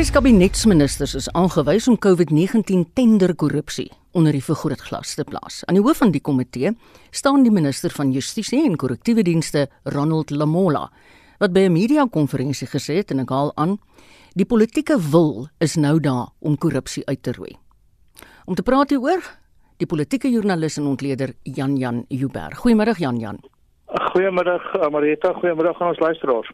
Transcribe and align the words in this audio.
Ses 0.00 0.14
kabinetsministers 0.16 1.12
is 1.18 1.26
aangewys 1.36 1.84
om 1.90 1.98
COVID-19 2.00 2.86
tenderkorrupsie 2.96 3.90
onder 4.16 4.32
die 4.32 4.40
vergrootglas 4.40 5.10
te 5.18 5.26
plaas. 5.28 5.58
Aan 5.68 5.76
die 5.76 5.82
hoof 5.84 6.00
van 6.00 6.14
die 6.14 6.22
komitee 6.24 6.70
staan 7.12 7.44
die 7.44 7.52
minister 7.52 7.92
van 7.92 8.08
Justisie 8.14 8.62
en 8.64 8.78
Korrektiewe 8.80 9.20
Dienste, 9.28 9.66
Ronald 9.92 10.32
Lamola, 10.32 10.86
wat 11.38 11.52
by 11.52 11.66
'n 11.68 11.72
media-konferensie 11.72 12.66
gesê 12.66 12.96
het 12.96 13.10
en 13.10 13.20
ek 13.20 13.28
haal 13.28 13.52
aan, 13.56 13.76
die 14.32 14.46
politieke 14.46 14.96
wil 15.10 15.48
is 15.58 15.76
nou 15.76 16.00
daar 16.00 16.32
om 16.38 16.56
korrupsie 16.56 17.04
uit 17.04 17.22
te 17.22 17.32
roei. 17.32 17.58
Om 18.46 18.54
te 18.54 18.62
praat 18.62 18.90
hieroor, 18.90 19.20
die 19.76 19.86
politieke 19.86 20.30
joernalis 20.30 20.78
en 20.78 20.86
ontleder 20.86 21.34
Jan 21.42 21.76
Jan 21.76 22.04
Uber. 22.08 22.56
Goeiemôre 22.56 22.96
Jan 22.96 23.18
Jan. 23.18 23.38
Goeiemiddag 23.90 24.90
Marita, 24.90 25.32
goeiemiddag 25.32 25.80
aan 25.80 25.88
ons 25.88 25.98
luisteraars. 25.98 26.50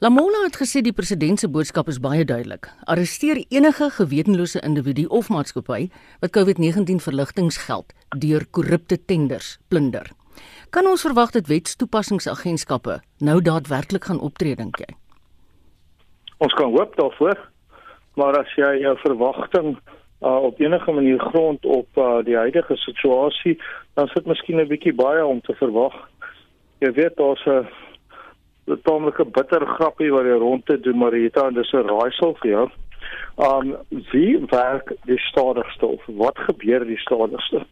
Lamola 0.00 0.40
het 0.46 0.56
gesê 0.56 0.80
die 0.80 0.94
president 0.96 1.38
se 1.38 1.48
boodskap 1.52 1.88
is 1.92 1.98
baie 2.00 2.24
duidelik. 2.24 2.70
Arresteer 2.88 3.42
enige 3.52 3.90
gewetenlose 3.92 4.60
individu 4.64 5.04
of 5.12 5.28
maatskappy 5.28 5.90
wat 6.22 6.32
COVID-19 6.32 7.04
verligtinggeld 7.04 7.92
deur 8.24 8.46
korrupte 8.50 8.96
tenders 9.04 9.58
plunder. 9.68 10.08
Kan 10.70 10.88
ons 10.88 11.04
verwag 11.04 11.34
dat 11.36 11.50
wetstoepassingsagentskappe 11.52 13.02
nou 13.20 13.38
daadwerklik 13.44 14.08
gaan 14.08 14.20
optree 14.20 14.56
dink 14.56 14.80
jy? 14.80 14.88
Ons 16.40 16.56
kan 16.56 16.72
hoop 16.72 16.96
daarvoor. 16.96 17.36
Maar 18.16 18.40
as 18.40 18.56
jy 18.56 18.78
jou 18.80 18.96
verwagting 19.04 19.76
uh, 19.76 20.40
op 20.48 20.60
enige 20.60 20.92
manier 20.92 21.20
grond 21.20 21.64
op 21.64 22.00
uh, 22.00 22.24
die 22.24 22.36
huidige 22.36 22.76
situasie, 22.76 23.58
dan 23.94 24.08
sit 24.08 24.26
miskien 24.26 24.60
'n 24.60 24.68
bietjie 24.68 24.94
baie 24.96 25.24
om 25.24 25.40
te 25.40 25.54
verwag. 25.60 26.08
Jy 26.82 26.90
weet 26.92 27.16
daar's 27.16 27.44
'n 27.46 27.66
'n 28.66 28.80
tamelike 28.82 29.24
bitter 29.24 29.66
grappie 29.66 30.10
wat 30.10 30.24
jy 30.24 30.38
rond 30.38 30.66
te 30.66 30.80
doen 30.80 30.98
Marita 30.98 31.46
en 31.46 31.54
dis 31.54 31.72
'n 31.72 31.86
raaisel 31.86 32.34
vir 32.40 32.50
jou. 32.50 32.66
Um 33.36 33.76
wie 34.12 34.38
werk 34.50 34.92
die 35.04 35.18
stadigste 35.18 35.86
of 35.86 36.02
wat 36.06 36.38
gebeur 36.38 36.84
die 36.84 36.98
stadigste? 36.98 37.66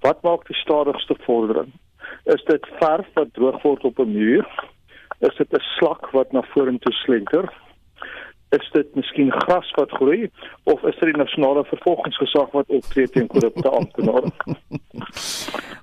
Wat 0.00 0.22
maak 0.22 0.46
die 0.46 0.56
stadigste 0.56 1.16
vordering? 1.24 1.72
Is 2.24 2.44
dit 2.44 2.66
verf 2.80 3.08
wat 3.14 3.32
droog 3.32 3.62
word 3.62 3.84
op 3.84 3.98
'n 3.98 4.12
muur? 4.12 4.46
Is 5.20 5.36
dit 5.36 5.52
'n 5.52 5.64
slak 5.78 6.10
wat 6.10 6.32
na 6.32 6.42
vorentoe 6.42 6.92
slenter? 6.92 7.52
Is 8.50 8.70
dit 8.72 8.94
miskien 8.94 9.32
gras 9.32 9.70
wat 9.70 9.90
groei 9.90 10.30
of 10.64 10.82
is 10.82 10.98
dit 10.98 11.14
die 11.14 11.22
nasionale 11.22 11.64
vervolgingsgesag 11.64 12.50
wat 12.50 12.68
optree 12.68 13.08
teen 13.08 13.26
korrupte 13.26 13.68
amptenare? 13.80 14.30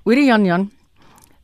Hoorie 0.04 0.26
Jan 0.26 0.44
Jan, 0.44 0.70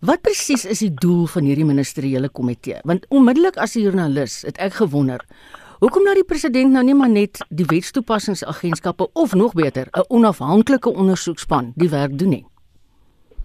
Wat 0.07 0.21
presies 0.23 0.63
is 0.71 0.85
die 0.85 0.93
doel 1.03 1.25
van 1.27 1.47
hierdie 1.49 1.65
ministeriële 1.67 2.29
komitee? 2.31 2.77
Want 2.87 3.07
onmiddellik 3.11 3.57
as 3.59 3.75
'n 3.75 3.83
joernalis 3.83 4.45
het 4.47 4.59
ek 4.59 4.73
gewonder, 4.73 5.21
hoekom 5.81 6.05
nou 6.05 6.15
die 6.15 6.25
president 6.25 6.71
nou 6.73 6.85
nie 6.85 6.95
maar 6.95 7.09
net 7.09 7.43
die 7.49 7.67
wetstoepassingsagentskappe 7.67 9.09
of 9.13 9.35
nog 9.35 9.55
beter, 9.55 9.89
'n 9.91 10.05
onafhanklike 10.09 10.89
ondersoekspan 10.89 11.73
die 11.75 11.91
werk 11.91 12.19
doen 12.19 12.29
nie? 12.29 12.47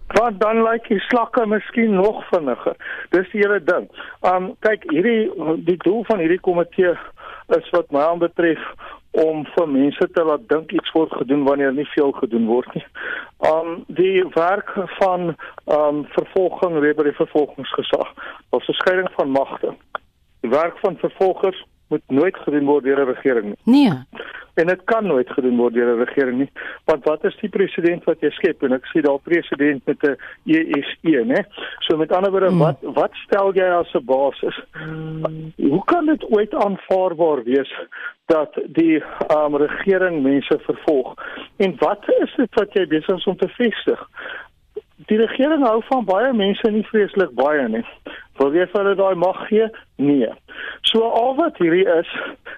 Want 0.06 0.40
dan 0.40 0.62
lyk 0.62 0.88
die 0.88 1.00
slakke 1.00 1.46
miskien 1.46 1.94
nog 1.94 2.28
vinniger. 2.28 2.76
Dis 3.10 3.30
die 3.32 3.40
hele 3.40 3.64
ding. 3.64 3.90
Um 4.22 4.54
kyk, 4.60 4.82
hierdie 4.90 5.30
die 5.64 5.76
doel 5.76 6.04
van 6.04 6.18
hierdie 6.18 6.40
komitee 6.40 6.94
is 7.48 7.70
wat 7.70 7.90
my 7.90 8.00
aanbetref 8.00 8.60
om 9.12 9.44
vir 9.54 9.68
mense 9.68 10.08
te 10.12 10.24
laat 10.24 10.44
dink 10.48 10.72
iets 10.72 10.92
word 10.96 11.12
gedoen 11.12 11.44
wanneer 11.44 11.72
nie 11.72 11.88
veel 11.92 12.12
gedoen 12.16 12.46
word 12.48 12.74
nie. 12.74 12.84
Um 13.48 13.84
die 13.86 14.24
werk 14.34 14.72
van 14.98 15.34
um 15.66 16.04
vervolging 16.16 16.80
by 16.80 17.04
die 17.08 17.18
vervolgingsgesag. 17.20 18.14
Ons 18.50 18.64
verskeiding 18.70 19.10
van 19.16 19.34
magte. 19.36 19.74
Die 20.40 20.50
werk 20.50 20.78
van 20.80 20.96
vervolgers 20.96 21.60
moet 21.92 22.18
nooit 22.20 22.36
gedoen 22.44 22.68
word 22.70 22.84
deur 22.84 23.00
'n 23.00 23.12
regering 23.14 23.44
nie. 23.44 23.88
Nee. 23.88 24.22
En 24.54 24.66
dit 24.66 24.80
kan 24.84 25.06
nooit 25.06 25.30
gedoen 25.30 25.56
word 25.56 25.74
deur 25.74 25.94
'n 25.94 26.04
regering 26.04 26.38
nie, 26.38 26.50
want 26.84 27.04
wat 27.04 27.24
is 27.24 27.36
die 27.40 27.48
president 27.48 28.04
wat 28.04 28.20
jy 28.20 28.30
skep? 28.30 28.62
En 28.62 28.72
ek 28.72 28.86
sê 28.92 29.00
daar 29.00 29.18
president 29.18 29.86
met 29.86 30.02
'n 30.02 30.16
ESE, 30.44 31.24
né? 31.24 31.40
So 31.78 31.96
met 31.96 32.12
ander 32.12 32.30
woorde, 32.30 32.50
mm. 32.50 32.58
wat 32.58 32.78
wat 32.80 33.14
stel 33.24 33.54
jy 33.54 33.68
as 33.80 33.94
'n 33.94 34.04
basis? 34.04 34.56
Mm. 34.72 35.52
Hoe 35.56 35.84
kan 35.84 36.06
dit 36.06 36.24
ooit 36.30 36.54
aanvaarbaar 36.54 37.42
wees 37.44 37.72
dat 38.26 38.52
die 38.66 39.02
um, 39.36 39.56
regering 39.56 40.22
mense 40.22 40.58
vervolg? 40.58 41.14
En 41.56 41.74
wat 41.78 42.02
is 42.20 42.34
dit 42.36 42.54
wat 42.54 42.72
jy 42.72 42.86
besig 42.86 43.16
is 43.16 43.24
om 43.24 43.36
te 43.36 43.48
vestig? 43.48 44.08
Die 45.06 45.18
regering 45.18 45.66
hou 45.66 45.82
van 45.84 46.04
baie 46.04 46.32
mense 46.32 46.70
nie 46.70 46.86
vreeslik 46.86 47.30
baie 47.34 47.68
nie. 47.68 47.84
Wil 48.40 48.54
jy 48.56 48.66
vir 48.70 48.80
hulle 48.80 48.94
daai 48.96 49.14
mag 49.14 49.40
gee? 49.48 49.68
Nee. 49.96 50.30
So 50.88 51.08
al 51.08 51.36
wat 51.36 51.58
hierdie 51.60 51.86
is, 51.98 52.08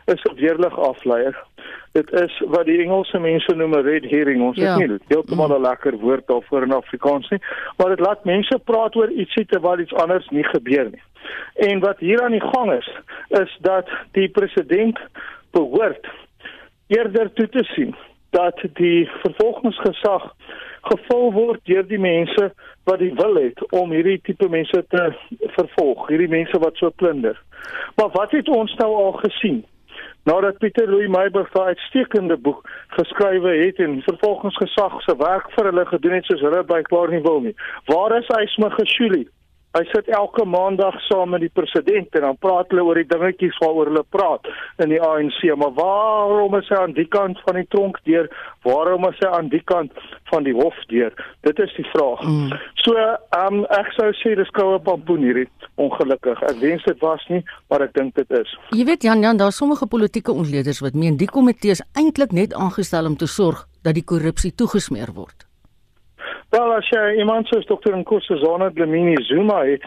is 0.06 0.22
'n 0.30 0.36
weerlig 0.38 0.78
afleier. 0.78 1.36
Dit 1.92 2.10
is 2.12 2.32
wat 2.46 2.66
die 2.66 2.78
Engelse 2.82 3.18
mense 3.18 3.54
noem 3.54 3.74
'n 3.74 3.86
red 3.86 4.04
herring. 4.10 4.42
Ons 4.42 4.56
ja. 4.56 4.78
het 4.78 4.88
nie 4.88 4.98
heeltemal 5.08 5.54
'n 5.56 5.62
lekker 5.62 5.98
woord 5.98 6.26
daarvoor 6.26 6.62
in 6.62 6.72
Afrikaans 6.72 7.28
nie, 7.30 7.40
maar 7.76 7.88
dit 7.88 8.00
laat 8.00 8.24
mense 8.24 8.58
praat 8.64 8.96
oor 8.96 9.10
ietsie 9.10 9.46
terwyl 9.46 9.78
iets 9.78 9.94
anders 9.94 10.28
nie 10.28 10.44
gebeur 10.44 10.90
nie. 10.90 11.02
En 11.54 11.80
wat 11.80 11.98
hier 11.98 12.22
aan 12.22 12.36
die 12.36 12.48
gang 12.52 12.72
is, 12.72 12.88
is 13.28 13.58
dat 13.60 13.88
die 14.12 14.28
president 14.28 14.98
behoort 15.50 16.06
eerder 16.86 17.32
toe 17.32 17.48
te 17.48 17.64
sien 17.64 17.94
dat 18.34 18.60
die 18.80 19.08
vervolgingsgesag 19.22 20.30
gevul 20.90 21.30
word 21.32 21.60
deur 21.70 21.86
die 21.88 22.00
mense 22.00 22.50
wat 22.88 23.00
die 23.00 23.12
wil 23.20 23.38
het 23.40 23.60
om 23.72 23.92
hierdie 23.94 24.18
tipe 24.26 24.48
mense 24.52 24.82
te 24.92 25.04
vervolg, 25.56 26.08
hierdie 26.10 26.30
mense 26.32 26.58
wat 26.60 26.76
so 26.80 26.90
plunder. 27.02 27.38
Maar 27.96 28.10
wat 28.16 28.34
het 28.36 28.50
ons 28.52 28.74
nou 28.82 28.90
al 29.04 29.14
gesien? 29.22 29.62
Nadat 30.24 30.58
Pieter 30.58 30.88
Louw 30.88 31.08
Meyburg 31.12 31.50
daai 31.52 31.74
uitstekende 31.76 32.36
boek 32.36 32.64
geskrywe 32.96 33.54
het 33.60 33.80
en 33.84 34.02
vervolgingsgesag 34.06 35.00
se 35.04 35.16
werk 35.20 35.50
vir 35.56 35.70
hulle 35.70 35.86
gedoen 35.90 36.18
het 36.18 36.28
soos 36.28 36.44
hulle 36.44 36.64
blykbaar 36.68 37.12
nie 37.12 37.22
wil 37.24 37.40
nie. 37.44 37.56
Waar 37.92 38.16
is 38.18 38.28
hy 38.32 38.46
sme 38.56 38.70
gesjulie? 38.76 39.26
Hy 39.74 39.82
sit 39.90 40.06
elke 40.14 40.44
maandag 40.46 40.94
saam 41.08 41.32
met 41.34 41.42
die 41.42 41.50
president 41.50 42.14
en 42.14 42.22
dan 42.28 42.36
praat 42.38 42.70
hulle 42.70 42.84
oor 42.86 42.98
die 43.00 43.08
dingetjies 43.10 43.56
waaroor 43.58 43.88
hulle 43.90 44.04
praat 44.16 44.46
in 44.84 44.92
die 44.92 45.00
ANC. 45.02 45.40
Maar 45.58 45.72
waarom 45.74 46.54
is 46.60 46.68
hy 46.70 46.78
aan 46.78 46.94
die 46.94 47.08
kant 47.10 47.40
van 47.42 47.58
die 47.58 47.66
tronk 47.74 47.98
deur? 48.06 48.28
Waarom 48.62 49.08
is 49.08 49.18
hy 49.18 49.32
aan 49.34 49.48
die 49.50 49.62
kant 49.66 49.90
van 50.30 50.46
die 50.46 50.54
hof 50.54 50.78
deur? 50.92 51.10
Dit 51.42 51.58
is 51.64 51.74
die 51.74 51.86
vraag. 51.90 52.22
Mm. 52.22 52.52
So, 52.84 52.94
ehm 52.94 53.48
um, 53.48 53.64
ek 53.74 53.90
sou 53.96 54.12
sê 54.20 54.36
dis 54.38 54.52
koue 54.54 54.78
pampoen 54.86 55.26
hierdie 55.26 55.48
ongelukkig. 55.82 56.42
Ek 56.46 56.60
wens 56.62 56.86
dit 56.86 57.02
was 57.02 57.24
nie, 57.32 57.42
maar 57.66 57.82
ek 57.88 57.96
dink 57.98 58.14
dit 58.14 58.36
is. 58.38 58.52
Jy 58.78 58.86
weet 58.86 59.02
Jan 59.02 59.26
Jan, 59.26 59.40
daar's 59.42 59.58
sommige 59.58 59.90
politieke 59.90 60.32
ontleeders 60.32 60.84
wat 60.86 60.94
meen 60.94 61.18
die 61.18 61.30
komitee 61.30 61.74
is 61.74 61.82
eintlik 61.98 62.30
net 62.30 62.54
aangestel 62.54 63.10
om 63.10 63.18
te 63.18 63.26
sorg 63.26 63.66
dat 63.82 63.98
die 63.98 64.06
korrupsie 64.06 64.54
toegesmeer 64.54 65.10
word. 65.18 65.43
Wel 66.54 66.70
as 66.70 66.86
jy 66.86 67.16
iemand 67.18 67.48
soos 67.50 67.64
dokter 67.66 67.96
Nkosazana 67.98 68.68
Dlamini 68.70 69.16
Zuma 69.26 69.64
het, 69.66 69.82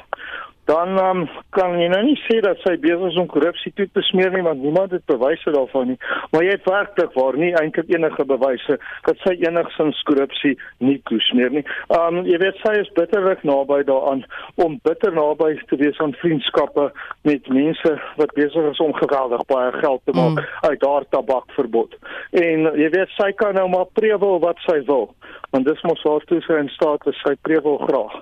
dan 0.67 0.97
um, 0.99 1.21
kan 1.55 1.77
jy 1.79 1.87
nou 1.91 2.01
nie 2.03 2.17
sê 2.25 2.41
dat 2.43 2.59
sy 2.65 2.73
besig 2.83 3.05
is 3.07 3.19
om 3.21 3.29
korrupsie 3.31 3.71
toe 3.77 3.87
te 3.95 4.03
smeer 4.09 4.33
nie 4.35 4.43
want 4.43 4.59
niemand 4.63 4.91
het 4.95 5.05
bewyse 5.07 5.53
daarvan 5.55 5.93
nie. 5.93 5.97
Maar 6.33 6.43
jy 6.43 6.55
het 6.57 6.67
werklik 6.67 7.15
waar 7.15 7.37
nie 7.39 7.53
eintlik 7.55 7.87
enige 7.93 8.25
bewyse 8.27 8.75
dat 9.07 9.23
sy 9.23 9.37
enigsins 9.47 10.01
korrupsie 10.09 10.57
nie 10.83 10.97
toesmeer 11.07 11.55
nie. 11.55 11.63
Um 11.95 12.19
jy 12.27 12.41
weet 12.43 12.59
sy 12.65 12.75
is 12.81 12.91
bitterlik 12.99 13.45
naby 13.47 13.79
daaraan 13.87 14.25
om 14.65 14.75
bitter 14.83 15.15
naby 15.15 15.53
te 15.71 15.79
wees 15.79 16.03
aan 16.03 16.17
vriendskappe 16.19 16.89
met 17.29 17.47
mense 17.47 17.95
wat 18.19 18.35
besig 18.35 18.71
is 18.73 18.83
om 18.83 18.95
geweldig 18.99 19.47
baie 19.47 19.71
geld 19.79 20.03
te 20.03 20.17
maak 20.19 20.35
mm. 20.35 20.51
uit 20.67 20.87
haar 20.89 21.07
tabakverbod. 21.15 21.95
En 22.43 22.67
jy 22.75 22.91
weet 22.91 23.15
sy 23.15 23.31
kan 23.39 23.55
nou 23.55 23.69
maar 23.71 23.87
prewel 23.95 24.41
wat 24.43 24.59
sy 24.67 24.81
wil 24.91 25.13
want 25.55 25.65
dis 25.65 25.83
mos 25.87 26.01
haar 26.03 26.23
toe 26.27 26.41
sy 26.43 26.57
in 26.59 26.69
staat 26.73 27.05
is 27.07 27.19
sy 27.23 27.33
prewel 27.47 27.77
graag. 27.85 28.17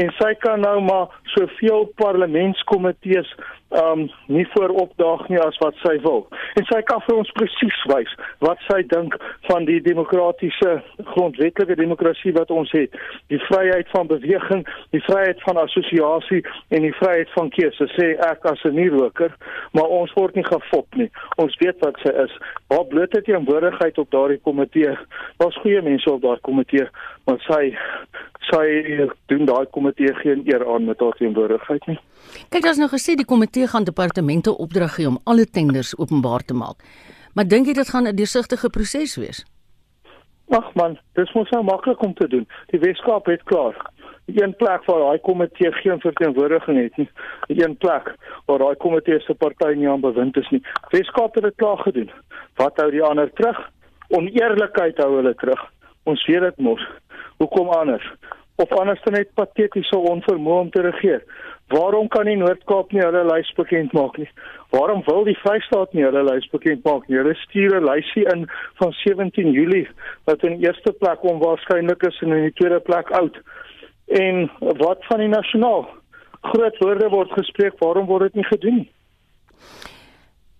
En 0.00 0.10
sy 0.18 0.32
kan 0.42 0.64
nou 0.64 0.80
maar 0.82 1.12
soveel 1.34 1.83
parlementskomitees 2.00 3.30
um 3.74 4.10
nie 4.26 4.46
voor 4.52 4.68
opdaag 4.68 5.28
nie 5.28 5.40
as 5.40 5.56
wat 5.58 5.74
sy 5.82 5.96
wil. 6.04 6.26
En 6.54 6.66
sy 6.68 6.80
kan 6.86 7.02
vir 7.06 7.16
ons 7.18 7.32
presies 7.38 7.78
wys 7.90 8.12
wat 8.44 8.60
sy 8.68 8.82
dink 8.92 9.16
van 9.48 9.66
die 9.68 9.80
demokratiese 9.82 10.76
grondwetlike 11.14 11.76
demokrasie 11.80 12.34
wat 12.36 12.52
ons 12.54 12.70
het. 12.76 12.94
Die 13.32 13.40
vryheid 13.48 13.90
van 13.94 14.10
beweging, 14.12 14.62
die 14.94 15.02
vryheid 15.08 15.42
van 15.46 15.58
assosiasie 15.64 16.42
en 16.70 16.86
die 16.86 16.94
vryheid 17.00 17.32
van 17.34 17.50
keuse. 17.56 17.88
Sê 17.96 18.14
ek 18.30 18.46
as 18.52 18.62
'n 18.64 18.76
nie-roker, 18.78 19.34
maar 19.72 19.88
ons 19.88 20.12
word 20.14 20.34
nie 20.34 20.46
gefop 20.46 20.86
nie. 20.94 21.10
Ons 21.36 21.56
weet 21.58 21.78
wat 21.80 21.98
sy 22.04 22.12
is. 22.24 22.32
Haar 22.70 22.86
blote 22.86 23.22
teenwoordigheid 23.22 23.98
op 23.98 24.10
daardie 24.10 24.40
komitee. 24.40 24.96
Daar's 25.38 25.58
goeie 25.62 25.82
mense 25.82 26.12
op 26.12 26.22
daardie 26.22 26.46
komitee, 26.46 26.88
maar 27.26 27.40
sy 27.48 27.74
sy 28.50 29.08
doen 29.26 29.44
daai 29.48 29.66
komitee 29.70 30.14
geen 30.22 30.42
eer 30.44 30.64
aan 30.74 30.84
met 30.84 31.00
haar 31.00 31.16
teenwoordigheid 31.18 31.86
nie. 31.86 31.98
Kyk, 32.48 32.62
daar's 32.62 32.80
nou 32.80 32.88
gesê 32.88 33.14
die 33.16 33.28
komitee 33.28 33.66
gaan 33.66 33.84
departemente 33.84 34.56
opdrag 34.56 34.94
gee 34.94 35.08
om 35.08 35.18
alle 35.24 35.46
tenders 35.46 35.94
openbaar 35.98 36.44
te 36.44 36.54
maak. 36.54 36.84
Maar 37.34 37.48
dink 37.48 37.66
jy 37.66 37.74
dit 37.74 37.88
gaan 37.88 38.06
'n 38.06 38.16
deursigtige 38.16 38.70
proses 38.70 39.16
wees? 39.16 39.44
Ag 40.48 40.74
man, 40.74 40.98
dis 41.14 41.32
mos 41.32 41.50
nou 41.50 41.62
maklik 41.64 42.02
om 42.02 42.14
te 42.14 42.28
doen. 42.28 42.46
Die 42.70 42.80
Weskaap 42.80 43.26
het 43.26 43.42
klaar. 43.42 43.92
een 44.26 44.56
plek 44.56 44.84
waar 44.84 44.98
daai 44.98 45.18
komitee 45.18 45.72
geen 45.72 46.00
verteenwoordiging 46.00 46.82
het 46.82 46.96
nie. 46.96 47.10
Een 47.46 47.76
plek 47.76 48.14
waar 48.46 48.58
daai 48.58 48.76
komitee 48.76 49.20
se 49.20 49.34
party 49.34 49.74
nie 49.74 49.88
aan 49.88 50.00
bewind 50.00 50.36
is 50.36 50.48
nie. 50.50 50.62
Weskaap 50.90 51.34
het 51.34 51.44
dit 51.44 51.54
klaar 51.54 51.78
gedoen. 51.78 52.10
Wat 52.54 52.76
hou 52.76 52.90
die 52.90 53.02
ander 53.02 53.32
terug? 53.32 53.70
Oneerlikheid 54.08 54.96
hou 54.96 55.16
hulle 55.16 55.34
terug. 55.34 55.70
Ons 56.02 56.26
weet 56.26 56.40
dit 56.40 56.56
mos. 56.56 56.88
Hoekom 57.36 57.68
anders? 57.68 58.06
Of 58.56 58.72
anders 58.72 59.02
dan 59.02 59.16
net 59.18 59.34
patetiese 59.34 59.98
onvermoë 59.98 60.60
om 60.60 60.70
te 60.70 60.82
regeer. 60.84 61.24
Waarom 61.72 62.08
kan 62.08 62.28
die 62.28 62.36
Noord-Kaap 62.36 62.92
nie 62.92 63.00
hulle 63.02 63.24
lys 63.26 63.48
bekend 63.56 63.92
maak 63.96 64.18
nie? 64.20 64.28
Waarom 64.74 65.02
wil 65.06 65.24
die 65.24 65.36
Vrystaat 65.40 65.94
nie 65.96 66.04
hulle 66.04 66.22
lys 66.28 66.46
bekend 66.52 66.84
maak 66.84 67.08
nie? 67.08 67.16
Hulle 67.18 67.34
stuur 67.40 67.80
'n 67.80 67.88
lysie 67.88 68.26
in 68.34 68.46
van 68.80 68.92
17 68.92 69.50
Julie 69.52 69.88
wat 70.26 70.44
in 70.44 70.60
eerste 70.60 70.92
plek 70.92 71.24
onwaarskynlik 71.24 72.02
is 72.02 72.20
en 72.22 72.32
in 72.32 72.42
die 72.42 72.56
tweede 72.60 72.80
plek 72.80 73.10
oud. 73.10 73.36
En 74.06 74.50
wat 74.60 75.04
van 75.08 75.18
die 75.18 75.28
nasionaal? 75.28 75.88
Groot 76.40 76.78
woorde 76.78 77.08
word 77.08 77.32
gespreek, 77.32 77.78
waarom 77.78 78.06
word 78.06 78.22
dit 78.22 78.34
nie 78.34 78.44
gedoen 78.44 78.76
nie? 78.76 78.90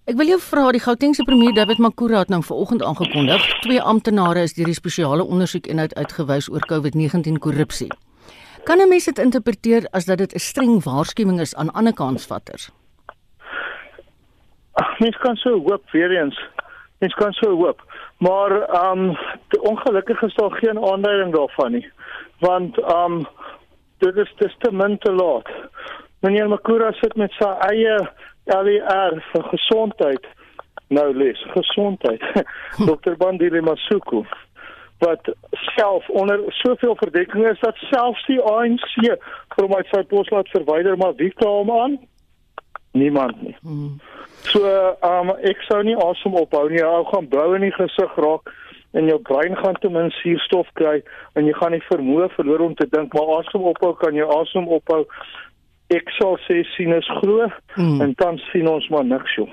Ek 0.05 0.19
wil 0.21 0.29
jou 0.29 0.37
vra, 0.37 0.67
die 0.77 0.83
Gautengse 0.85 1.25
premier 1.25 1.55
David 1.57 1.79
Makura 1.81 2.19
het 2.21 2.29
nou 2.29 2.43
vanoggend 2.45 2.83
aangekondig, 2.85 3.45
twee 3.65 3.81
amptenare 3.81 4.43
is 4.45 4.53
deur 4.53 4.69
die 4.69 4.77
spesiale 4.77 5.25
ondersoekeenheid 5.25 5.95
uitgewys 5.97 6.51
oor 6.53 6.67
COVID-19 6.69 7.39
korrupsie. 7.41 7.89
Kan 8.69 8.83
'n 8.85 8.89
mens 8.89 9.09
dit 9.09 9.19
interpreteer 9.19 9.89
as 9.97 10.05
dat 10.05 10.19
dit 10.19 10.35
'n 10.35 10.39
streng 10.39 10.85
waarskuwing 10.85 11.41
is 11.41 11.55
aan 11.55 11.73
ander 11.73 11.95
kansvatters? 11.95 12.69
Mens 14.99 15.17
kan 15.17 15.37
so 15.37 15.51
hoop 15.69 15.91
weer 15.91 16.11
eens. 16.21 16.39
Mens 17.01 17.15
kan 17.15 17.33
so 17.33 17.57
hoop. 17.57 17.81
Maar 18.19 18.53
ehm 18.61 18.99
um, 18.99 19.17
ongelukkig 19.61 20.23
is 20.23 20.35
daar 20.35 20.53
geen 20.53 20.85
aanduiding 20.85 21.35
daarvan 21.35 21.73
nie. 21.73 21.91
Want 22.39 22.79
ehm 22.79 23.13
um, 23.13 23.27
dit 23.99 24.17
is 24.17 24.35
dis 24.37 24.57
te 24.59 24.73
min 24.73 24.99
te 24.99 25.13
laat. 25.13 25.49
Meneer 26.25 26.49
Makura 26.49 26.89
sit 26.97 27.19
met 27.21 27.35
sy 27.37 27.51
eie 27.67 27.99
LER 28.49 29.19
vir 29.29 29.43
gesondheid. 29.51 30.25
Nou 30.89 31.11
lees, 31.13 31.43
gesondheid. 31.53 32.25
Dr. 32.89 33.19
Bandile 33.21 33.61
Masuku 33.61 34.23
wat 35.03 35.29
self 35.53 36.09
onder 36.09 36.41
soveel 36.63 36.97
verdekking 36.97 37.45
is 37.51 37.61
dat 37.61 37.77
selfs 37.91 38.25
die 38.31 38.39
ANC 38.41 38.95
vir 39.57 39.69
my 39.69 39.83
sy 39.91 40.01
pos 40.09 40.31
laat 40.33 40.49
verwyder 40.55 40.97
maar 40.97 41.13
wie 41.19 41.29
kla 41.35 41.51
hom 41.59 41.73
aan? 41.75 41.99
Niemand 42.97 43.43
nie. 43.43 43.57
Hmm. 43.61 43.99
So, 44.49 44.65
um, 45.05 45.35
ek 45.45 45.61
sou 45.69 45.83
nie 45.85 45.97
asem 45.99 46.37
ophou 46.39 46.69
nie. 46.71 46.81
Ou 46.87 47.03
gaan 47.11 47.29
blou 47.29 47.51
in 47.59 47.67
die 47.67 47.75
gesig 47.75 48.17
raak 48.23 48.53
en 48.95 49.11
jou 49.11 49.19
brein 49.29 49.59
gaan 49.59 49.77
te 49.83 49.91
min 49.91 50.13
suurstof 50.23 50.71
kry 50.79 51.01
en 51.35 51.49
jy 51.51 51.57
gaan 51.59 51.75
nie 51.75 51.85
vermoë 51.91 52.31
verloor 52.37 52.69
om 52.71 52.77
te 52.79 52.87
dink 52.93 53.13
maar 53.19 53.41
asem 53.41 53.67
ophou 53.75 53.93
kan 54.01 54.17
jy 54.17 54.29
asem 54.39 54.71
ophou. 54.79 55.03
Ek 55.93 56.09
sal 56.19 56.39
sê 56.47 56.63
sien 56.77 56.93
is 56.97 57.09
glo 57.21 57.49
hmm. 57.75 58.01
en 58.01 58.15
dan 58.17 58.39
sien 58.51 58.69
ons 58.69 58.89
maar 58.89 59.05
niks 59.05 59.37
joh. 59.37 59.51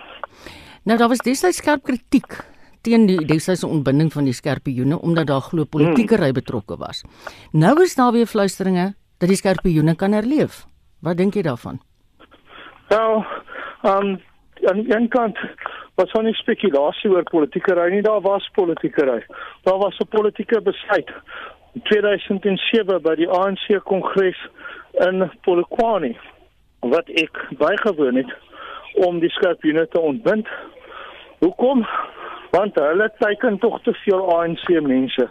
Nou 0.88 0.98
daar 0.98 1.12
was 1.12 1.24
destyds 1.26 1.58
skerp 1.58 1.84
kritiek 1.84 2.40
teen 2.82 3.06
die 3.06 3.20
destydse 3.26 3.68
ontbinding 3.68 4.10
van 4.14 4.26
die 4.26 4.34
skerpioene 4.34 4.98
omdat 5.00 5.28
daar 5.28 5.44
glo 5.46 5.66
politiekery 5.66 6.32
betrokke 6.32 6.78
was. 6.78 7.04
Nou 7.52 7.76
is 7.84 7.96
daar 7.96 8.12
weer 8.12 8.26
fluisteringe 8.26 8.94
dat 9.20 9.30
die 9.30 9.38
skerpioene 9.38 9.96
kan 9.96 10.16
herleef. 10.18 10.64
Wat 11.02 11.18
dink 11.18 11.36
jy 11.36 11.44
daarvan? 11.46 11.82
Nou, 12.90 13.24
um 13.84 14.20
aan 14.70 14.84
die 14.84 14.94
een 14.94 15.08
kant 15.10 15.38
was 15.96 16.12
daar 16.12 16.24
nie 16.24 16.34
spekulasie 16.38 17.10
oor 17.10 17.24
politiekery 17.24 17.90
nie, 17.92 18.02
daar 18.02 18.22
was 18.22 18.50
politiekery. 18.54 19.26
Daar 19.64 19.78
was 19.78 19.98
'n 20.00 20.08
politieke 20.08 20.62
besluit 20.62 21.10
in 21.74 21.82
2007 21.82 23.02
by 23.02 23.16
die 23.16 23.30
ANC 23.30 23.84
kongres 23.84 24.38
in 24.94 25.32
Polokwane 25.42 26.16
wat 26.80 27.10
ek 27.10 27.38
bygewoon 27.60 28.16
het 28.16 28.32
om 29.06 29.20
die 29.20 29.30
skerpioene 29.30 29.88
te 29.88 30.00
ontbind. 30.00 30.48
Hoekom? 31.40 31.86
want 32.52 32.76
hulle 32.76 33.12
teiken 33.18 33.60
tog 33.60 33.82
te 33.82 33.94
veel 33.94 34.36
ANC 34.36 34.68
mense. 34.82 35.30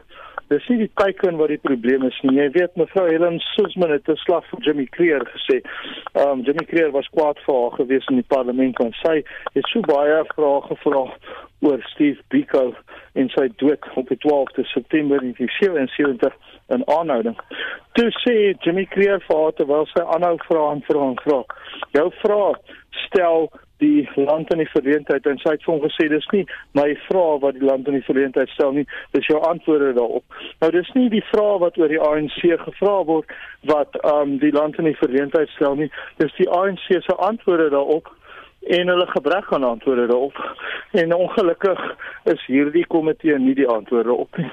Dis 0.50 0.66
nie 0.68 0.78
die 0.80 0.92
teiken 0.98 1.36
wat 1.38 1.52
die 1.52 1.60
probleem 1.62 2.06
is 2.08 2.16
nie. 2.24 2.38
Jy 2.38 2.46
weet 2.56 2.78
mevrou 2.80 3.04
Helen 3.06 3.38
Suzman 3.52 3.92
het 3.94 4.08
'n 4.08 4.16
slag 4.24 4.46
vir 4.50 4.60
Jimmy 4.66 4.86
Creer 4.96 5.24
gesê. 5.34 5.60
Ehm 6.14 6.30
um, 6.30 6.40
Jimmy 6.40 6.64
Creer 6.70 6.90
was 6.90 7.10
kwaad 7.14 7.38
vir 7.44 7.54
haar 7.54 7.76
gewees 7.76 8.08
in 8.10 8.16
die 8.16 8.30
parlement 8.34 8.78
want 8.78 8.94
sy 9.04 9.22
het 9.54 9.66
so 9.68 9.80
baie 9.80 10.24
vrae 10.34 10.60
gevra 10.70 11.04
oor 11.60 11.80
Steve 11.92 12.20
Biko 12.28 12.74
en 13.14 13.28
sy 13.28 13.48
dood 13.56 13.84
op 13.94 14.08
die 14.08 14.18
12de 14.26 14.64
September 14.64 15.20
1977 15.20 16.34
in 16.74 16.86
aanhouding. 16.86 17.38
Toe 17.98 18.10
sê 18.22 18.36
Jimmy 18.64 18.86
Creer 18.90 19.22
vir 19.26 19.42
haar 19.42 19.56
terwyl 19.58 19.88
sy 19.90 20.04
aanhou 20.04 20.36
vra 20.46 20.68
en 20.74 20.84
vra 20.86 21.08
en 21.10 21.18
vra. 21.24 21.40
Jou 21.96 22.06
vraag 22.22 22.78
stel 23.06 23.50
die 23.80 24.08
land 24.14 24.52
in 24.52 24.58
die 24.58 24.68
verleentheid. 24.70 25.26
En 25.26 25.40
sy 25.40 25.54
het 25.56 25.64
vir 25.64 25.72
hom 25.74 25.82
gesê 25.84 26.06
dis 26.12 26.28
nie 26.34 26.44
my 26.78 26.86
vrae 27.06 27.40
wat 27.42 27.56
die 27.58 27.66
land 27.66 27.88
in 27.88 27.96
die 27.98 28.06
verleentheid 28.06 28.52
stel 28.54 28.74
nie 28.76 28.86
dis 29.16 29.26
jou 29.30 29.40
antwoorde 29.48 29.92
daarop. 29.98 30.38
Nou 30.62 30.70
dis 30.76 30.92
nie 30.98 31.08
die 31.12 31.24
vrae 31.32 31.58
wat 31.64 31.80
oor 31.80 31.92
die 31.92 32.00
ANC 32.10 32.40
gevra 32.64 32.96
word 33.10 33.36
wat 33.72 33.98
um 34.12 34.38
die 34.44 34.52
land 34.56 34.78
in 34.78 34.90
die 34.90 34.98
verleentheid 35.00 35.52
stel 35.56 35.78
nie. 35.80 35.90
Dis 36.22 36.34
die 36.38 36.48
ANC 36.48 36.86
se 36.90 37.18
antwoorde 37.30 37.70
daarop 37.74 38.12
en 38.78 38.92
hulle 38.92 39.06
gebrek 39.16 39.52
aan 39.56 39.64
antwoorde 39.64 40.06
daarop. 40.12 40.40
En 40.92 41.16
ongelukkig 41.16 41.84
is 42.32 42.42
hierdie 42.46 42.86
komitee 42.86 43.38
nie 43.38 43.56
die 43.56 43.68
antwoorde 43.68 44.12
op 44.26 44.36
nie 44.42 44.50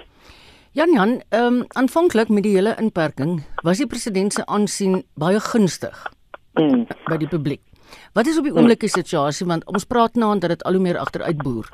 Jan 0.78 0.92
Jan, 0.94 1.22
ehm 1.30 1.44
um, 1.44 1.64
aanvanklik 1.74 2.30
met 2.30 2.44
die 2.46 2.52
hele 2.54 2.76
inperking 2.78 3.40
was 3.66 3.80
die 3.82 3.88
president 3.90 4.34
se 4.34 4.44
aansien 4.46 5.00
baie 5.18 5.40
gunstig 5.42 6.04
mm. 6.54 6.84
by 7.08 7.18
die 7.18 7.30
publiek. 7.32 7.64
Wat 8.14 8.30
is 8.30 8.38
op 8.38 8.46
die 8.46 8.54
oomblikke 8.54 8.86
situasie 8.86 9.48
want 9.50 9.66
ons 9.66 9.88
praat 9.90 10.14
nou 10.14 10.30
aan 10.36 10.44
dat 10.44 10.54
dit 10.54 10.66
al 10.70 10.78
hoe 10.78 10.84
meer 10.84 11.00
agteruit 11.02 11.42
boer. 11.42 11.66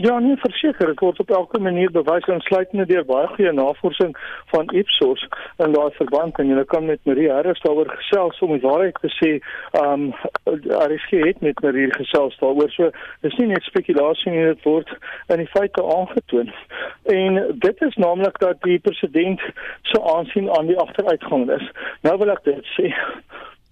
Ja, 0.00 0.18
nee, 0.18 0.36
verseker, 0.36 0.86
dit 0.86 1.00
word 1.02 1.18
op 1.18 1.30
elke 1.30 1.58
manier 1.58 1.90
bewys 1.90 2.26
insluitende 2.30 2.84
deur 2.86 3.02
baie 3.06 3.26
goeie 3.32 3.50
navorsing 3.52 4.12
van 4.52 4.70
Ipsos 4.80 5.24
in 5.64 5.74
daai 5.74 5.90
verband 5.96 6.38
en 6.38 6.52
jy 6.52 6.62
kan 6.70 6.86
met 6.86 7.02
Marie 7.10 7.26
Harris 7.32 7.58
daaroor 7.64 7.90
gesels 7.96 8.38
om 8.46 8.52
die 8.54 8.62
waarheid 8.62 9.00
te 9.02 9.10
sê. 9.16 9.32
Um 9.80 10.12
daar 10.68 10.94
is 10.94 11.08
geen 11.10 11.42
met 11.42 11.64
Marie 11.66 11.90
gesels 11.96 12.38
daaroor. 12.38 12.70
So 12.76 12.92
dis 13.26 13.34
nie 13.42 13.48
net 13.50 13.66
spekulasie 13.66 14.30
nie, 14.36 14.46
dit 14.52 14.62
word 14.70 14.94
in 15.34 15.42
die 15.42 15.50
feite 15.50 15.82
aangetoon. 15.82 16.54
En 17.18 17.42
dit 17.66 17.86
is 17.90 17.98
naamlik 17.98 18.38
dat 18.38 18.62
die 18.62 18.78
president 18.78 19.42
so 19.82 20.06
aansien 20.14 20.46
aan 20.54 20.70
die 20.70 20.78
agteruitgang 20.78 21.50
is. 21.58 21.70
Nou 22.06 22.14
wil 22.22 22.36
ek 22.38 22.46
dit 22.46 22.74
sê 22.78 22.94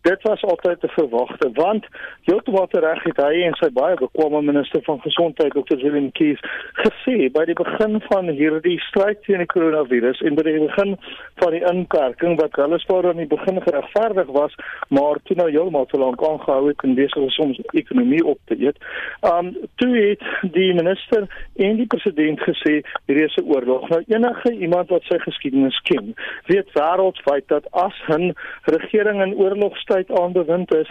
dit 0.09 0.23
was 0.29 0.43
altyd 0.43 0.81
te 0.81 0.91
verwagte 0.95 1.51
want 1.59 1.87
heeltemal 2.29 2.69
reg 2.87 3.03
het 3.09 3.21
hy 3.27 3.43
en 3.49 3.57
sy 3.61 3.71
baie 3.75 3.99
bekwame 4.01 4.43
minister 4.51 4.83
van 4.87 5.01
gesondheid 5.05 5.55
Dr. 5.59 5.79
Willem 5.83 6.11
Kies 6.19 6.43
gesê 6.83 7.31
by 7.35 7.45
die 7.51 7.59
begin 7.59 7.99
van 8.09 8.31
hierdie 8.41 8.79
stryd 8.89 9.23
teen 9.27 9.43
die 9.43 9.51
koronavirus 9.51 10.23
en 10.27 10.39
by 10.39 10.47
die 10.47 10.59
begin 10.67 10.97
van 11.43 11.57
die 11.57 11.65
inperking 11.73 12.39
wat 12.41 12.59
weliswaar 12.61 13.11
aan 13.11 13.23
die 13.23 13.31
begin 13.31 13.63
geregverdig 13.67 14.31
was 14.39 14.55
maar 14.89 15.19
toe 15.25 15.37
nou 15.41 15.49
heeltemal 15.51 15.89
te 15.91 15.99
lank 15.99 16.23
aangehou 16.31 16.69
het 16.69 16.83
en 16.87 16.95
besig 16.99 17.27
is 17.27 17.39
om 17.43 17.53
die 17.57 17.67
ekonomie 17.83 18.23
op 18.25 18.39
te 18.51 18.57
eet. 18.61 18.79
Um 19.27 19.53
toe 19.81 19.93
het 19.97 20.23
die 20.57 20.75
minister 20.75 21.27
en 21.67 21.81
die 21.81 21.89
president 21.91 22.41
gesê 22.47 22.81
hier 23.07 23.23
is 23.25 23.37
'n 23.37 23.49
oorlog. 23.53 23.89
Nou 23.89 24.03
enige 24.07 24.53
iemand 24.53 24.89
wat 24.89 25.03
sy 25.03 25.19
geskiedenis 25.19 25.81
ken, 25.81 26.15
weet 26.47 26.69
wêreldwyd 26.79 27.47
dat 27.47 27.65
as 27.71 27.97
'n 28.09 28.35
regering 28.65 29.23
in 29.23 29.35
oorlog 29.35 29.77
tyd 29.97 30.13
aanbewind 30.21 30.75
is, 30.75 30.91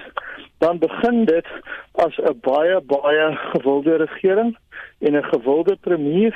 dan 0.57 0.77
begin 0.79 1.25
dit 1.25 1.47
as 1.91 2.17
'n 2.17 2.39
baie 2.41 2.81
baie 2.81 3.37
gewilde 3.53 3.95
regering 3.95 4.57
en 4.99 5.15
'n 5.15 5.23
gewilde 5.23 5.75
premier 5.81 6.33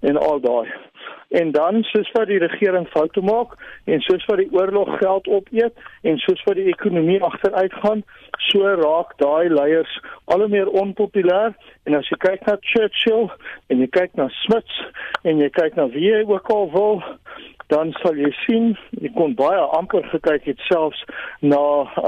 en 0.00 0.16
al 0.16 0.40
daai. 0.40 0.68
En 1.28 1.50
dan 1.50 1.82
soos 1.82 2.10
wat 2.12 2.26
die 2.26 2.38
regering 2.38 2.88
foute 2.88 3.20
maak 3.20 3.50
en 3.84 4.00
soos 4.00 4.24
wat 4.24 4.36
die 4.36 4.52
oorlog 4.52 4.98
geld 4.98 5.26
opeet 5.26 5.72
en 6.02 6.18
soos 6.18 6.42
wat 6.44 6.54
die 6.54 6.68
ekonomie 6.74 7.22
agteruit 7.22 7.72
gaan, 7.72 8.04
so 8.36 8.74
raak 8.74 9.18
daai 9.18 9.48
leiers 9.48 10.00
al 10.24 10.38
hoe 10.38 10.48
meer 10.48 10.68
onpopulêr 10.68 11.54
en 11.84 11.94
as 11.94 12.08
jy 12.08 12.16
kyk 12.16 12.46
na 12.46 12.56
Churchill 12.60 13.30
en 13.66 13.78
jy 13.78 13.86
kyk 13.86 14.14
na 14.14 14.28
Smuts 14.28 14.82
en 15.22 15.38
jy 15.38 15.50
kyk 15.50 15.74
na 15.74 15.88
wie 15.88 16.26
ook 16.26 16.50
al 16.50 16.70
wil 16.70 17.02
dan 17.72 17.92
sal 18.02 18.16
jy 18.18 18.30
sien 18.44 18.72
ek 19.00 19.14
kon 19.16 19.34
baie 19.38 19.60
amper 19.78 20.04
gekyk 20.12 20.46
het 20.50 20.60
selfs 20.68 21.00
na 21.40 21.60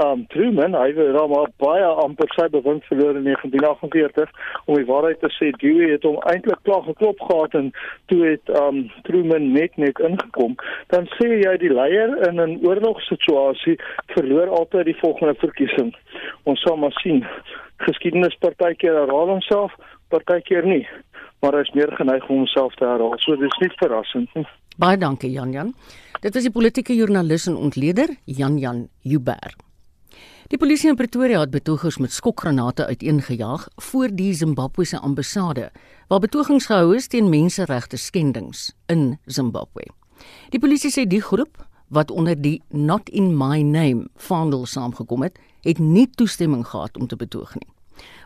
um 0.05 0.25
Truman. 0.33 0.75
Hy 0.77 0.91
het 0.93 1.17
maar 1.31 1.49
baie 1.61 1.87
amper 2.03 2.29
sy 2.35 2.47
bewind 2.53 2.85
verloor 2.89 3.17
in 3.17 3.25
1948 3.29 4.31
om 4.65 4.77
die 4.77 4.87
waarheid 4.89 5.21
te 5.23 5.31
sê 5.37 5.49
Dewey 5.61 5.93
het 5.95 6.05
hom 6.07 6.19
eintlik 6.31 6.61
klaar 6.67 6.83
geklop 6.85 7.23
gehad 7.29 7.57
en 7.61 7.71
toe 8.11 8.21
het 8.25 8.53
um 8.61 8.83
Truman 9.09 9.51
net 9.55 9.77
net 9.81 10.01
ingekom. 10.09 10.57
Dan 10.93 11.09
sê 11.17 11.31
jy 11.41 11.55
die 11.63 11.73
leier 11.73 12.13
in 12.29 12.41
'n 12.41 12.59
oorlogssituasie 12.67 13.77
verloor 14.13 14.53
altyd 14.59 14.85
die 14.91 15.01
volgende 15.01 15.35
verkiesing. 15.41 15.95
Ons 16.43 16.61
sal 16.61 16.77
maar 16.77 16.95
sien. 17.01 17.25
Geskiedenis 17.77 18.37
partykeer 18.39 18.93
herhaal 18.93 19.33
homself 19.35 19.73
partykeer 20.09 20.65
nie. 20.65 20.87
Maar 21.41 21.53
hy 21.53 21.61
is 21.61 21.73
meer 21.73 21.91
geneig 21.93 22.29
om 22.29 22.37
homself 22.37 22.73
te 22.75 22.85
herhaal. 22.85 23.13
So 23.17 23.35
dis 23.35 23.59
nie 23.59 23.71
verrassend 23.77 24.33
nie 24.33 24.47
Baie 24.77 24.97
dankie 24.97 25.31
Jan 25.33 25.51
Jan. 25.51 25.71
Dit 26.21 26.35
was 26.37 26.45
die 26.45 26.53
politieke 26.53 26.93
joernalis 26.93 27.47
en 27.49 27.55
ontleder 27.57 28.11
Jan 28.29 28.59
Jan 28.61 28.83
Huber. 29.01 29.55
Die 30.53 30.57
polisie 30.61 30.91
in 30.91 30.95
Pretoria 30.95 31.39
het 31.41 31.51
betogers 31.51 31.97
met 31.97 32.13
skokgranate 32.13 32.85
uiteengejaag 32.85 33.67
voor 33.89 34.13
die 34.13 34.33
Zimbabwese 34.37 34.99
ambassade, 34.99 35.71
waar 36.07 36.21
betogings 36.21 36.69
gehou 36.69 36.93
is 36.95 37.07
teen 37.07 37.29
menseregte 37.29 37.97
skendings 37.97 38.69
in 38.85 39.17
Zimbabwe. 39.25 39.87
Die 40.53 40.61
polisie 40.61 40.91
sê 40.93 41.07
die 41.09 41.21
groep 41.25 41.57
wat 41.89 42.11
onder 42.11 42.37
die 42.37 42.61
Not 42.69 43.09
in 43.09 43.33
My 43.37 43.63
Name 43.65 44.05
vaandel 44.29 44.65
saamgekom 44.65 45.25
het, 45.25 45.39
het 45.65 45.81
nie 45.81 46.05
toestemming 46.15 46.67
gehad 46.67 46.97
om 47.01 47.07
te 47.07 47.17
betoog 47.17 47.55
nie. 47.57 47.67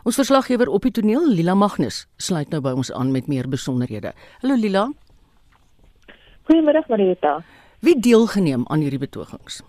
Ons 0.04 0.20
verslaggewer 0.20 0.68
op 0.68 0.84
die 0.84 0.92
toneel, 0.92 1.24
Lila 1.32 1.54
Magnus, 1.56 2.04
sluit 2.20 2.52
nou 2.52 2.60
by 2.60 2.76
ons 2.76 2.92
aan 2.92 3.10
met 3.10 3.26
meer 3.26 3.48
besonderhede. 3.48 4.12
Hallo 4.44 4.60
Lila. 4.60 4.90
Goeiemôre 6.46 6.82
Marita. 6.88 7.42
Wie 7.80 7.98
deelgeneem 8.00 8.64
aan 8.66 8.80
hierdie 8.80 8.98
betogings? 8.98 9.62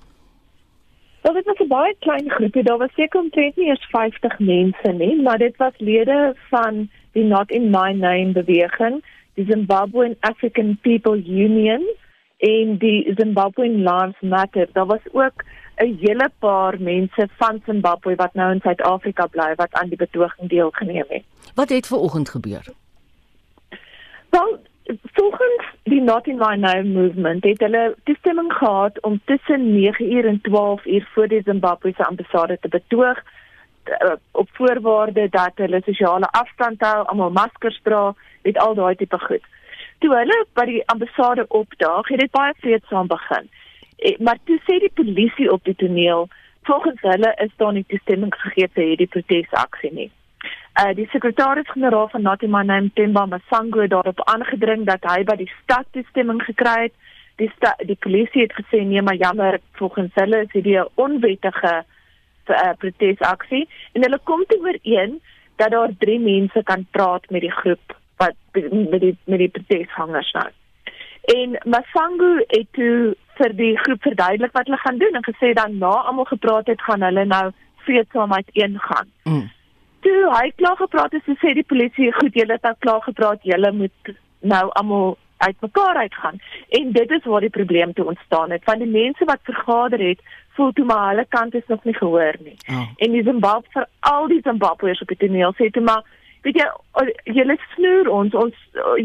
Wel, 1.21 1.33
dit 1.33 1.45
was 1.45 1.59
'n 1.59 1.67
baie 1.67 1.95
klein 1.99 2.29
groepie. 2.29 2.63
Daar 2.63 2.77
was 2.77 2.93
seker 2.93 3.19
omtrent 3.19 3.55
nie 3.55 3.69
eens 3.69 3.87
50 3.89 4.39
mense 4.39 4.91
nie, 4.91 5.21
maar 5.21 5.37
dit 5.37 5.57
was 5.57 5.73
lede 5.77 6.35
van 6.49 6.89
die 7.11 7.23
Not 7.23 7.51
in 7.51 7.69
My 7.69 7.91
Name 7.91 8.31
beweging, 8.31 9.03
die 9.33 9.45
Zimbabwean 9.45 10.15
African 10.19 10.77
People 10.81 11.17
Union 11.25 11.81
en 12.37 12.77
die 12.77 13.13
Zimbabwean 13.15 13.75
Lives 13.83 14.21
Matter. 14.21 14.67
Daar 14.73 14.85
was 14.85 15.05
ook 15.11 15.43
'n 15.75 15.97
hele 15.99 16.29
paar 16.39 16.81
mense 16.81 17.27
van 17.37 17.61
Zimbabwe 17.65 18.15
wat 18.15 18.33
nou 18.33 18.53
in 18.53 18.59
Suid-Afrika 18.61 19.27
bly 19.27 19.53
wat 19.55 19.73
aan 19.73 19.87
die 19.87 19.97
betoging 19.97 20.49
deelgeneem 20.49 21.05
het. 21.07 21.23
Wat 21.55 21.69
het 21.69 21.87
ver 21.87 21.97
oggend 21.97 22.29
gebeur? 22.29 22.65
Wel, 24.29 24.59
volgens 25.01 25.65
die 25.83 26.01
Not 26.01 26.27
in 26.27 26.37
My 26.37 26.55
Name 26.55 26.83
movement 26.83 27.43
het 27.43 27.59
hulle 27.59 27.95
toestemming 28.03 28.53
gehad 28.53 29.01
om 29.01 29.21
tussen 29.25 29.61
9uur 29.73 30.25
en 30.25 30.41
12uur 30.49 31.07
voor 31.13 31.27
die 31.27 31.41
Zimbabwese 31.45 32.05
ambassade 32.05 32.57
te 32.61 32.67
betoog 32.67 33.23
eh, 33.83 34.11
op 34.31 34.49
voorwaarde 34.51 35.27
dat 35.29 35.51
hulle 35.55 35.81
sosiale 35.85 36.27
afstand 36.31 36.81
hou, 36.81 37.05
almal 37.05 37.31
maskers 37.31 37.79
dra, 37.83 38.13
met 38.41 38.57
al 38.57 38.73
daai 38.73 38.95
tipe 38.95 39.19
goed. 39.19 39.45
Toe 39.97 40.15
hulle 40.15 40.45
by 40.53 40.65
die 40.65 40.83
ambassade 40.85 41.45
opdaag, 41.47 42.07
het 42.07 42.19
dit 42.19 42.31
baie 42.31 42.53
vreedsaam 42.57 43.07
begin. 43.07 43.49
Eh, 43.97 44.17
maar 44.19 44.37
toe 44.43 44.59
sê 44.63 44.79
die 44.79 44.93
polisie 44.93 45.51
op 45.51 45.63
die 45.63 45.75
toneel, 45.75 46.27
volgens 46.63 47.01
hulle 47.01 47.35
is 47.43 47.51
daar 47.55 47.73
nie 47.73 47.85
toestemming 47.87 48.35
gegee 48.35 48.67
vir 48.73 48.83
hierdie 48.83 49.11
protesaksie 49.15 49.93
nie. 49.93 50.11
Uh 50.73 50.89
die 50.97 51.05
sekretaris-generaal 51.11 52.07
van 52.09 52.21
Natima 52.21 52.63
Name 52.63 52.89
Temba 52.93 53.25
Masango 53.25 53.87
daarop 53.87 54.21
aangedring 54.25 54.85
dat 54.85 55.03
hy 55.05 55.19
by 55.23 55.35
die 55.37 55.51
stad 55.61 55.85
toestemming 55.93 56.41
gekry 56.41 56.87
het. 56.87 56.95
Die 57.37 57.49
sta, 57.55 57.75
die 57.85 57.97
polisie 58.01 58.41
het 58.47 58.55
gesê 58.57 58.81
nee, 58.81 59.01
maar 59.01 59.19
jammer, 59.21 59.59
volgens 59.77 60.17
hulle 60.17 60.41
is 60.41 60.51
dit 60.53 60.65
'n 60.65 60.89
onwettige 60.95 61.83
uh, 62.47 62.73
protesaksie 62.77 63.69
en 63.93 64.01
hulle 64.01 64.19
kom 64.23 64.43
te 64.47 64.57
ooreen 64.57 65.21
dat 65.55 65.71
daar 65.71 65.93
drie 65.97 66.19
mense 66.19 66.63
kan 66.63 66.87
praat 66.91 67.29
met 67.29 67.41
die 67.41 67.51
groep 67.61 67.97
wat 68.17 68.35
met 68.71 68.99
die 68.99 69.17
met 69.25 69.39
die 69.39 69.49
proteshangers 69.49 70.31
nou. 70.31 70.49
En 71.21 71.57
Masango 71.69 72.35
het 72.47 72.67
toe 72.71 73.15
vir 73.37 73.55
die 73.55 73.77
groep 73.77 74.01
verduidelik 74.01 74.51
wat 74.51 74.65
hulle 74.65 74.77
gaan 74.77 74.97
doen 74.97 75.13
en 75.13 75.33
gesê 75.33 75.53
dan 75.53 75.77
na 75.77 75.93
almal 76.01 76.25
gepraat 76.25 76.67
het 76.67 76.81
gaan 76.81 77.01
hulle 77.01 77.25
nou 77.25 77.51
vreedsaamheid 77.85 78.49
ingaan. 78.51 79.07
Mm 79.23 79.51
toe 80.05 80.21
hy 80.33 80.51
klaar 80.55 80.77
gepraat 80.77 81.15
het, 81.15 81.27
sê 81.41 81.53
die 81.53 81.67
polisie, 81.67 82.11
"Goed, 82.19 82.33
julle 82.33 82.59
het 82.61 82.75
klaar 82.79 83.01
gepraat, 83.01 83.43
julle 83.43 83.71
moet 83.71 84.15
nou 84.41 84.69
almal 84.69 85.17
uitmekaar 85.37 85.95
uitgaan." 85.95 86.39
En 86.69 86.91
dit 86.91 87.11
is 87.11 87.23
waar 87.23 87.41
die 87.41 87.57
probleem 87.59 87.93
toe 87.93 88.05
ontstaan 88.05 88.51
het. 88.51 88.63
Van 88.63 88.79
die 88.79 88.87
mense 88.87 89.25
wat 89.25 89.39
vergader 89.43 89.99
het, 89.99 90.19
voel 90.55 90.71
toe 90.71 90.85
maar 90.85 91.07
hulle 91.09 91.25
kant 91.29 91.53
is 91.53 91.67
nog 91.67 91.83
nie 91.83 91.95
gehoor 91.95 92.35
nie. 92.39 92.57
Oh. 92.69 92.87
En 92.97 93.11
die 93.11 93.23
Zimbabwe 93.23 93.69
vir 93.73 93.87
al 93.99 94.27
die 94.27 94.41
Zimbabweërs 94.43 95.01
op 95.01 95.07
die 95.07 95.17
toneel 95.17 95.55
sê 95.57 95.69
toe 95.71 95.83
maar 95.83 96.03
weet 96.45 96.59
jy 96.59 96.67
julle 97.37 97.57
snoer 97.73 98.09
ons 98.11 98.35
ons 98.43 98.55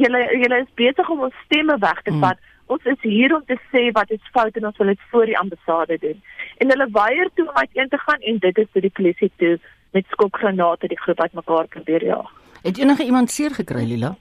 julle 0.03 0.23
julle 0.43 0.61
is 0.65 0.77
besig 0.81 1.11
om 1.15 1.27
ons 1.29 1.43
stemme 1.47 1.79
weg 1.79 2.03
te 2.03 2.13
mm. 2.13 2.21
vat. 2.25 2.39
Mm. 2.41 2.55
Ons 2.77 2.85
is 2.93 3.01
hier 3.01 3.35
om 3.35 3.45
te 3.49 3.57
sê 3.73 3.87
wat 3.97 4.11
is 4.13 4.33
fout 4.35 4.57
en 4.61 4.69
ons 4.69 4.81
wil 4.83 4.93
dit 4.93 5.05
voor 5.11 5.31
die 5.31 5.39
ambassade 5.39 5.99
doen. 6.03 6.19
En 6.61 6.75
hulle 6.75 6.89
weier 6.93 7.31
toe 7.35 7.49
om 7.49 7.57
uiteen 7.57 7.89
te 7.89 8.01
gaan 8.05 8.27
en 8.33 8.41
dit 8.45 8.59
is 8.65 8.73
toe 8.73 8.85
die 8.85 8.97
polisie 9.01 9.31
toe 9.41 9.57
met 9.91 10.05
skokgranate 10.09 10.89
die 10.89 11.01
groep 11.01 11.21
uitmekaar 11.21 11.67
probeer 11.67 12.05
jaag. 12.05 12.31
Het 12.63 12.79
enige 12.79 13.05
iemand 13.05 13.31
seer 13.31 13.51
gekry, 13.51 13.85
Lila? 13.85 14.17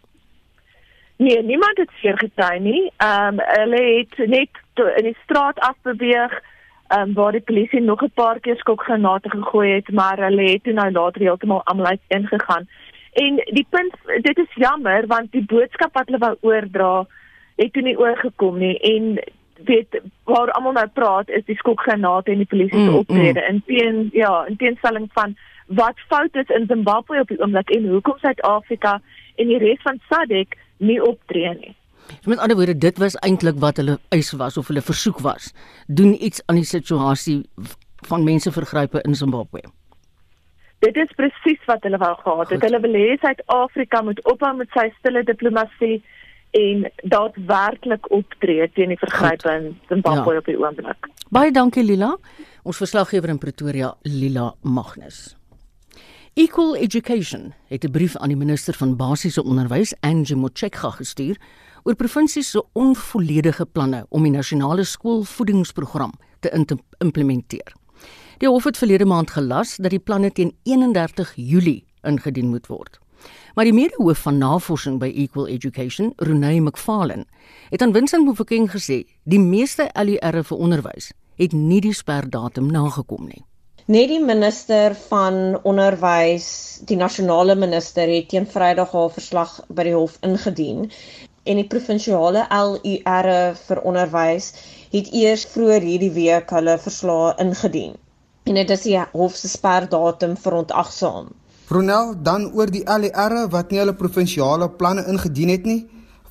Nee, 1.17 1.43
niemand 1.43 1.77
het 1.77 1.89
seer 1.99 2.17
gekry 2.17 2.57
nie. 2.57 2.91
Ehm 2.97 3.39
um, 3.39 3.39
hulle 3.39 3.81
het 3.97 4.27
net 4.27 4.49
in 4.97 5.03
die 5.03 5.17
straat 5.23 5.59
afbeweeg 5.59 6.41
ehm 6.87 7.01
um, 7.01 7.13
waar 7.13 7.31
die 7.31 7.41
polisie 7.41 7.81
nog 7.81 8.01
'n 8.01 8.11
paar 8.13 8.39
keer 8.39 8.57
skokgranate 8.57 9.29
gegooi 9.29 9.71
het, 9.71 9.91
maar 9.91 10.17
hulle 10.17 10.51
het 10.51 10.63
toe 10.63 10.73
nou 10.73 10.91
later 10.91 11.21
heeltemal 11.21 11.63
almal 11.63 11.97
ingegaan. 12.07 12.67
En 13.13 13.35
die 13.35 13.65
punt 13.69 13.95
dit 14.21 14.37
is 14.37 14.53
jammer 14.55 15.07
want 15.07 15.31
die 15.31 15.45
boodskap 15.45 15.93
wat 15.93 16.05
hulle 16.05 16.17
wou 16.17 16.35
oordra 16.41 17.07
het 17.55 17.73
toe 17.73 17.81
nie 17.81 17.97
oorgekom 17.99 18.57
nie 18.57 18.77
en 18.79 19.19
weet 19.65 20.01
waar 20.23 20.51
almal 20.51 20.71
nou 20.71 20.87
praat 20.87 21.29
is 21.29 21.45
die 21.45 21.57
skokgranate 21.57 22.31
en 22.31 22.37
die 22.37 22.49
polisie 22.49 22.77
se 22.77 22.89
mm, 22.89 22.95
optrede 22.95 23.41
mm. 23.41 23.47
in 23.47 23.63
teen 23.65 24.09
ja 24.13 24.45
in 24.45 24.55
teenstelling 24.55 25.09
van 25.13 25.35
wat 25.67 25.99
fout 26.07 26.35
is 26.35 26.49
in 26.55 26.65
Zimbabwe 26.67 27.19
op 27.19 27.27
die 27.27 27.39
oomblik 27.41 27.69
en 27.75 27.87
hoekom 27.87 28.17
Suid-Afrika 28.21 28.99
en 29.35 29.51
die 29.51 29.59
res 29.61 29.81
van 29.83 29.99
SADC 30.09 30.55
nie 30.77 30.99
optree 31.03 31.53
nie. 31.57 31.75
Met 32.23 32.39
ander 32.39 32.55
woorde, 32.55 32.77
dit 32.77 32.97
was 32.97 33.15
eintlik 33.15 33.59
wat 33.59 33.77
hulle 33.77 33.97
eis 34.15 34.31
was 34.31 34.57
of 34.57 34.67
hulle 34.67 34.81
versoek 34.81 35.19
was. 35.19 35.51
Doen 35.87 36.15
iets 36.23 36.41
aan 36.45 36.55
die 36.55 36.67
situasie 36.67 37.41
van 38.07 38.23
mensevergrype 38.23 39.01
in 39.03 39.15
Zimbabwe. 39.15 39.63
Dit 40.79 40.95
is 40.95 41.11
presies 41.15 41.63
wat 41.65 41.83
hulle 41.83 41.97
wou 41.97 42.13
gehad 42.21 42.49
het. 42.53 42.61
Hulle 42.61 42.79
wil 42.79 42.95
hê 42.95 43.17
Suid-Afrika 43.21 44.01
moet 44.01 44.21
ophou 44.29 44.53
met 44.55 44.71
sy 44.77 44.87
stille 44.99 45.23
diplomatie 45.25 46.03
en 46.57 46.85
daadwerklik 47.03 48.11
optree 48.13 48.69
teen 48.73 48.93
die 48.93 48.99
vergrype 49.01 49.51
in 49.51 49.73
Zimbabwe 49.89 50.37
ja. 50.37 50.43
op 50.43 50.45
die 50.45 50.59
oomblik. 50.59 51.09
Baie 51.33 51.51
dankie 51.51 51.83
Lila. 51.83 52.13
Ons 52.63 52.79
verslaggewer 52.79 53.31
in 53.33 53.41
Pretoria, 53.41 53.93
Lila 54.03 54.53
Magnus. 54.61 55.36
Equal 56.37 56.75
Education 56.75 57.53
het 57.67 57.83
'n 57.83 57.91
brief 57.91 58.15
aan 58.15 58.27
die 58.27 58.37
minister 58.37 58.73
van 58.73 58.95
basiese 58.95 59.43
onderwys, 59.43 59.93
Angie 59.99 60.35
Motshekga, 60.35 60.89
gestuur 60.89 61.41
oor 61.83 61.95
provinsies 61.95 62.49
se 62.49 62.65
onvolledige 62.73 63.65
planne 63.65 64.05
om 64.09 64.23
die 64.23 64.31
nasionale 64.31 64.83
skoolvoedingsprogram 64.83 66.13
te 66.39 66.77
implementeer. 66.97 67.73
Die 68.37 68.47
hof 68.47 68.63
het 68.63 68.77
verlede 68.77 69.05
maand 69.05 69.31
gelas 69.31 69.75
dat 69.75 69.89
die 69.89 69.99
planne 69.99 70.31
teen 70.31 70.55
31 70.63 71.33
Julie 71.35 71.85
ingedien 72.01 72.49
moet 72.49 72.67
word. 72.67 72.99
Maar 73.53 73.65
die 73.65 73.73
mede-hoof 73.73 74.17
van 74.17 74.37
navorsing 74.37 74.99
by 74.99 75.11
Equal 75.15 75.47
Education, 75.47 76.13
Renee 76.15 76.61
McFarlane, 76.61 77.25
het 77.69 77.81
aan 77.81 77.93
Vincent 77.93 78.25
Mofokeng 78.25 78.71
gesê 78.71 79.03
die 79.23 79.39
meeste 79.39 79.89
LER 79.93 80.43
vir 80.43 80.57
onderwys 80.57 81.11
het 81.35 81.51
nie 81.51 81.81
die 81.81 81.93
sperdatum 81.93 82.71
nagekom 82.71 83.25
nie. 83.25 83.45
Net 83.87 84.09
die 84.11 84.19
minister 84.19 84.91
van 85.07 85.35
onderwys, 85.63 86.47
die 86.89 86.97
nasionale 86.99 87.53
minister 87.55 88.09
het 88.11 88.25
teen 88.33 88.43
Vrydag 88.51 88.91
haar 88.91 89.13
verslag 89.15 89.53
by 89.71 89.85
die 89.87 89.93
hof 89.95 90.17
ingedien 90.27 90.81
en 91.47 91.61
die 91.61 91.69
provinsiale 91.71 92.41
LUR 92.51 93.29
vir 93.61 93.81
onderwys 93.87 94.49
het 94.91 95.07
eers 95.15 95.45
vroeër 95.53 95.87
hierdie 95.87 96.11
week 96.17 96.51
hulle 96.51 96.75
verslae 96.83 97.31
ingedien. 97.45 97.95
En 98.51 98.59
dit 98.59 98.75
is 98.75 98.83
die 98.89 98.99
hof 99.13 99.39
se 99.39 99.47
sperdatum 99.53 100.35
verontagsaam. 100.35 101.31
Ronel, 101.71 102.11
dan 102.27 102.51
oor 102.59 102.67
die 102.67 102.83
LUR 102.83 103.37
wat 103.55 103.71
nie 103.71 103.79
hulle 103.79 103.95
provinsiale 103.95 104.67
planne 104.67 105.07
ingedien 105.07 105.55
het 105.55 105.63
nie. 105.63 105.85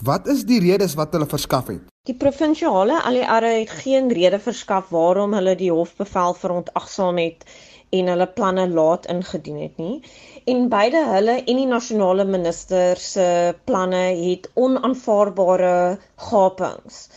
Wat 0.05 0.27
is 0.29 0.43
die 0.45 0.59
redes 0.61 0.93
wat 0.95 1.15
hulle 1.17 1.27
verskaf 1.27 1.71
het? 1.73 1.85
Die 2.05 2.15
provinsiale 2.15 2.99
ALR 3.09 3.45
het 3.49 3.71
geen 3.81 4.11
rede 4.13 4.39
verskaf 4.39 4.91
waarom 4.93 5.33
hulle 5.33 5.55
die 5.57 5.71
hofbevel 5.73 6.35
verontagsaam 6.37 7.17
het 7.17 7.47
en 7.97 8.11
hulle 8.13 8.27
planne 8.27 8.67
laat 8.69 9.07
ingedien 9.09 9.57
het 9.63 9.81
nie. 9.81 10.03
En 10.45 10.69
beide 10.69 11.01
hulle 11.09 11.39
en 11.39 11.61
die 11.63 11.67
nasionale 11.71 12.27
minister 12.29 13.01
se 13.01 13.55
planne 13.65 14.05
het 14.21 14.51
onaanvaarbare 14.55 15.99
gapings. 16.29 17.09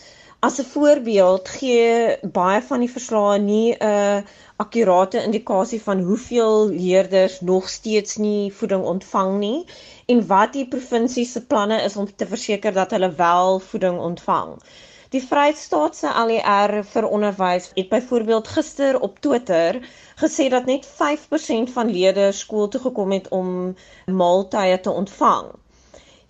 As 0.46 0.58
'n 0.58 0.64
voorbeeld 0.64 1.48
gee 1.48 2.18
baie 2.36 2.60
van 2.68 2.80
die 2.82 2.92
verslae 2.92 3.38
nie 3.40 3.74
'n 3.88 4.24
akkurate 4.64 5.22
indikasie 5.22 5.80
van 5.88 6.00
hoeveel 6.10 6.68
leerders 6.68 7.34
nog 7.40 7.68
steeds 7.68 8.16
nie 8.16 8.52
voeding 8.60 8.84
ontvang 8.92 9.38
nie 9.42 9.66
en 10.14 10.26
wat 10.30 10.56
die 10.56 10.64
provinsie 10.76 11.26
se 11.32 11.44
planne 11.50 11.82
is 11.88 11.96
om 11.96 12.08
te 12.14 12.30
verseker 12.32 12.72
dat 12.72 12.96
hulle 12.96 13.12
wel 13.20 13.60
voeding 13.68 14.00
ontvang. 14.08 14.56
Die 15.10 15.22
Vrystaat 15.28 15.96
se 15.96 16.08
ALR 16.22 16.74
e 16.78 16.82
vir 16.94 17.10
onderwys 17.18 17.70
het 17.74 17.88
byvoorbeeld 17.88 18.48
gister 18.56 19.00
op 19.00 19.20
Twitter 19.20 19.80
gesê 20.24 20.48
dat 20.48 20.64
net 20.64 20.88
5% 21.04 21.76
van 21.78 21.96
leerders 21.98 22.38
skool 22.46 22.68
toe 22.68 22.80
gekom 22.80 23.12
het 23.12 23.28
om 23.28 23.74
maaltye 24.06 24.80
te 24.80 24.90
ontvang. 24.90 25.52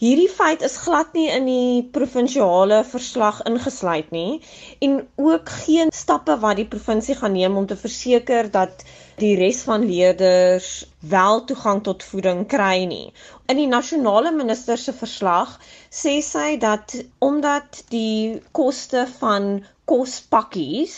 Hierdie 0.00 0.30
feit 0.32 0.62
is 0.64 0.78
glad 0.80 1.10
nie 1.12 1.26
in 1.28 1.44
die 1.44 1.80
provinsiale 1.94 2.78
verslag 2.88 3.42
ingesluit 3.50 4.06
nie 4.14 4.38
en 4.86 4.94
ook 5.20 5.50
geen 5.64 5.92
stappe 5.92 6.36
wat 6.44 6.56
die 6.56 6.64
provinsie 6.74 7.16
gaan 7.18 7.36
neem 7.36 7.58
om 7.60 7.66
te 7.68 7.76
verseker 7.82 8.48
dat 8.54 8.84
die 9.20 9.34
res 9.40 9.60
van 9.68 9.84
leerders 9.90 10.70
wel 11.14 11.44
toegang 11.50 11.82
tot 11.90 12.06
voeding 12.12 12.46
kry 12.54 12.86
nie. 12.88 13.12
In 13.52 13.60
die 13.60 13.68
nasionale 13.74 14.32
minister 14.38 14.80
se 14.80 14.96
verslag 15.02 15.52
sê 16.00 16.16
sy 16.24 16.56
dat 16.64 16.96
omdat 17.28 17.82
die 17.92 18.40
koste 18.56 19.04
van 19.18 19.52
kospakkies 19.84 20.96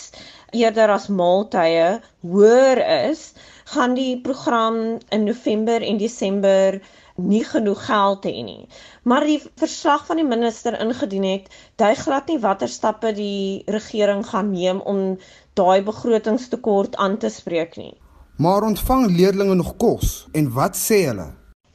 eerder 0.62 0.94
as 0.94 1.10
maaltye 1.10 1.90
hoër 2.22 2.86
is, 3.10 3.32
gaan 3.74 3.98
die 3.98 4.14
program 4.30 4.82
in 5.10 5.26
November 5.26 5.82
en 5.82 5.98
Desember 5.98 6.78
nie 7.16 7.44
genoeg 7.44 7.84
geld 7.86 8.24
hê 8.24 8.42
nie. 8.44 8.68
Maar 9.02 9.26
die 9.26 9.40
verslag 9.60 10.06
van 10.06 10.20
die 10.20 10.26
minister 10.26 10.78
ingedien 10.80 11.26
het, 11.28 11.50
dui 11.76 11.94
glad 11.94 12.30
nie 12.30 12.38
watter 12.40 12.68
stappe 12.68 13.12
die 13.16 13.62
regering 13.66 14.24
gaan 14.26 14.50
neem 14.50 14.80
om 14.80 15.18
daai 15.54 15.82
begrotingstekort 15.82 16.96
aan 16.96 17.18
te 17.18 17.28
spreek 17.28 17.76
nie. 17.76 17.94
Maar 18.36 18.62
ontvang 18.62 19.10
leerders 19.16 19.54
nog 19.54 19.76
kos 19.76 20.26
en 20.32 20.52
wat 20.52 20.76
sê 20.76 21.04
hulle? 21.06 21.30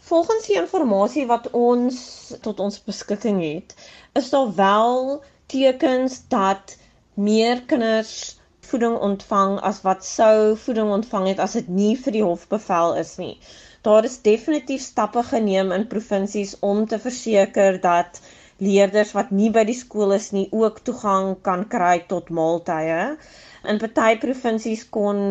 Volgens 0.07 0.47
die 0.47 0.55
inligting 0.55 1.27
wat 1.27 1.49
ons 1.51 1.97
tot 2.41 2.59
ons 2.59 2.83
beskikking 2.83 3.41
het, 3.43 3.75
is 4.15 4.29
daar 4.29 4.55
wel 4.55 5.23
tekens 5.51 6.21
dat 6.31 6.77
meer 7.13 7.61
kinders 7.65 8.37
voeding 8.67 8.97
ontvang 8.97 9.59
as 9.59 9.81
wat 9.81 10.05
sou 10.05 10.55
voeding 10.59 10.89
ontvang 10.91 11.27
het 11.27 11.39
as 11.39 11.55
dit 11.59 11.67
nie 11.67 11.95
vir 11.99 12.15
die 12.15 12.23
hofbevel 12.23 12.95
is 12.99 13.15
nie. 13.21 13.35
Daar 13.87 14.03
is 14.03 14.17
definitief 14.21 14.81
stappe 14.83 15.21
geneem 15.23 15.71
in 15.71 15.87
provinsies 15.87 16.55
om 16.59 16.85
te 16.91 16.99
verseker 16.99 17.77
dat 17.83 18.19
leerders 18.57 19.13
wat 19.15 19.29
nie 19.39 19.49
by 19.57 19.63
die 19.69 19.75
skool 19.81 20.11
is 20.15 20.31
nie 20.35 20.47
ook 20.61 20.81
toegang 20.89 21.29
kan 21.45 21.63
kry 21.73 21.93
tot 22.09 22.31
maaltye. 22.39 22.97
In 23.73 23.79
party 23.83 24.17
provinsies 24.23 24.83
kon 24.97 25.21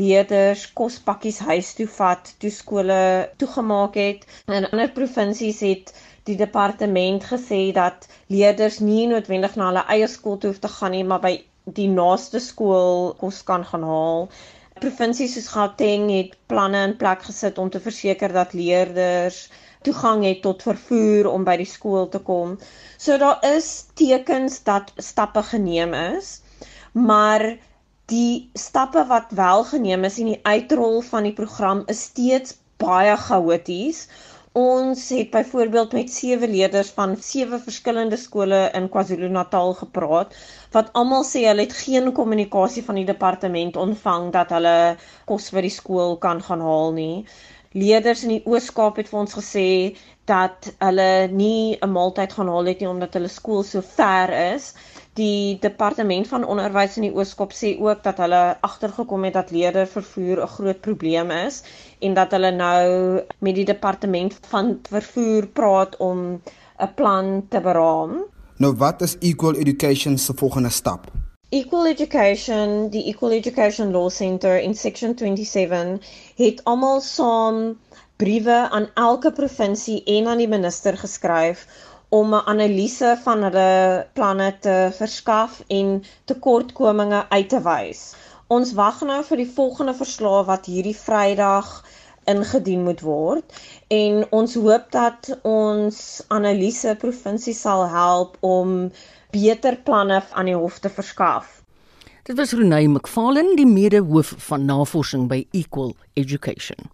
leerders 0.00 0.64
kospakkies 0.80 1.42
huis 1.50 1.74
toe 1.78 1.88
vat 1.98 2.32
toe 2.44 2.52
skole 2.60 3.00
toegemaak 3.42 4.00
het. 4.00 4.24
In 4.48 4.68
ander 4.70 4.92
provinsies 5.00 5.60
het 5.66 5.92
die 6.30 6.38
departement 6.40 7.28
gesê 7.34 7.60
dat 7.82 8.08
leerders 8.32 8.80
nie 8.90 9.06
noodwendig 9.12 9.60
na 9.60 9.68
hulle 9.70 9.84
eie 9.96 10.08
skool 10.16 10.40
toe 10.40 10.54
hoef 10.54 10.64
te 10.64 10.72
gaan 10.78 10.96
nie, 10.96 11.04
maar 11.04 11.20
by 11.28 11.36
die 11.76 11.88
naaste 11.90 12.40
skool 12.40 13.12
kos 13.20 13.42
kan 13.46 13.64
gaan 13.66 13.84
haal. 13.92 14.28
Provinsies 14.76 15.32
soos 15.34 15.46
Gauteng 15.54 16.10
het 16.12 16.34
planne 16.52 16.82
in 16.84 16.96
plek 17.00 17.22
gesit 17.24 17.56
om 17.62 17.70
te 17.72 17.80
verseker 17.80 18.32
dat 18.36 18.52
leerders 18.52 19.46
toegang 19.88 20.24
het 20.26 20.42
tot 20.44 20.64
vervoer 20.66 21.30
om 21.30 21.46
by 21.48 21.54
die 21.62 21.68
skool 21.70 22.10
te 22.12 22.20
kom. 22.26 22.58
So 23.00 23.16
daar 23.22 23.40
is 23.48 23.86
tekens 23.96 24.58
dat 24.68 24.92
stappe 25.00 25.42
geneem 25.48 25.94
is, 25.94 26.42
maar 26.92 27.46
die 28.12 28.50
stappe 28.52 29.06
wat 29.08 29.32
wel 29.38 29.64
geneem 29.64 30.04
is 30.04 30.20
en 30.20 30.34
die 30.34 30.40
uitrol 30.44 31.00
van 31.08 31.24
die 31.30 31.36
program 31.40 31.82
is 31.92 32.04
steeds 32.10 32.58
baie 32.76 33.16
chaoties 33.16 34.06
Ons 34.56 35.08
het 35.12 35.30
byvoorbeeld 35.34 35.92
met 35.92 36.10
sewe 36.12 36.48
leerders 36.48 36.90
van 36.98 37.10
sewe 37.20 37.58
verskillende 37.64 38.16
skole 38.16 38.60
in 38.78 38.86
KwaZulu-Natal 38.94 39.74
gepraat 39.80 40.32
wat 40.76 40.88
almal 41.00 41.26
sê 41.30 41.42
hulle 41.44 41.66
het 41.66 41.74
geen 41.80 42.08
kommunikasie 42.18 42.84
van 42.86 42.96
die 43.00 43.04
departement 43.10 43.76
ontvang 43.82 44.30
dat 44.38 44.54
hulle 44.56 44.74
kos 45.28 45.50
by 45.56 45.66
die 45.66 45.74
skool 45.76 46.16
kan 46.24 46.40
gaan 46.48 46.64
haal 46.70 46.96
nie. 46.96 47.26
Leerders 47.76 48.24
in 48.24 48.32
die 48.38 48.42
Oos-Kaap 48.48 49.02
het 49.02 49.12
vir 49.12 49.20
ons 49.26 49.36
gesê 49.42 49.68
dat 50.32 50.72
hulle 50.86 51.10
nie 51.42 51.76
'n 51.76 51.92
maaltyd 51.98 52.32
gaan 52.38 52.48
haal 52.54 52.72
het 52.72 52.80
nie 52.80 52.92
omdat 52.94 53.20
hulle 53.20 53.32
skool 53.38 53.62
so 53.74 53.84
ver 53.96 54.32
is 54.54 54.72
Die 55.16 55.56
departement 55.64 56.26
van 56.28 56.42
onderwys 56.44 56.98
in 57.00 57.06
die 57.06 57.14
Ooskop 57.16 57.54
sê 57.56 57.70
ook 57.80 58.02
dat 58.04 58.18
hulle 58.20 58.40
agtergekom 58.68 59.22
het 59.24 59.36
dat 59.38 59.52
leerdervervoer 59.54 60.42
'n 60.44 60.50
groot 60.56 60.80
probleem 60.86 61.30
is 61.36 61.62
en 61.98 62.14
dat 62.14 62.30
hulle 62.30 62.50
nou 62.50 63.20
met 63.38 63.54
die 63.54 63.64
departement 63.64 64.38
van 64.48 64.78
vervoer 64.88 65.46
praat 65.46 65.96
om 65.96 66.42
'n 66.78 66.94
plan 66.94 67.46
te 67.48 67.60
beraam. 67.60 68.24
Nou 68.56 68.74
wat 68.76 69.02
is 69.02 69.16
Equal 69.18 69.54
Education 69.54 70.18
se 70.18 70.32
volgende 70.34 70.70
stap? 70.70 71.10
Equal 71.48 71.86
Education, 71.86 72.88
die 72.90 73.04
Equal 73.04 73.30
Education 73.30 73.90
Law 73.92 74.10
Center 74.10 74.60
in 74.60 74.74
section 74.74 75.14
27 75.18 76.00
het 76.36 76.64
almal 76.64 77.00
saam 77.00 77.78
briewe 78.16 78.68
aan 78.70 78.88
elke 78.94 79.32
provinsie 79.32 80.02
en 80.04 80.26
aan 80.26 80.40
die 80.42 80.48
minister 80.48 80.96
geskryf 80.98 81.66
om 82.08 82.34
'n 82.34 82.46
analise 82.46 83.18
van 83.22 83.42
hulle 83.42 84.06
planne 84.12 84.56
te 84.58 84.90
verskaf 84.98 85.62
en 85.66 86.04
tekortkominge 86.24 87.24
uit 87.28 87.48
te 87.48 87.60
wys. 87.62 88.14
Ons 88.46 88.76
wag 88.78 89.00
nou 89.02 89.22
vir 89.26 89.40
die 89.42 89.48
volgende 89.50 89.92
verslag 89.98 90.44
wat 90.46 90.68
hierdie 90.70 90.94
Vrydag 90.94 91.70
ingedien 92.30 92.84
moet 92.86 93.00
word 93.02 93.56
en 93.90 94.22
ons 94.30 94.54
hoop 94.54 94.86
dat 94.94 95.32
ons 95.42 95.98
analise 96.30 96.94
provinsie 97.02 97.54
sal 97.58 97.88
help 97.90 98.36
om 98.46 98.92
beter 99.34 99.80
planne 99.82 100.20
aan 100.30 100.46
die 100.46 100.54
hof 100.54 100.78
te 100.78 100.90
verskaf. 100.90 101.64
Dit 102.26 102.38
was 102.38 102.54
Renée 102.54 102.86
McFarlane, 102.86 103.56
die 103.58 103.66
mede-hoof 103.66 104.34
van 104.48 104.64
navorsing 104.66 105.26
by 105.30 105.42
Equal 105.50 105.96
Education. 106.14 106.86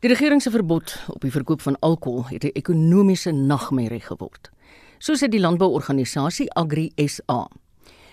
Die 0.00 0.08
regering 0.08 0.40
se 0.42 0.50
verbod 0.50 0.96
op 1.12 1.20
die 1.20 1.32
verkoop 1.32 1.60
van 1.60 1.76
alkohol 1.80 2.24
het 2.32 2.44
'n 2.44 2.56
ekonomiese 2.56 3.32
nagmerrie 3.32 4.00
geword. 4.00 4.50
So 4.98 5.12
sê 5.12 5.28
die 5.28 5.40
landbouorganisasie 5.40 6.52
Agri 6.54 6.92
SA. 6.96 7.48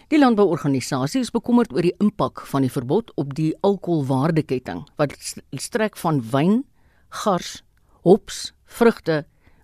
Die 0.10 0.18
landbouorganisasie 0.18 1.20
is 1.22 1.30
bekommerd 1.30 1.70
oor 1.70 1.86
die 1.86 1.94
impak 2.02 2.42
van 2.50 2.64
die 2.66 2.72
verbod 2.74 3.12
op 3.22 3.36
die 3.38 3.52
alkoholwaardeketting 3.62 4.80
wat 4.98 5.14
strek 5.62 6.00
van 6.02 6.24
wyn, 6.32 6.64
gars, 7.14 7.60
hops, 8.02 8.40
vrugte, 8.66 9.20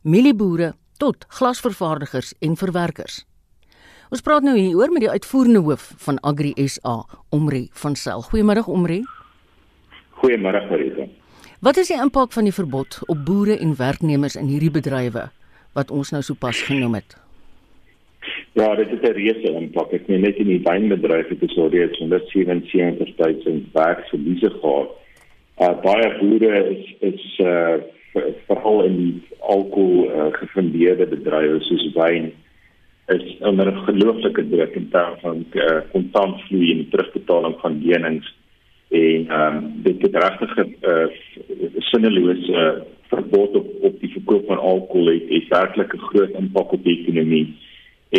mielieboere 0.06 0.76
tot 1.02 1.26
glasvervaardigers 1.40 2.36
en 2.46 2.54
verwerkers. 2.62 3.24
Ons 4.14 4.22
praat 4.22 4.46
nou 4.46 4.54
hier 4.54 4.78
oor 4.78 4.94
met 4.94 5.08
die 5.08 5.10
uitvoerende 5.10 5.66
hoof 5.66 5.90
van 6.06 6.22
Agri 6.22 6.54
SA, 6.70 7.00
Omri 7.34 7.66
van 7.82 7.98
Sel. 7.98 8.22
Goeiemôre 8.30 8.68
Omri. 8.70 9.02
Goeiemôre 10.22 10.62
Marita. 10.70 11.10
Wat 11.66 11.82
is 11.82 11.90
die 11.90 11.98
impak 11.98 12.38
van 12.38 12.46
die 12.46 12.54
verbod 12.54 13.02
op 13.10 13.26
boere 13.26 13.58
en 13.58 13.74
werknemers 13.82 14.38
in 14.38 14.54
hierdie 14.54 14.70
bedrywe 14.70 15.32
wat 15.74 15.90
ons 15.90 16.14
nou 16.14 16.22
sopas 16.22 16.62
genoem 16.70 17.02
het? 17.02 17.18
Ja, 18.56 18.76
dit 18.76 18.92
is 18.92 19.02
'n 19.02 19.14
reuse 19.14 19.52
impak. 19.52 19.92
Ek 19.92 20.08
meen 20.08 20.22
net 20.22 20.38
in 20.40 20.48
die 20.48 20.62
wynbedryf 20.64 21.28
het 21.28 21.42
ons 21.42 21.58
al 21.58 21.70
reeds 21.70 22.00
177.000 22.00 23.66
werksverliese 23.74 24.50
gehad. 24.50 24.90
Uh 25.60 25.74
baie 25.82 26.08
boere 26.20 26.62
is 26.76 26.96
is 27.00 27.40
uh 27.44 27.76
veral 28.48 28.84
in 28.84 28.96
die 28.98 29.14
alkohol 29.40 30.08
uh, 30.08 30.28
gefundeerde 30.32 31.08
bedrywe 31.12 31.60
soos 31.68 31.84
wyn 31.98 32.32
is 33.08 33.26
onder 33.40 33.68
'n 33.72 33.84
gelooflike 33.88 34.48
druk 34.50 34.76
in 34.76 34.90
terme 34.90 35.18
van 35.22 35.46
uh, 35.52 35.82
kontantvloei 35.92 36.72
en 36.72 36.90
terugbetaling 36.90 37.56
van 37.60 37.82
lenings 37.84 38.34
en 38.90 39.28
ehm 39.28 39.58
um, 39.58 39.72
dit 39.84 40.02
het 40.02 40.16
regtig 40.16 40.58
uh, 40.58 41.08
sinnelose 41.92 42.52
uh, 42.52 42.82
verbod 43.12 43.56
op 43.56 43.68
op 43.82 44.00
die 44.00 44.12
verkoop 44.12 44.46
van 44.48 44.60
alkohol 44.60 45.12
het, 45.14 45.30
het 45.30 45.48
werklik 45.48 45.94
'n 45.94 46.08
groot 46.10 46.30
impak 46.30 46.72
op 46.72 46.84
die 46.84 47.00
ekonomie 47.02 47.48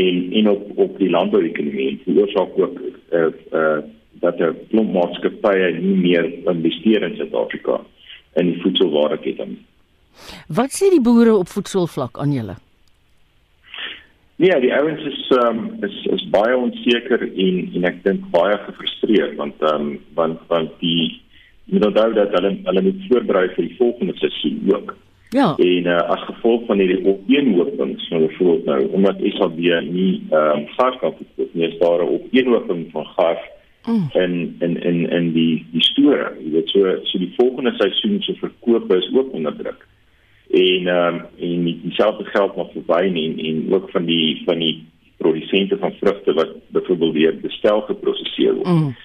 en 0.00 0.32
en 0.40 0.50
op 0.50 0.78
op 0.86 0.98
die 0.98 1.10
landbouekonomie. 1.10 2.00
Veroorsaak 2.04 2.58
ook 2.58 2.80
eh 3.10 3.20
uh, 3.20 3.32
uh, 3.52 3.78
dat 4.20 4.38
die 4.38 4.52
klompmaatskappye 4.70 5.72
nie 5.80 5.96
meer 5.96 6.28
investeer 6.48 7.02
in 7.02 7.16
Suid-Afrika 7.16 7.80
in 8.40 8.52
die 8.52 8.60
voedselwaardeketting. 8.62 9.56
Wat 10.48 10.72
sê 10.72 10.88
die 10.92 11.02
boere 11.04 11.34
op 11.36 11.52
voedselvlak 11.52 12.18
aan 12.18 12.32
julle? 12.32 12.56
Ja, 14.36 14.58
die 14.60 14.72
ouens 14.74 15.04
is 15.08 15.20
um, 15.36 15.60
is 15.84 15.96
is 16.12 16.24
baie 16.32 16.56
onseker 16.56 17.22
en 17.24 17.60
en 17.74 17.86
ek 17.88 18.02
dink 18.04 18.24
baie 18.34 18.58
gefrustreerd 18.66 19.36
want 19.40 19.62
ehm 19.64 19.86
um, 19.86 19.94
want 20.18 20.42
want 20.52 20.74
die 20.80 21.22
moet 21.72 21.86
onthou 21.88 22.10
dat 22.14 22.34
hulle 22.36 22.52
hulle 22.68 22.82
moet 22.88 23.06
voorberei 23.08 23.46
vir 23.54 23.64
die 23.68 23.78
volgende 23.78 24.16
seisoen 24.20 24.60
ook. 24.74 24.92
Ja. 25.30 25.54
En 25.56 25.86
uh, 25.86 25.96
as 25.96 26.22
gevolg 26.24 26.66
van 26.66 26.78
hierdie 26.78 27.02
opeenhoping 27.06 27.96
so 28.00 28.28
voorop 28.38 28.64
nou 28.64 28.86
omdat 28.94 29.22
SAB 29.36 29.58
nie 29.88 30.22
ehm 30.30 30.62
um, 30.62 30.66
gas 30.76 30.98
kan 31.00 31.14
verkoop 31.18 31.54
nie, 31.54 31.68
is 31.68 31.78
daar 31.78 32.04
'n 32.04 32.14
opeenhoping 32.18 32.86
van 32.92 33.06
gas 33.16 33.42
mm. 33.86 34.08
in 34.12 34.56
in 34.58 34.82
in 34.82 35.10
in 35.10 35.32
die 35.32 35.66
die 35.72 35.82
store. 35.82 36.32
Jy 36.44 36.50
weet 36.50 36.68
so 36.68 36.96
so 37.02 37.18
die 37.18 37.34
volgende 37.36 37.74
seisoen 37.76 38.22
se 38.22 38.34
verkoop 38.34 38.92
is 38.94 39.10
ook 39.14 39.32
onder 39.32 39.56
druk 39.56 39.86
en 40.50 40.86
ehm 40.86 41.14
um, 41.14 41.24
en 41.38 41.64
dieselfde 41.82 42.24
geld 42.24 42.52
vir 42.54 42.82
wyn 42.86 43.16
en 43.16 43.38
en 43.38 43.74
ook 43.74 43.90
van 43.90 44.04
die 44.04 44.42
van 44.44 44.58
die 44.58 44.84
produsente 45.16 45.78
van 45.78 45.92
vrugte 45.92 46.32
wat 46.32 46.52
byvoorbeeld 46.68 47.14
deur 47.14 47.36
bestel 47.40 47.80
geproseseer 47.80 48.54
word. 48.54 48.66
Mm. 48.66 48.96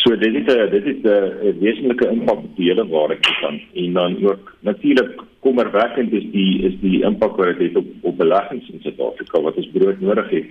So 0.00 0.16
dit 0.16 0.34
is 0.34 0.46
'n 0.46 0.70
dit 0.70 0.86
is 0.86 1.00
'n 1.02 1.58
wesenlike 1.60 2.08
impak 2.08 2.38
op 2.38 2.56
die 2.56 2.68
hele 2.68 2.86
waardeketting 2.88 3.62
en 3.74 3.92
dan 3.92 4.26
ook 4.26 4.56
natuurlik 4.60 5.20
kommerwekkend 5.40 6.12
is 6.12 6.24
die 6.32 6.62
is 6.62 6.74
die 6.80 7.02
impak 7.02 7.36
wat 7.36 7.46
dit 7.46 7.58
het 7.58 7.76
op 7.76 7.86
op 8.00 8.16
beleggings 8.16 8.68
in 8.68 8.80
Suid-Afrika 8.80 9.40
wat 9.40 9.56
ons 9.56 9.70
brood 9.72 10.00
nodig 10.00 10.30
het 10.30 10.46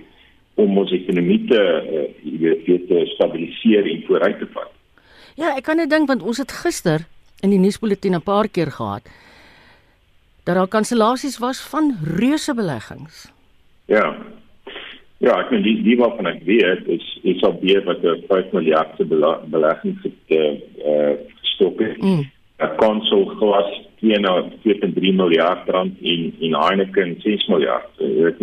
om 0.54 0.78
ons 0.78 0.90
ekonomie 0.90 1.44
te 1.48 1.62
uh, 1.62 2.40
weet 2.40 2.88
te 2.88 3.02
stabiliseer 3.14 3.90
en 3.90 4.02
vooruit 4.06 4.38
te 4.38 4.46
vat. 4.52 4.70
Ja, 5.34 5.56
ek 5.56 5.64
kan 5.64 5.76
net 5.76 5.90
dink 5.90 6.08
want 6.08 6.22
ons 6.22 6.38
het 6.38 6.52
gister 6.52 7.06
in 7.40 7.50
die 7.50 7.58
nuusbulletin 7.58 8.14
'n 8.14 8.22
paar 8.22 8.48
keer 8.48 8.70
gehad 8.70 9.02
dat 10.44 10.54
daar 10.54 10.68
kansellasies 10.68 11.38
was 11.38 11.60
van 11.60 11.96
reuse 12.16 12.54
beleggings. 12.54 13.32
Ja. 13.86 14.16
Ja, 15.20 15.34
ek 15.36 15.50
meen 15.52 15.64
die 15.66 15.74
die 15.84 15.98
wat 16.00 16.14
van 16.16 16.30
ek 16.30 16.40
weet 16.48 16.86
is 16.88 17.06
is 17.28 17.42
op 17.44 17.60
hier 17.60 17.82
wat 17.84 18.00
'n 18.00 18.22
5 18.28 18.52
miljard 18.56 18.96
se 18.96 19.04
belegging 19.04 19.98
het 20.02 20.14
eh 20.28 20.52
uh, 20.92 21.12
gestop 21.40 21.78
het. 21.78 22.00
Mm. 22.00 22.24
Konsol 22.76 23.26
glas 23.26 23.68
2.3 24.00 25.12
miljard 25.22 25.68
rand 25.68 26.00
in 26.00 26.32
in 26.38 26.54
Heineken 26.54 27.20
6 27.20 27.46
miljard. 27.46 27.88
Jy 27.98 28.32
weet 28.38 28.40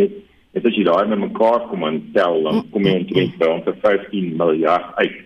net 0.54 0.66
as 0.66 0.76
jy 0.76 0.84
daai 0.84 1.08
met 1.08 1.20
mekaar 1.20 1.66
kom 1.70 1.84
en 1.84 2.10
tel 2.13 2.44
dan 2.44 2.63
kom 2.70 2.86
jy 2.86 2.94
omtrent 2.94 3.38
by 3.38 3.46
ongeveer 3.46 3.82
15 3.82 4.36
miljard 4.38 4.96
uit. 4.96 5.20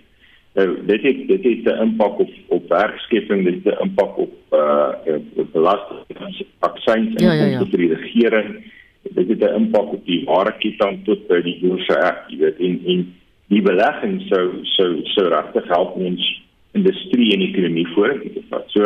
Nou 0.55 0.67
dit 0.87 1.01
het 1.01 1.27
dit 1.27 1.43
het 1.43 1.65
'n 1.75 1.81
impak 1.81 2.19
op 2.19 2.31
op 2.47 2.69
werkskepping, 2.69 3.43
dit 3.43 3.63
het 3.63 3.75
'n 3.75 3.83
impak 3.83 4.17
op 4.17 4.33
uh 4.51 5.19
belasting, 5.51 6.45
aksies 6.59 7.15
en 7.15 7.23
ja, 7.25 7.33
ja, 7.33 7.45
ja. 7.45 7.63
die 7.63 7.93
regering 7.93 8.63
dit 9.21 9.41
het 9.41 9.49
'n 9.49 9.55
impak 9.55 9.93
op 9.93 10.05
die 10.05 10.23
ware 10.25 10.53
ketting 10.59 11.03
tot 11.05 11.27
by 11.27 11.41
die 11.41 11.57
boerse 11.61 11.95
ek, 12.09 12.29
jy 12.29 12.37
weet 12.37 12.59
en 12.59 12.79
en 12.85 13.01
die 13.47 13.61
belegging 13.61 14.21
sou 14.29 14.45
sou 14.63 14.89
sou 15.15 15.27
regtig 15.29 15.67
help 15.67 15.95
ons 15.95 16.41
industrie 16.73 17.33
en 17.33 17.41
ekonomie 17.41 17.87
te 18.33 18.43
vat. 18.49 18.65
So 18.67 18.83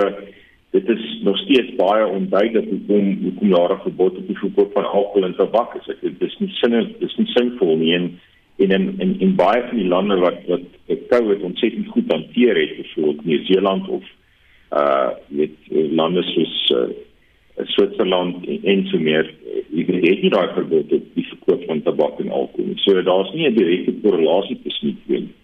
dit 0.72 0.90
is 0.90 1.04
nog 1.24 1.38
steeds 1.38 1.76
baie 1.76 2.08
onduidelik 2.08 2.70
hoekom 2.70 3.18
hoekom 3.24 3.50
'n 3.54 3.84
verbod 3.84 4.18
op 4.18 4.28
die 4.28 4.38
verkoop 4.38 4.74
van 4.74 4.86
alkohol 4.86 5.26
en 5.26 5.36
tabak 5.36 5.76
is. 5.76 5.96
Dit 6.02 6.22
is 6.22 6.36
nie 6.40 6.50
sin 6.50 6.72
dit 6.72 7.02
is 7.10 7.16
nie 7.18 7.28
sinvol 7.28 7.78
nie 7.78 7.94
en 7.94 8.20
in 8.58 8.72
in 8.72 8.96
in, 8.98 9.20
in 9.20 9.36
baie 9.36 9.62
van 9.68 9.78
die 9.78 9.88
lande 9.88 10.16
wat 10.16 10.38
wat 10.48 10.62
dit 10.88 11.08
COVID 11.08 11.42
ontsettend 11.42 11.88
goed 11.88 12.12
hanteer 12.12 12.56
het, 12.56 12.86
soos 12.94 13.16
Nieu-Seeland 13.24 13.88
of 13.88 14.04
uh 14.72 15.10
met 15.28 15.52
lande 15.72 16.24
soos 16.24 16.72
uh, 16.76 16.88
Switserland 17.64 18.44
en, 18.64 18.86
so 18.92 19.00
meer 19.00 19.30
jy 19.72 19.86
weet 19.88 20.24
nie 20.24 20.32
daai 20.34 20.52
verbod 20.56 20.92
op 20.92 21.06
die 21.16 21.28
verkoop 21.30 21.64
van 21.70 21.82
tabak 21.86 22.20
en 22.20 22.32
alkohol. 22.32 22.74
So 22.84 23.02
daar's 23.02 23.32
nie 23.34 23.48
'n 23.48 23.56
direkte 23.56 23.94
korrelasie 24.04 24.60
tussen 24.64 24.88
die 24.88 24.98
twee 25.06 25.20
nie. 25.20 25.36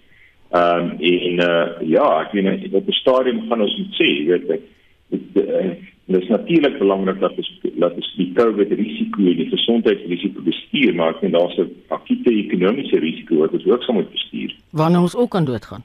Ehm 0.52 0.84
um, 0.84 0.89
en 1.00 1.39
uh, 1.39 1.88
ja, 1.88 2.08
ek 2.21 2.32
weet 2.32 2.74
op 2.74 2.86
die 2.86 3.00
stadium 3.00 3.47
gaan 3.47 3.62
ons 3.62 3.78
moet 3.78 3.95
sê, 3.95 4.08
jy 4.08 4.26
weet 4.28 4.50
ek 4.50 4.62
dit 5.12 5.43
uh, 5.43 5.71
is 6.19 6.28
natuurlik 6.28 6.78
belangrik 6.80 7.19
dat 7.19 7.38
ons 7.38 7.52
dat 7.80 7.93
ons 7.95 8.13
die 8.17 8.32
COVID 8.36 8.71
risiko 8.71 9.24
en 9.32 9.38
die 9.38 9.50
gesondheidsrisiko 9.50 10.43
bestuur, 10.43 10.95
maar 10.95 11.15
ek 11.15 11.21
dink 11.21 11.34
daar's 11.34 11.58
'n 11.58 11.71
akute 11.88 12.32
ekonomiese 12.32 13.00
risiko 13.00 13.39
wat 13.39 13.54
ons 13.54 13.65
ook 13.65 13.88
moet 13.93 14.12
bestuur. 14.12 14.56
Wanneer 14.71 15.02
ons 15.02 15.15
ook 15.15 15.30
kan 15.30 15.45
doodgaan. 15.45 15.84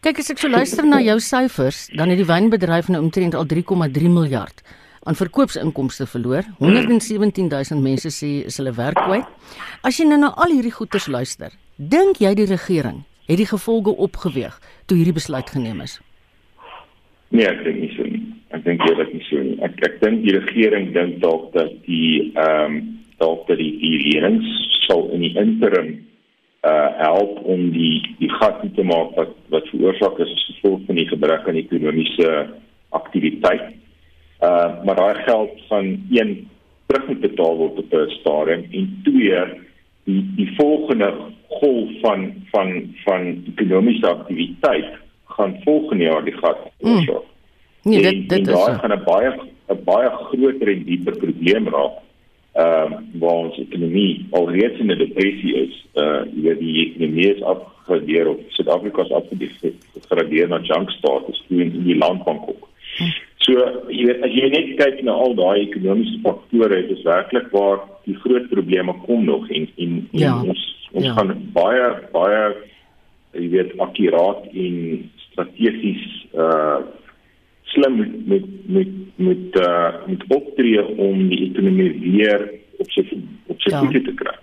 Kyk 0.00 0.18
as 0.18 0.30
ek 0.30 0.38
so 0.38 0.48
luister 0.48 0.86
na 0.86 1.00
jou 1.00 1.18
syfers, 1.18 1.88
dan 1.94 2.08
het 2.08 2.18
die 2.18 2.26
wynbedryf 2.26 2.88
nou 2.88 3.02
omtrent 3.02 3.34
al 3.34 3.46
3,3 3.46 4.10
miljard 4.10 4.62
aan 5.04 5.18
verkoopsinkomste 5.18 6.06
verloor. 6.06 6.46
117000 6.58 7.82
mense 7.82 8.10
sê 8.10 8.30
is 8.48 8.56
hulle 8.60 8.72
werk 8.76 8.98
kwyt. 9.04 9.28
As 9.84 10.00
jy 10.00 10.08
nou 10.08 10.18
na 10.20 10.32
al 10.40 10.56
hierdie 10.56 10.72
goeters 10.72 11.06
luister, 11.12 11.52
dink 11.76 12.22
jy 12.24 12.32
die 12.38 12.48
regering 12.48 13.04
het 13.28 13.40
die 13.40 13.48
gevolge 13.48 13.92
opgeweeg 14.06 14.56
toe 14.88 14.96
hierdie 14.98 15.16
besluit 15.16 15.50
geneem 15.52 15.84
is? 15.84 15.98
Nee, 17.34 17.46
ek 17.48 17.64
dink 17.66 17.80
nie 17.82 17.92
so 17.96 18.08
nie. 18.08 18.24
Ek 18.54 18.64
dink 18.64 18.82
dat 18.84 19.12
nie 19.12 19.24
so 19.28 19.42
nie. 19.42 19.56
Ek 19.66 19.78
ek 19.86 20.00
dink 20.02 20.24
die 20.24 20.36
regering 20.38 20.92
dink 20.96 21.20
dalk 21.24 21.52
dat 21.56 21.72
die 21.88 22.32
ehm 22.32 22.66
um, 22.66 22.82
dalk 23.22 23.46
dat 23.46 23.60
die 23.60 23.94
lenings 24.10 24.48
sal 24.88 25.06
in 25.14 25.22
die 25.22 25.36
interim 25.38 25.94
uh 26.64 26.88
help 26.98 27.42
om 27.44 27.68
die 27.74 28.00
die 28.18 28.30
gat 28.40 28.62
te 28.76 28.84
maak 28.88 29.12
wat 29.18 29.34
wat 29.52 29.68
veroorsaak 29.70 30.18
is 30.24 30.32
as 30.32 30.44
gevolg 30.48 30.86
van 30.88 30.98
die 30.98 31.08
gebrek 31.10 31.48
aan 31.48 31.60
ekonomiese 31.60 32.30
aktiwiteit 32.96 33.74
Uh 34.44 34.84
maar 34.84 34.96
daai 34.96 35.14
geld 35.14 35.50
van 35.68 35.84
een 36.10 36.48
terug 36.86 37.06
moet 37.08 37.20
betaal 37.20 37.56
word 37.56 37.78
op 37.78 37.92
'n 37.92 38.10
stadium 38.20 38.66
en 38.70 39.00
twee 39.04 39.44
die 40.04 40.22
die 40.36 40.50
volgende 40.56 41.14
golf 41.48 41.90
van 42.00 42.34
van 42.50 42.94
van 43.04 43.44
ekonomiese 43.56 44.08
aktiwiteit 44.08 44.90
gaan 45.24 45.60
volgende 45.64 46.04
jaar 46.04 46.24
die 46.24 46.36
gat 46.36 46.58
oorsak. 46.78 47.22
Mm. 47.82 47.90
Nee, 47.90 48.02
dit 48.02 48.28
dit 48.28 48.48
is 48.48 48.64
gaan 48.64 48.92
'n 48.92 49.04
baie 49.04 49.30
'n 49.68 49.84
baie 49.84 50.10
groter 50.10 50.68
en 50.68 50.84
dieper 50.84 51.16
probleem 51.16 51.68
raak. 51.68 51.96
Ehm 52.52 52.92
uh, 52.92 52.98
waar 53.20 53.38
ons 53.44 53.58
ekonomie 53.58 54.26
alreeds 54.30 54.78
in 54.78 54.90
'n 54.90 54.98
depressie 54.98 55.54
is. 55.54 55.86
Uh 55.94 56.22
jy 56.44 56.54
die 56.58 56.74
ekonomie 56.86 57.34
is 57.34 57.42
afgegradeer 57.42 58.28
of 58.28 58.38
Suid-Afrika 58.48 59.02
is 59.02 59.10
afgegradeer 59.10 60.48
na 60.48 60.60
junk 60.60 60.90
status 60.90 61.44
toe 61.48 61.60
in 61.60 61.82
die 61.84 61.96
landbank 61.96 62.48
ook. 62.48 62.68
Mm. 62.98 63.12
So 63.44 63.52
jy 63.92 64.06
weet 64.08 64.22
as 64.24 64.32
jy 64.32 64.48
net 64.52 64.70
kyk 64.78 65.02
na 65.04 65.12
al 65.20 65.34
daai 65.36 65.66
ekonomiese 65.66 66.20
faktore, 66.24 66.80
dit 66.80 66.94
is 66.96 67.04
werklik 67.04 67.50
waar 67.52 67.82
die 68.06 68.16
groot 68.22 68.48
probleme 68.48 68.94
kom 69.04 69.26
nog 69.28 69.50
en 69.50 69.68
en, 69.76 69.98
en 70.12 70.22
ja. 70.22 70.36
ons 70.40 70.62
ons 70.94 71.04
ja. 71.08 71.12
gaan 71.18 71.34
baie 71.52 71.88
baie 72.14 72.42
jy 73.34 73.48
weet 73.52 73.72
akkuraat 73.82 74.46
en 74.52 74.76
strategies 75.28 76.04
uh 76.32 76.78
slim 77.74 77.96
met 77.98 78.12
met 78.30 78.44
met 78.76 78.90
met 79.28 79.60
uh 79.60 79.92
met 80.06 80.26
optree 80.28 80.84
om 80.96 81.28
die 81.28 81.42
ekonomie 81.50 81.92
weer 82.00 82.48
op 82.78 82.90
sy 82.96 83.04
op 83.46 83.60
sy 83.60 83.72
ja. 83.74 83.80
voete 83.82 84.04
te 84.08 84.14
kry. 84.24 84.36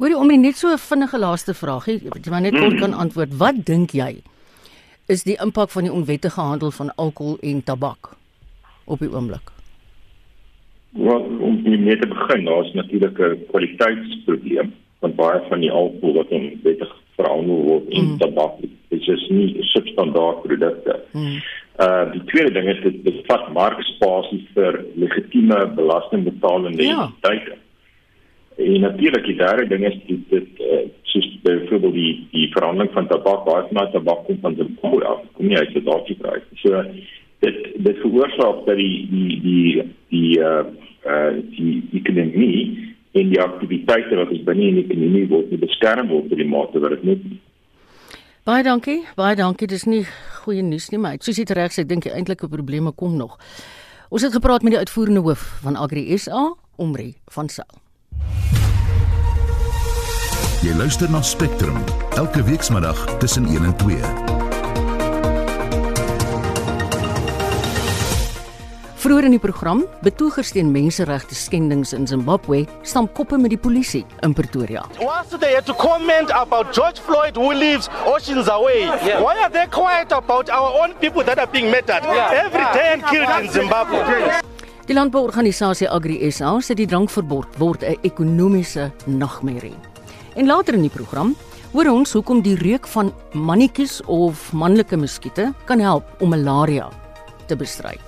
Hoorie 0.00 0.18
om 0.18 0.32
net 0.40 0.56
so 0.56 0.68
'n 0.68 0.78
vinnige 0.78 1.18
laaste 1.18 1.54
vraagie, 1.54 2.00
jy 2.04 2.30
maar 2.30 2.40
net 2.40 2.58
kort 2.58 2.72
mm. 2.74 2.80
kan 2.84 2.92
antwoord. 2.92 3.36
Wat 3.38 3.64
dink 3.66 3.96
jy 3.96 4.22
is 5.06 5.22
die 5.24 5.36
impak 5.40 5.70
van 5.70 5.82
die 5.82 5.92
onwettige 5.92 6.40
handel 6.40 6.70
van 6.70 6.94
alkohol 6.94 7.38
en 7.40 7.62
tabak? 7.64 8.21
Op 8.92 9.02
die 9.02 9.10
oomblik? 9.10 9.52
Wel, 10.92 11.22
om 11.40 11.62
net 11.64 12.00
te 12.00 12.08
begin, 12.08 12.44
daar 12.44 12.64
is 12.64 12.72
natuurlik 12.72 13.18
'n 13.18 13.44
kwaliteitsprobleem 13.48 14.74
van 15.00 15.14
baie 15.14 15.40
van 15.48 15.60
die 15.60 15.70
alkohol 15.70 16.14
wat 16.14 16.30
in 16.30 16.60
wettig 16.62 16.92
verhandel 17.16 17.62
word 17.66 17.88
in 17.88 18.04
mm. 18.04 18.18
tabak. 18.18 18.60
Dit 18.60 19.00
is 19.00 19.06
just 19.06 19.30
nie 19.30 19.56
substandaard 19.60 20.42
produkte. 20.42 21.00
Mm. 21.12 21.40
Uh 21.84 22.12
die 22.12 22.24
tweede 22.24 22.52
ding 22.52 22.68
is 22.68 22.82
dit 22.82 23.02
bevat 23.02 23.48
markspasie 23.56 24.42
vir 24.54 24.84
legitieme 24.94 25.66
belastingbetalende 25.74 26.84
ja. 26.84 27.02
entiteite. 27.02 27.56
En 28.56 28.80
natuurlik 28.80 29.24
die 29.24 29.36
derde 29.36 29.66
ding 29.66 29.86
is 29.88 29.96
dit 30.06 30.28
dit 30.28 30.60
uh, 30.60 30.84
soos 31.02 31.38
byvoorbeeld 31.42 31.94
die 31.94 32.12
die 32.30 32.50
verhandeling 32.52 32.92
van 32.92 33.08
tabak, 33.08 33.44
baie 33.48 33.64
van 33.70 33.80
die 33.80 33.92
tabak 33.96 34.24
kom 34.26 34.38
van 34.44 34.60
Zimbabwe 34.60 35.04
af, 35.14 35.24
kom 35.32 35.46
nie 35.46 35.58
uit 35.58 35.72
Suid-Afrika 35.72 36.36
nie. 36.36 36.60
So 36.64 36.84
dit 37.42 37.58
dit 37.86 38.00
veroorsaak 38.04 38.64
dat 38.66 38.78
die 38.78 39.06
die 39.10 39.40
die 39.46 39.84
die 40.14 40.32
uh 40.40 40.64
uh 41.04 41.30
die 41.56 41.82
ekonomie 41.98 42.92
en 43.12 43.32
die 43.32 43.40
aktiwiteite 43.42 44.16
wat 44.16 44.30
ons 44.32 44.44
binne 44.46 44.68
in 44.70 44.78
die 44.80 44.84
ekonomie 44.86 45.26
word 45.30 45.50
nie 45.50 45.60
beskerm 45.60 46.08
word 46.12 46.30
deur 46.30 46.40
die 46.40 46.48
mate 46.48 46.82
wat 46.82 46.96
dit 46.96 47.08
moet. 47.10 47.24
Baie 48.48 48.64
dankie. 48.66 49.02
Baie 49.18 49.36
dankie. 49.38 49.68
Dis 49.70 49.84
nie 49.86 50.02
goeie 50.42 50.64
nuus 50.66 50.90
nie, 50.90 50.98
maar 50.98 51.20
soos 51.22 51.38
jy 51.38 51.46
reg 51.54 51.74
sê, 51.74 51.84
dink 51.86 52.06
ek 52.06 52.16
eintlik 52.18 52.42
'n 52.42 52.50
probleme 52.50 52.92
kom 52.92 53.16
nog. 53.16 53.38
Ons 54.10 54.22
het 54.22 54.32
gepraat 54.32 54.62
met 54.62 54.72
die 54.72 54.82
uitvoerende 54.82 55.20
hoof 55.20 55.62
van 55.62 55.76
Agri 55.76 56.18
SA, 56.18 56.54
Omri 56.76 57.14
van 57.30 57.48
Sail. 57.48 57.80
Jy 60.62 60.74
luister 60.76 61.10
na 61.10 61.22
Spectrum 61.22 61.78
elke 62.16 62.42
weekmiddag 62.42 63.18
tussen 63.18 63.46
1 63.46 63.64
en 63.64 63.76
2. 63.76 64.31
Vroeger 69.02 69.24
in 69.26 69.32
die 69.34 69.40
program, 69.42 69.80
betogers 70.06 70.52
teen 70.54 70.68
menseregte 70.70 71.34
skendings 71.34 71.90
in 71.96 72.04
Zimbabwe 72.06 72.60
staan 72.86 73.08
koppe 73.16 73.34
met 73.34 73.50
die 73.50 73.58
polisie 73.58 74.04
in 74.22 74.30
Pretoria. 74.30 74.84
Once 75.02 75.34
they 75.40 75.56
had 75.56 75.66
to 75.66 75.74
comment 75.74 76.30
about 76.30 76.70
George 76.70 77.02
Floyd 77.02 77.34
who 77.34 77.50
lives 77.50 77.88
oceans 78.06 78.46
away. 78.46 78.84
Yeah. 79.02 79.18
Why 79.18 79.42
are 79.42 79.50
they 79.50 79.66
quiet 79.66 80.12
about 80.14 80.50
our 80.50 80.70
own 80.82 80.94
people 81.00 81.24
that 81.26 81.40
are 81.42 81.50
being 81.50 81.66
murdered 81.74 82.06
yeah. 82.06 82.44
every 82.44 82.62
day 82.78 82.92
and 82.94 83.02
killed 83.10 83.32
in 83.42 83.50
Zimbabwe? 83.50 84.38
Die 84.86 84.94
landbouorganisasie 84.94 85.90
Agri 85.90 86.20
SA 86.30 86.54
sê 86.62 86.78
die 86.78 86.86
drankverbod 86.86 87.58
word 87.58 87.82
'n 87.82 87.98
ekonomiese 88.06 88.92
nagmerrie. 89.10 89.74
En 90.38 90.46
later 90.46 90.78
in 90.78 90.86
die 90.86 90.94
program 90.94 91.34
hoor 91.74 91.90
ons 91.90 92.14
hoekom 92.14 92.38
die 92.46 92.54
reuk 92.54 92.86
van 92.86 93.10
mannetjies 93.34 93.98
of 94.06 94.52
manlike 94.52 94.94
muskiete 94.96 95.50
kan 95.66 95.82
help 95.82 96.06
om 96.22 96.30
malaria 96.30 96.86
te 97.50 97.58
bestry. 97.58 97.98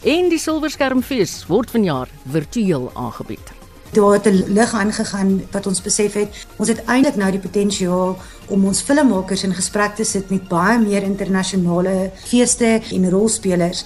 En 0.00 0.30
die 0.32 0.38
Silverskermfees 0.40 1.42
word 1.44 1.68
vanjaar 1.74 2.08
virtueel 2.32 2.86
aangebied. 2.96 3.50
Daar 3.92 4.12
het 4.12 4.26
'n 4.26 4.52
lig 4.56 4.72
aangegaan 4.72 5.42
wat 5.50 5.66
ons 5.66 5.82
besef 5.82 6.12
het, 6.12 6.46
ons 6.56 6.68
het 6.68 6.84
eintlik 6.84 7.16
nou 7.16 7.30
die 7.30 7.40
potensiaal 7.40 8.16
om 8.48 8.64
ons 8.64 8.80
filmmakers 8.80 9.42
in 9.42 9.54
gesprek 9.54 9.94
te 9.94 10.04
sit 10.04 10.30
met 10.30 10.48
baie 10.48 10.78
meer 10.78 11.02
internasionale 11.02 12.10
feeste 12.14 12.80
en 12.92 13.10
rolspelers. 13.10 13.84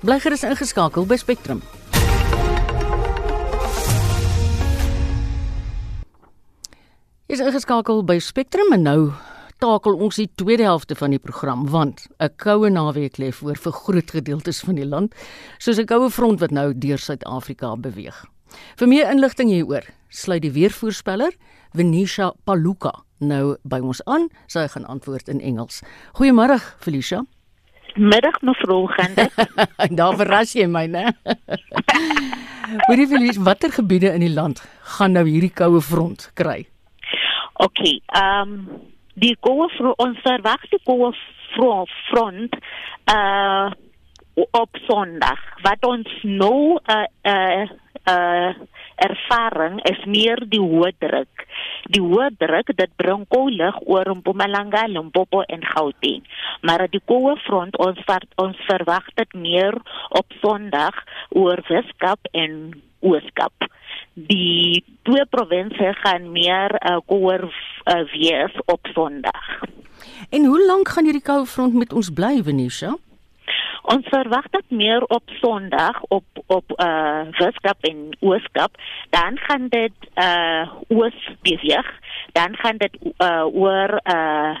Bly 0.00 0.20
gerus 0.20 0.42
ingeskakel 0.42 1.06
by 1.06 1.16
Spectrum. 1.16 1.62
Is 7.26 7.40
ingeskakel 7.40 8.04
by 8.04 8.18
Spectrum 8.18 8.72
en 8.72 8.82
nou 8.82 9.10
takel 9.58 9.94
ons 9.94 10.16
die 10.16 10.28
tweede 10.34 10.62
helfte 10.62 10.94
van 10.94 11.10
die 11.10 11.18
program 11.22 11.66
want 11.70 12.06
'n 12.18 12.30
koue 12.36 12.70
naweek 12.70 13.16
lê 13.18 13.32
voor 13.32 13.56
vir 13.56 13.72
groot 13.72 14.10
gedeeltes 14.10 14.60
van 14.60 14.74
die 14.74 14.86
land, 14.86 15.14
soos 15.58 15.78
'n 15.78 15.86
koue 15.86 16.10
front 16.10 16.40
wat 16.40 16.50
nou 16.50 16.72
deur 16.78 16.98
Suid-Afrika 16.98 17.76
beweeg. 17.76 18.24
Vir 18.76 18.88
meer 18.88 19.10
inligting 19.10 19.50
hieroor, 19.50 19.84
sluit 20.08 20.42
die 20.42 20.52
weervoorspeller 20.52 21.32
Venetia 21.72 22.32
Paluka 22.44 22.92
nou 23.18 23.56
by 23.64 23.80
ons 23.80 24.02
aan. 24.04 24.28
Sy 24.46 24.66
gaan 24.68 24.86
antwoord 24.86 25.28
in 25.28 25.40
Engels. 25.40 25.82
Goeiemôre, 26.12 26.58
Felicia. 26.78 27.24
Middag 27.96 28.40
mevrou 28.42 28.86
Gende. 28.92 29.30
Daar 29.98 30.16
verras 30.16 30.52
jy 30.52 30.66
my, 30.66 30.86
né? 30.86 31.12
Hoorie 32.88 33.06
Felicia, 33.06 33.42
watter 33.42 33.72
gebiede 33.72 34.12
in 34.12 34.20
die 34.20 34.32
land 34.32 34.60
gaan 34.96 35.16
nou 35.16 35.24
hierdie 35.24 35.52
koue 35.54 35.80
front 35.80 36.30
kry? 36.34 36.66
OK, 37.64 37.80
ehm 38.12 38.52
um, 38.52 38.92
die 39.16 39.34
front 39.40 39.72
ons 39.96 40.20
verwag 40.24 40.68
die 40.72 40.82
koue 40.84 41.12
front 42.10 42.56
uh 43.12 43.72
op 44.52 44.76
Sondag 44.84 45.40
wat 45.64 45.84
ons 45.88 46.10
nou 46.22 46.76
uh 46.76 47.04
uh 47.24 47.64
uh 48.12 48.50
ervaring 49.06 49.78
is 49.88 50.02
meer 50.08 50.40
die 50.48 50.60
hoë 50.60 50.92
druk. 51.00 51.44
Die 51.92 52.02
hoë 52.02 52.30
druk 52.40 52.72
dit 52.76 52.92
bring 53.00 53.24
koue 53.32 53.52
lug 53.52 53.78
oor 53.84 54.08
Mpumalanga, 54.18 54.86
Limpopo 54.88 55.42
en 55.52 55.64
Gauteng. 55.64 56.24
Maar 56.64 56.86
die 56.92 57.02
koue 57.04 57.36
front 57.44 57.76
ons 57.80 58.00
ver, 58.08 58.24
ons 58.40 58.60
verwag 58.68 59.08
dit 59.20 59.38
meer 59.48 59.76
op 60.10 60.36
Sondag 60.42 61.00
oor 61.30 61.60
Weskaap 61.68 62.28
en 62.32 62.76
Ooskaap. 63.04 63.68
Die 64.16 64.84
twee 65.04 65.26
provinsies 65.28 65.98
gaan 66.00 66.30
meer 66.32 66.72
uh, 66.80 66.96
koue 67.04 67.36
uh, 67.36 67.96
wees 68.12 68.54
op 68.64 68.88
Sondag. 68.94 69.48
En 70.30 70.44
hoe 70.44 70.66
lank 70.66 70.88
gaan 70.88 71.04
hierdie 71.04 71.22
koue 71.22 71.44
front 71.46 71.74
met 71.76 71.92
ons 71.92 72.08
bly, 72.08 72.40
Venetia? 72.42 72.94
Ons 73.92 74.08
verwag 74.08 74.48
dat 74.50 74.64
meer 74.72 75.04
op 75.04 75.22
Sondag 75.40 76.00
op 76.08 76.24
op 76.46 76.72
uh 76.80 77.28
Weskaap 77.38 77.84
en 77.84 78.16
Ooskaap, 78.20 78.80
dan 79.10 79.38
gaan 79.38 79.68
dit 79.68 80.08
uh 80.14 80.64
oos 80.88 81.28
beweeg, 81.42 81.92
dan 82.32 82.56
gaan 82.56 82.76
dit 82.76 82.96
uh 83.18 83.44
oor 83.52 84.00
uh 84.02 84.56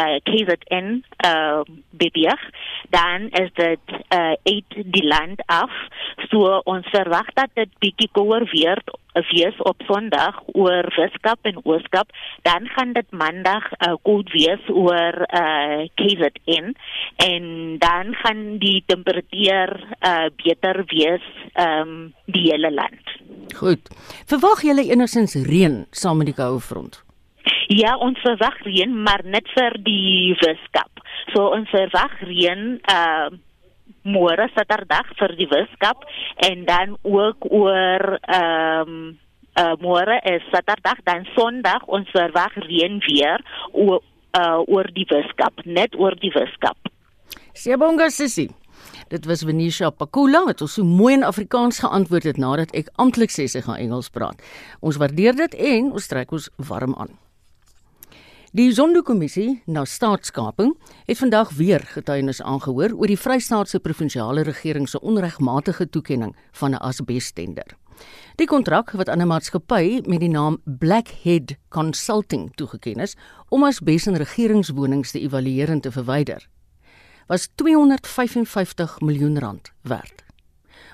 uh 0.00 0.16
KZN 0.22 1.02
uh 1.26 1.60
beweeg, 1.90 2.40
dan 2.88 3.28
is 3.42 3.50
dit 3.54 3.84
uh 4.14 4.32
uit 4.42 4.78
die 4.84 5.06
land 5.06 5.42
af. 5.46 5.70
So 6.30 6.60
ons 6.64 6.88
verwag 6.88 7.26
dat 7.34 7.50
dit 7.54 7.78
bietjie 7.78 8.08
kouer 8.12 8.48
weer 8.52 8.80
wees 9.30 9.56
op 9.68 9.82
Sondag 9.86 10.40
oor 10.52 10.88
Weskaap 10.96 11.48
en 11.48 11.60
Ooskaap, 11.64 12.12
dan 12.42 12.68
gaan 12.74 12.92
dit 12.92 13.10
Maandag 13.10 13.66
uh, 13.72 13.94
koud 14.02 14.30
wees 14.32 14.68
oor 14.68 15.26
uh, 15.28 15.86
KZN 15.94 16.72
en 17.26 17.44
dan 17.78 18.14
gaan 18.22 18.58
die 18.58 18.82
temperatuur 18.86 19.76
uh, 20.00 20.28
beter 20.44 20.84
wees 20.86 21.26
um 21.60 22.12
die 22.24 22.50
hele 22.50 22.70
land. 22.72 23.14
Goed. 23.58 23.90
Verwag 24.30 24.62
julle 24.62 24.86
enigstens 24.88 25.34
reën 25.34 25.84
saam 25.90 26.20
met 26.22 26.30
die 26.30 26.36
koue 26.36 26.60
front? 26.60 27.02
Ja, 27.70 27.96
ons 28.02 28.18
verwag 28.24 28.56
reën, 28.66 28.94
maar 29.02 29.22
net 29.24 29.46
vir 29.54 29.76
die 29.84 30.34
Weskaap. 30.40 31.02
So 31.34 31.50
ons 31.54 31.70
verwag 31.70 32.18
reën 32.26 32.80
uh 32.90 33.30
môre 34.02 34.48
Saterdag 34.56 35.10
vir 35.18 35.34
die 35.38 35.48
Weskaap 35.50 36.06
en 36.46 36.64
dan 36.68 36.96
ook 37.02 37.48
oor 37.50 38.16
ehm 38.20 38.94
um, 38.94 39.18
uh, 39.58 39.74
môre 39.82 40.20
is 40.24 40.44
Saterdag 40.52 41.02
dan 41.04 41.26
Sondag 41.34 41.84
ons 41.86 42.08
verwag 42.14 42.54
reën 42.66 43.00
weer 43.08 43.44
oor 43.72 44.00
uh, 44.38 44.62
oor 44.66 44.88
die 44.94 45.06
Weskaap, 45.10 45.64
net 45.64 45.96
oor 45.98 46.14
die 46.20 46.32
Weskaap. 46.34 46.90
Siyabonga 47.52 48.10
sissie. 48.14 48.50
Dit 49.10 49.26
was 49.26 49.42
Venetia 49.42 49.90
Pakula 49.90 50.44
wat 50.46 50.62
ons 50.62 50.76
so 50.78 50.86
mooi 50.86 51.16
in 51.18 51.26
Afrikaans 51.26 51.80
geantwoord 51.82 52.28
het 52.30 52.38
nadat 52.38 52.70
ek 52.78 52.92
amptelik 53.02 53.34
sê 53.34 53.48
sy 53.50 53.64
gaan 53.66 53.80
Engels 53.82 54.10
praat. 54.14 54.38
Ons 54.80 55.00
waardeer 55.02 55.34
dit 55.36 55.58
en 55.74 55.90
ons 55.90 56.06
trek 56.12 56.30
ons 56.32 56.46
warm 56.70 56.94
aan. 56.94 57.10
Die 58.50 58.72
Zondo-kommissie 58.74 59.60
na 59.70 59.84
staatskaping 59.86 60.72
het 61.06 61.18
vandag 61.20 61.52
weer 61.54 61.84
getuienis 61.86 62.40
aangehoor 62.42 62.96
oor 62.98 63.06
die 63.06 63.18
Vrystaatse 63.18 63.78
provinsiale 63.78 64.42
regering 64.42 64.88
se 64.90 64.98
onregmatige 65.00 65.86
toekenning 65.86 66.34
van 66.58 66.74
'n 66.74 66.82
asbestender. 66.82 67.76
Die 68.34 68.46
kontrak 68.46 68.90
wat 68.90 69.08
aan 69.08 69.22
'n 69.22 69.26
maatskappy 69.26 70.00
met 70.04 70.20
die 70.20 70.28
naam 70.28 70.58
Blackhead 70.64 71.56
Consulting 71.68 72.54
toegeken 72.54 73.00
is 73.00 73.16
om 73.48 73.64
asbes 73.64 74.06
in 74.06 74.14
regeringswonings 74.16 75.10
te 75.10 75.20
evalueer 75.20 75.68
en 75.68 75.80
te 75.80 75.92
verwyder, 75.92 76.48
was 77.26 77.48
255 77.54 79.00
miljoen 79.00 79.38
rand 79.38 79.72
werd. 79.82 80.24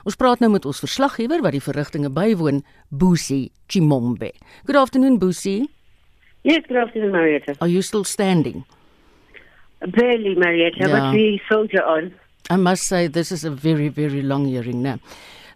Ons 0.05 0.15
praat 0.15 0.39
nou 0.39 0.53
met 0.53 0.65
ons 0.65 0.79
verslaggewer 0.79 1.43
wat 1.43 1.53
die 1.53 1.63
verrigtinge 1.63 2.11
bywoon, 2.11 2.65
Busi 2.89 3.51
Chimombe. 3.67 4.35
Good 4.65 4.77
afternoon 4.77 5.19
Busi. 5.19 5.76
Yes, 6.47 6.63
good 6.69 6.77
afternoon, 6.77 7.11
Marietta. 7.11 7.57
Are 7.61 7.67
you 7.67 7.83
still 7.83 8.05
standing? 8.05 8.65
Barely, 9.81 10.37
Marietta, 10.37 10.77
yeah. 10.79 10.87
but 10.87 11.13
we 11.13 11.43
soldier 11.51 11.83
on. 11.83 12.15
I 12.49 12.55
must 12.55 12.85
say, 12.85 13.09
this 13.09 13.33
is 13.33 13.43
a 13.43 13.51
very, 13.51 13.89
very 13.89 14.23
long 14.23 14.45
hearing 14.45 14.81
now. 14.81 15.01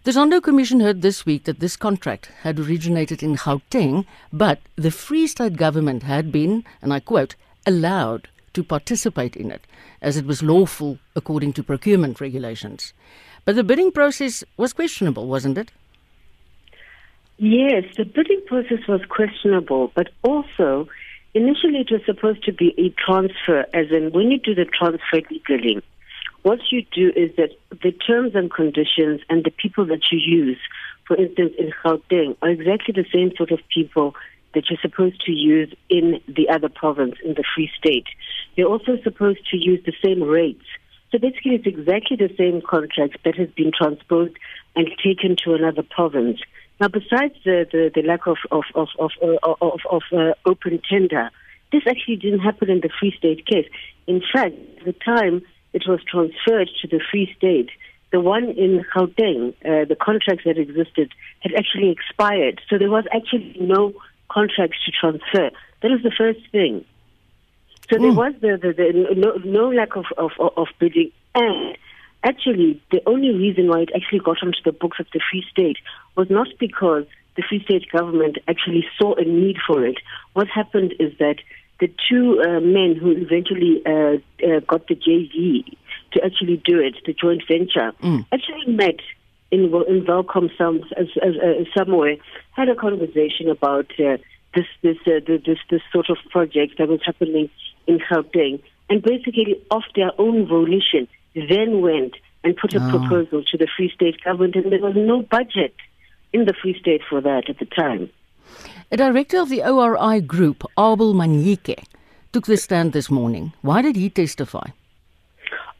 The 0.03 0.11
Zondo 0.11 0.43
Commission 0.43 0.81
heard 0.81 1.01
this 1.01 1.25
week 1.25 1.45
that 1.45 1.61
this 1.61 1.77
contract 1.77 2.25
had 2.41 2.59
originated 2.59 3.23
in 3.23 3.37
Gauteng, 3.37 4.05
but 4.33 4.59
the 4.75 4.91
Free 4.91 5.27
State 5.27 5.55
government 5.55 6.03
had 6.03 6.29
been, 6.29 6.65
and 6.81 6.91
I 6.91 6.99
quote, 6.99 7.35
allowed 7.65 8.27
to 8.53 8.61
participate 8.61 9.37
in 9.37 9.49
it, 9.49 9.61
as 10.01 10.17
it 10.17 10.25
was 10.25 10.43
lawful 10.43 10.99
according 11.15 11.53
to 11.53 11.63
procurement 11.63 12.19
regulations. 12.19 12.91
But 13.45 13.55
the 13.55 13.63
bidding 13.63 13.93
process 13.93 14.43
was 14.57 14.73
questionable, 14.73 15.27
wasn't 15.27 15.57
it? 15.57 15.71
Yes, 17.43 17.85
the 17.97 18.05
bidding 18.05 18.43
process 18.45 18.87
was 18.87 19.01
questionable, 19.09 19.91
but 19.95 20.09
also 20.21 20.87
initially 21.33 21.79
it 21.79 21.89
was 21.89 22.01
supposed 22.05 22.43
to 22.43 22.53
be 22.53 22.75
a 22.77 22.89
transfer, 23.03 23.65
as 23.73 23.87
in 23.89 24.11
when 24.11 24.29
you 24.29 24.37
do 24.37 24.53
the 24.53 24.65
transfer 24.65 25.27
legally, 25.31 25.81
what 26.43 26.59
you 26.69 26.85
do 26.93 27.11
is 27.15 27.35
that 27.37 27.49
the 27.81 27.93
terms 27.93 28.35
and 28.35 28.53
conditions 28.53 29.21
and 29.27 29.43
the 29.43 29.49
people 29.49 29.87
that 29.87 30.01
you 30.11 30.19
use, 30.19 30.59
for 31.07 31.17
instance, 31.17 31.53
in 31.57 31.71
Gauteng, 31.83 32.37
are 32.43 32.49
exactly 32.49 32.93
the 32.93 33.09
same 33.11 33.35
sort 33.35 33.49
of 33.49 33.59
people 33.73 34.13
that 34.53 34.69
you're 34.69 34.77
supposed 34.79 35.19
to 35.25 35.31
use 35.31 35.73
in 35.89 36.21
the 36.27 36.47
other 36.47 36.69
province, 36.69 37.15
in 37.25 37.33
the 37.33 37.43
Free 37.55 37.71
State. 37.75 38.05
You're 38.55 38.69
also 38.69 38.99
supposed 39.01 39.49
to 39.49 39.57
use 39.57 39.83
the 39.83 39.93
same 40.05 40.21
rates. 40.21 40.65
So 41.11 41.17
basically, 41.17 41.55
it's 41.55 41.65
exactly 41.65 42.17
the 42.17 42.33
same 42.37 42.61
contract 42.61 43.17
that 43.25 43.33
has 43.35 43.49
been 43.49 43.71
transposed 43.75 44.35
and 44.75 44.87
taken 45.03 45.37
to 45.43 45.55
another 45.55 45.81
province. 45.81 46.39
Now, 46.81 46.87
besides 46.87 47.35
the, 47.45 47.67
the, 47.71 47.91
the 47.93 48.01
lack 48.01 48.25
of, 48.25 48.37
of, 48.49 48.63
of, 48.73 48.87
of, 48.97 49.11
uh, 49.21 49.37
of, 49.61 49.81
of 49.87 50.01
uh, 50.11 50.33
open 50.47 50.81
tender, 50.89 51.29
this 51.71 51.83
actually 51.87 52.15
didn't 52.15 52.39
happen 52.39 52.71
in 52.71 52.79
the 52.79 52.89
Free 52.99 53.13
State 53.15 53.45
case. 53.45 53.69
In 54.07 54.19
fact, 54.33 54.55
at 54.79 54.85
the 54.85 54.93
time 54.93 55.43
it 55.73 55.83
was 55.87 55.99
transferred 56.09 56.71
to 56.81 56.87
the 56.87 56.99
Free 57.11 57.31
State, 57.37 57.69
the 58.11 58.19
one 58.19 58.49
in 58.49 58.83
Gauteng, 58.95 59.49
uh, 59.63 59.85
the 59.85 59.95
contracts 59.95 60.43
that 60.45 60.57
existed 60.57 61.11
had 61.41 61.53
actually 61.53 61.91
expired. 61.91 62.59
So 62.67 62.79
there 62.79 62.89
was 62.89 63.05
actually 63.13 63.55
no 63.59 63.93
contracts 64.31 64.77
to 64.85 64.91
transfer. 64.91 65.51
That 65.83 65.91
was 65.91 66.01
the 66.01 66.11
first 66.17 66.39
thing. 66.51 66.83
So 67.91 67.97
mm. 67.97 68.01
there 68.01 68.09
hmm. 68.09 68.17
was 68.17 68.33
the, 68.41 68.57
the, 68.59 68.73
the 68.73 69.15
no, 69.15 69.33
no 69.45 69.69
lack 69.69 69.95
of, 69.95 70.05
of, 70.17 70.31
of 70.57 70.67
bidding 70.79 71.11
and 71.35 71.77
Actually, 72.23 72.79
the 72.91 73.01
only 73.07 73.33
reason 73.33 73.67
why 73.67 73.81
it 73.81 73.89
actually 73.95 74.19
got 74.19 74.37
onto 74.43 74.61
the 74.63 74.71
books 74.71 74.99
of 74.99 75.07
the 75.11 75.19
Free 75.31 75.43
State 75.49 75.77
was 76.15 76.29
not 76.29 76.47
because 76.59 77.05
the 77.35 77.43
Free 77.47 77.63
State 77.63 77.89
government 77.91 78.37
actually 78.47 78.85
saw 78.99 79.15
a 79.15 79.23
need 79.23 79.57
for 79.65 79.85
it. 79.85 79.97
What 80.33 80.47
happened 80.47 80.93
is 80.99 81.17
that 81.19 81.35
the 81.79 81.89
two 82.09 82.41
uh, 82.41 82.59
men 82.59 82.95
who 82.95 83.11
eventually 83.11 83.81
uh, 83.85 84.17
uh, 84.45 84.59
got 84.67 84.87
the 84.87 84.95
JV 84.95 85.75
to 86.13 86.23
actually 86.23 86.61
do 86.63 86.79
it, 86.79 86.95
the 87.05 87.13
joint 87.13 87.43
venture, 87.47 87.91
mm. 88.03 88.25
actually 88.31 88.73
met 88.73 88.99
in 89.49 89.73
in 89.87 90.05
Welcome 90.05 90.49
some, 90.57 90.81
uh, 90.95 91.03
somewhere, 91.75 92.15
had 92.51 92.69
a 92.69 92.75
conversation 92.75 93.49
about 93.49 93.91
uh, 93.99 94.17
this 94.55 94.65
this 94.81 94.97
uh, 95.07 95.19
this 95.25 95.57
this 95.69 95.81
sort 95.91 96.09
of 96.09 96.17
project 96.29 96.77
that 96.77 96.87
was 96.87 97.01
happening 97.05 97.49
in 97.87 97.99
Gauteng, 97.99 98.61
and 98.89 99.01
basically, 99.01 99.61
of 99.71 99.83
their 99.95 100.11
own 100.19 100.47
volition, 100.47 101.07
then 101.33 101.81
went 101.81 102.13
and 102.43 102.55
put 102.55 102.73
a 102.73 102.79
oh. 102.79 102.89
proposal 102.89 103.43
to 103.43 103.57
the 103.57 103.67
Free 103.75 103.91
State 103.93 104.23
government, 104.23 104.55
and 104.55 104.71
there 104.71 104.79
was 104.79 104.95
no 104.95 105.21
budget 105.21 105.73
in 106.33 106.45
the 106.45 106.53
Free 106.61 106.77
State 106.79 107.01
for 107.09 107.21
that 107.21 107.49
at 107.49 107.59
the 107.59 107.65
time. 107.65 108.09
A 108.91 108.97
director 108.97 109.39
of 109.39 109.49
the 109.49 109.63
ORI 109.63 110.21
group, 110.21 110.63
Abel 110.77 111.13
Manyike, 111.13 111.83
took 112.31 112.45
the 112.45 112.57
stand 112.57 112.93
this 112.93 113.09
morning. 113.09 113.53
Why 113.61 113.81
did 113.81 113.95
he 113.95 114.09
testify? 114.09 114.67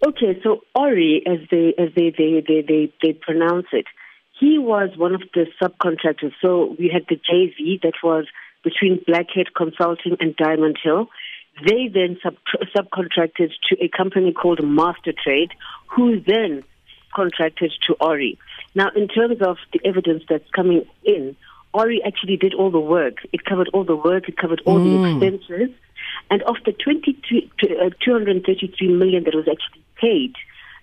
Okay, 0.05 0.39
so 0.43 0.61
Ori, 0.73 1.21
as 1.27 1.39
they 1.51 1.73
as 1.77 1.89
they 1.95 2.09
they 2.17 2.43
they 2.47 2.61
they, 2.67 2.93
they 3.01 3.13
pronounce 3.13 3.67
it, 3.71 3.85
he 4.39 4.57
was 4.57 4.89
one 4.97 5.13
of 5.13 5.21
the 5.35 5.45
subcontractors. 5.61 6.33
So 6.41 6.75
we 6.79 6.89
had 6.91 7.05
the 7.07 7.17
JV 7.17 7.79
that 7.83 7.93
was 8.03 8.25
between 8.63 9.03
Blackhead 9.05 9.53
Consulting 9.55 10.17
and 10.19 10.35
Diamond 10.35 10.79
Hill. 10.83 11.07
They 11.67 11.87
then 11.87 12.17
sub- 12.23 12.37
subcontracted 12.75 13.51
to 13.69 13.83
a 13.83 13.89
company 13.89 14.33
called 14.33 14.63
Master 14.63 15.13
Trade, 15.13 15.51
who 15.87 16.19
then 16.19 16.63
contracted 17.13 17.71
to 17.87 17.93
Ori. 17.99 18.39
Now, 18.75 18.89
in 18.95 19.07
terms 19.07 19.41
of 19.41 19.57
the 19.73 19.79
evidence 19.85 20.23
that's 20.29 20.49
coming 20.51 20.85
in, 21.03 21.35
Ori 21.73 22.01
actually 22.03 22.37
did 22.37 22.53
all 22.53 22.71
the 22.71 22.79
work. 22.79 23.17
It 23.31 23.45
covered 23.45 23.69
all 23.73 23.83
the 23.83 23.95
work, 23.95 24.27
it 24.27 24.37
covered 24.37 24.61
all 24.65 24.79
Mm. 24.79 25.19
the 25.19 25.27
expenses. 25.27 25.75
And 26.29 26.41
of 26.43 26.57
the 26.65 26.73
22, 26.73 27.49
uh, 27.63 27.89
233 28.03 28.87
million 28.89 29.23
that 29.25 29.35
was 29.35 29.47
actually 29.47 29.81
paid 29.95 30.35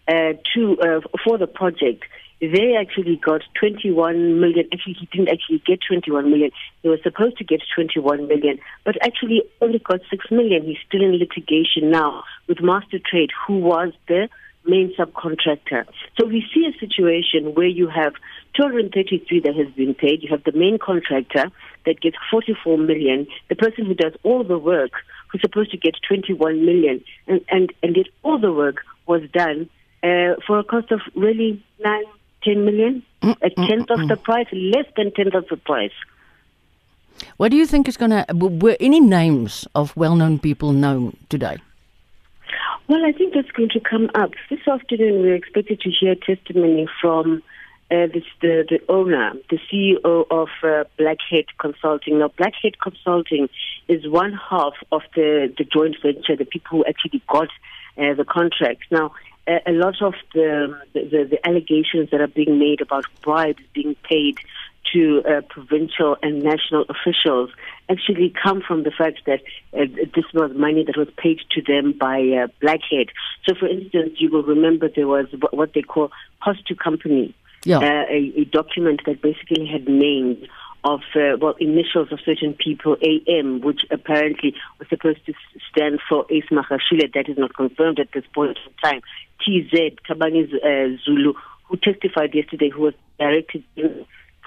uh, 0.07 0.33
to 0.55 0.81
uh, 0.81 1.01
for 1.25 1.37
the 1.39 1.47
project, 1.47 2.05
they 2.41 2.77
actually 2.77 3.17
got 3.17 3.43
21 3.59 4.41
million. 4.41 4.69
Actually, 4.73 4.95
he 4.95 5.07
didn't 5.13 5.29
actually 5.29 5.61
get 5.67 5.81
21 5.87 6.31
million. 6.31 6.51
He 6.83 6.89
was 6.89 7.01
supposed 7.03 7.37
to 7.39 7.45
get 7.45 7.61
21 7.75 8.29
million, 8.29 8.59
but 8.85 8.97
actually 9.03 9.43
only 9.61 9.81
got 9.81 10.01
6 10.09 10.31
million. 10.31 10.65
He's 10.65 10.79
still 10.87 11.03
in 11.03 11.19
litigation 11.19 11.91
now 11.91 12.23
with 12.47 12.61
Master 12.63 12.99
Trade, 12.99 13.31
who 13.47 13.59
was 13.59 13.93
the 14.07 14.29
main 14.69 14.95
subcontractor. 14.99 15.87
So 16.19 16.27
we 16.27 16.45
see 16.55 16.67
a 16.67 16.79
situation 16.79 17.55
where 17.55 17.67
you 17.67 17.89
have 17.89 18.15
233 18.55 19.41
that 19.41 19.55
has 19.57 19.69
been 19.75 19.95
paid. 19.95 20.23
You 20.23 20.29
have 20.31 20.45
the 20.45 20.53
main 20.53 20.79
contractor 20.79 21.51
that 21.87 22.01
gets 22.01 22.17
44 22.31 22.79
million. 22.79 23.27
The 23.49 23.57
person 23.57 23.87
who 23.87 23.95
does 23.95 24.13
all 24.23 24.45
the 24.45 24.59
work, 24.59 24.93
who's 25.31 25.41
supposed 25.41 25.71
to 25.71 25.77
get 25.77 25.95
21 26.07 26.65
million, 26.65 27.03
and 27.27 27.41
and 27.51 27.73
and 27.83 27.97
yet 27.97 28.07
all 28.23 28.39
the 28.39 28.53
work 28.53 28.85
was 29.07 29.23
done 29.33 29.69
uh, 30.03 30.35
for 30.47 30.59
a 30.59 30.65
cost 30.65 30.93
of 30.93 31.01
really 31.15 31.63
nine, 31.83 32.05
10 32.45 32.65
million, 32.65 33.03
a 33.23 33.51
tenth 33.51 33.91
of 33.91 34.07
the 34.09 34.17
price, 34.17 34.47
less 34.53 34.87
than 34.97 35.13
tenth 35.13 35.35
of 35.35 35.47
the 35.49 35.57
price. 35.57 35.93
What 37.37 37.51
do 37.51 37.57
you 37.57 37.67
think 37.67 37.89
is 37.89 37.97
going 37.97 38.11
to 38.11 38.25
were 38.35 38.77
any 38.79 39.01
names 39.01 39.67
of 39.75 39.97
well-known 39.97 40.39
people 40.39 40.73
known 40.73 41.17
today? 41.29 41.57
Well, 42.89 43.05
I 43.05 43.13
think 43.13 43.35
that's 43.35 43.51
going 43.51 43.69
to 43.71 43.81
come 43.81 44.09
up. 44.15 44.31
This 44.49 44.67
afternoon, 44.67 45.21
we're 45.21 45.35
expected 45.35 45.79
to 45.83 45.91
hear 45.91 46.15
testimony 46.15 46.89
from 47.03 47.43
uh, 47.91 48.07
this, 48.07 48.25
the, 48.41 48.65
the 48.67 48.81
owner, 48.89 49.35
the 49.51 49.59
CEO 49.71 50.25
of 50.31 50.49
uh, 50.63 50.85
Blackhead 50.97 51.45
Consulting. 51.59 52.19
Now, 52.19 52.29
Blackhead 52.29 52.79
Consulting 52.81 53.51
is 53.89 54.09
one 54.09 54.33
half 54.33 54.73
of 54.91 55.03
the, 55.15 55.53
the 55.59 55.65
joint 55.65 55.97
venture, 56.03 56.35
the 56.35 56.47
people 56.47 56.79
who 56.79 56.85
actually 56.87 57.23
got 57.29 57.49
uh, 57.99 58.15
the 58.15 58.25
contract. 58.25 58.85
Now, 58.91 59.13
a, 59.47 59.61
a 59.67 59.73
lot 59.73 60.01
of 60.01 60.15
the, 60.33 60.81
the, 60.95 61.29
the 61.31 61.47
allegations 61.47 62.09
that 62.11 62.23
are 62.23 62.27
being 62.27 62.59
made 62.59 62.81
about 62.81 63.05
bribes 63.21 63.63
being 63.75 63.97
paid 64.03 64.39
to 64.93 65.23
uh, 65.29 65.41
provincial 65.49 66.17
and 66.23 66.43
national 66.43 66.85
officials 66.89 67.51
actually 67.91 68.33
come 68.43 68.63
from 68.67 68.83
the 68.83 68.91
fact 68.91 69.21
that 69.27 69.41
uh, 69.75 69.85
this 70.15 70.25
was 70.35 70.53
money 70.55 70.85
that 70.85 70.97
was 70.97 71.09
paid 71.17 71.41
to 71.51 71.63
them 71.63 71.95
by 71.99 72.21
uh, 72.21 72.47
Blackhead. 72.61 73.09
So, 73.47 73.55
for 73.55 73.67
instance, 73.67 74.15
you 74.19 74.31
will 74.31 74.43
remember 74.43 74.89
there 74.95 75.07
was 75.07 75.27
what 75.53 75.73
they 75.75 75.83
call 75.83 76.11
cost 76.43 76.67
to 76.69 76.75
company, 76.75 77.35
Yeah. 77.65 77.79
uh, 77.79 78.05
a, 78.11 78.33
a 78.41 78.45
document 78.45 79.01
that 79.07 79.23
basically 79.23 79.67
had 79.67 79.89
names 79.89 80.39
of 80.85 81.01
uh, 81.17 81.37
well 81.41 81.55
initials 81.59 82.13
of 82.13 82.21
certain 82.25 82.55
people, 82.55 82.97
AM, 83.03 83.61
which 83.61 83.81
apparently 83.91 84.55
was 84.79 84.89
supposed 84.89 85.25
to 85.27 85.33
stand 85.71 86.01
for 86.09 86.25
Ace 86.31 86.45
Magashule. 86.53 87.13
That 87.15 87.29
is 87.29 87.37
not 87.37 87.55
confirmed 87.55 87.99
at 87.99 88.13
this 88.13 88.25
point 88.35 88.57
in 88.65 88.73
time. 88.83 89.01
TZ 89.41 89.97
Tabani 90.09 90.45
uh, 90.55 90.97
Zulu, 91.05 91.35
who 91.65 91.77
testified 91.79 92.35
yesterday, 92.35 92.71
who 92.71 92.83
was 92.83 92.95
directed 93.19 93.65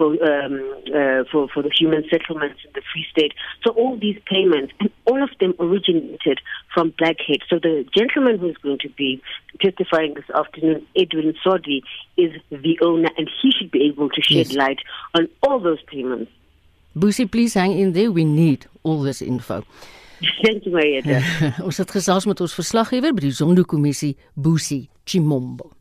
for 0.02 0.10
um, 0.26 0.56
uh, 0.88 1.24
for 1.32 1.48
for 1.54 1.62
the 1.62 1.70
human 1.78 2.04
settlements 2.10 2.60
in 2.66 2.72
the 2.74 2.82
Free 2.92 3.06
State. 3.12 3.34
So 3.64 3.72
all 3.74 3.98
these 4.00 4.18
payments, 4.26 4.74
and 4.80 4.90
all 5.06 5.22
of 5.22 5.30
them 5.40 5.54
originated 5.60 6.40
from 6.74 6.94
Blackhead. 6.98 7.42
So 7.50 7.60
the 7.62 7.86
gentleman 7.96 8.40
who 8.40 8.50
is 8.50 8.58
going 8.58 8.80
to 8.80 8.90
be 8.90 9.22
testifying 9.62 10.16
this 10.16 10.30
afternoon, 10.34 10.88
Edwin 10.98 11.36
Sodi, 11.46 11.82
is 12.18 12.32
the 12.50 12.80
owner, 12.82 13.10
and 13.18 13.30
he 13.42 13.52
should 13.52 13.70
be 13.70 13.84
able 13.86 14.10
to 14.10 14.22
shed 14.22 14.48
Yes. 14.48 14.54
light 14.54 14.80
on 15.14 15.28
all 15.44 15.60
those 15.60 15.82
payments. 15.84 16.32
Boesie, 16.98 17.30
please 17.30 17.54
hang 17.54 17.78
in 17.78 17.94
there. 17.94 18.12
We 18.12 18.26
need 18.26 18.66
all 18.84 19.02
this 19.04 19.22
info. 19.22 19.64
Thank 20.44 20.66
you, 20.66 20.72
Marietta. 20.72 21.22
ons 21.68 21.78
het 21.78 21.92
gesels 21.92 22.26
met 22.26 22.42
ons 22.42 22.54
verslaggewer 22.58 23.14
by 23.14 23.22
die 23.28 23.36
Zondo-kommissie, 23.38 24.16
Boesie 24.34 24.90
Chimombo. 25.06 25.72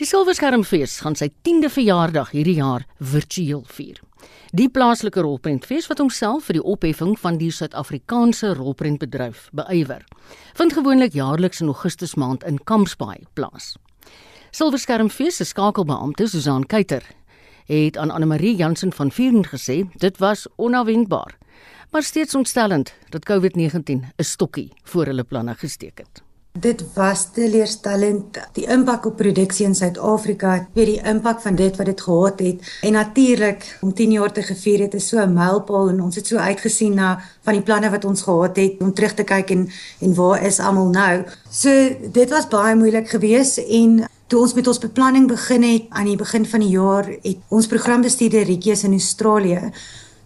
Die 0.00 0.06
Silverskermfees 0.08 0.94
gaan 1.04 1.16
sy 1.18 1.26
10de 1.44 1.68
verjaardag 1.68 2.30
hierdie 2.32 2.56
jaar 2.56 2.86
virtueel 2.96 3.60
vier. 3.68 3.98
Die 4.56 4.70
plaaslike 4.72 5.20
rolprentfees 5.20 5.84
wat 5.90 6.00
homself 6.00 6.46
vir 6.48 6.56
die 6.56 6.64
opheffing 6.64 7.12
van 7.20 7.36
die 7.36 7.50
Suid-Afrikaanse 7.52 8.54
rolprentbedryf 8.56 9.50
beywer, 9.52 10.06
vind 10.56 10.72
gewoonlik 10.78 11.12
jaarliks 11.18 11.60
in 11.60 11.68
Augustus 11.68 12.16
maand 12.16 12.48
in 12.48 12.62
Kampsbaai 12.64 13.26
plaas. 13.36 13.74
Silverskermfees 14.56 15.42
se 15.42 15.48
skakelbeampte 15.52 16.26
Susan 16.28 16.64
Kuyter 16.64 17.04
het 17.68 18.00
aan 18.00 18.10
Anne-Marie 18.10 18.56
Jansen 18.56 18.96
van 18.96 19.12
Vuren 19.12 19.44
gesê 19.44 19.82
dit 20.00 20.18
was 20.24 20.48
onverwendbaar, 20.56 21.36
maar 21.92 22.02
steeds 22.02 22.34
ontstellend 22.34 22.94
dat 23.12 23.28
COVID-19 23.28 24.08
'n 24.16 24.24
stokkie 24.24 24.72
voor 24.84 25.12
hulle 25.12 25.24
planne 25.24 25.54
gesteek 25.54 25.98
het. 25.98 26.31
Dit 26.52 26.84
was 26.94 27.30
teleurstellend 27.32 28.36
die 28.52 28.66
impak 28.68 29.06
op 29.08 29.16
produksie 29.16 29.64
in 29.64 29.74
Suid-Afrika, 29.74 30.66
weet 30.76 30.86
die 30.86 31.04
impak 31.08 31.40
van 31.40 31.56
dit 31.56 31.76
wat 31.76 31.88
dit 31.88 32.00
gehad 32.00 32.42
het. 32.44 32.66
En 32.84 32.92
natuurlik 32.92 33.78
om 33.80 33.94
10 33.94 34.12
jaar 34.12 34.32
te 34.32 34.42
gevier 34.42 34.84
het 34.84 34.94
is 34.94 35.08
so 35.08 35.18
'n 35.18 35.32
mylpaal 35.32 35.88
en 35.88 36.02
ons 36.02 36.16
het 36.16 36.26
so 36.26 36.36
uitgesien 36.36 36.94
na 36.94 37.22
van 37.42 37.52
die 37.52 37.62
planne 37.62 37.90
wat 37.90 38.04
ons 38.04 38.22
gehad 38.22 38.56
het 38.56 38.80
om 38.80 38.92
terug 38.94 39.14
te 39.14 39.24
kyk 39.24 39.50
en 39.50 39.68
en 40.00 40.14
waar 40.14 40.42
is 40.42 40.58
almal 40.58 40.88
nou. 40.88 41.24
So 41.50 41.70
dit 42.12 42.30
was 42.30 42.48
baie 42.48 42.76
moeilik 42.76 43.08
geweest 43.08 43.58
en 43.58 44.04
Toe 44.26 44.40
ons 44.40 44.54
met 44.54 44.66
ons 44.66 44.78
beplanning 44.78 45.26
begin 45.28 45.62
het 45.62 45.82
aan 45.88 46.06
die 46.06 46.16
begin 46.16 46.46
van 46.46 46.60
die 46.60 46.70
jaar, 46.72 47.04
het 47.04 47.36
ons 47.48 47.66
programbestuurder 47.66 48.46
Rietjie 48.48 48.78
in 48.82 48.92
Australië. 48.92 49.72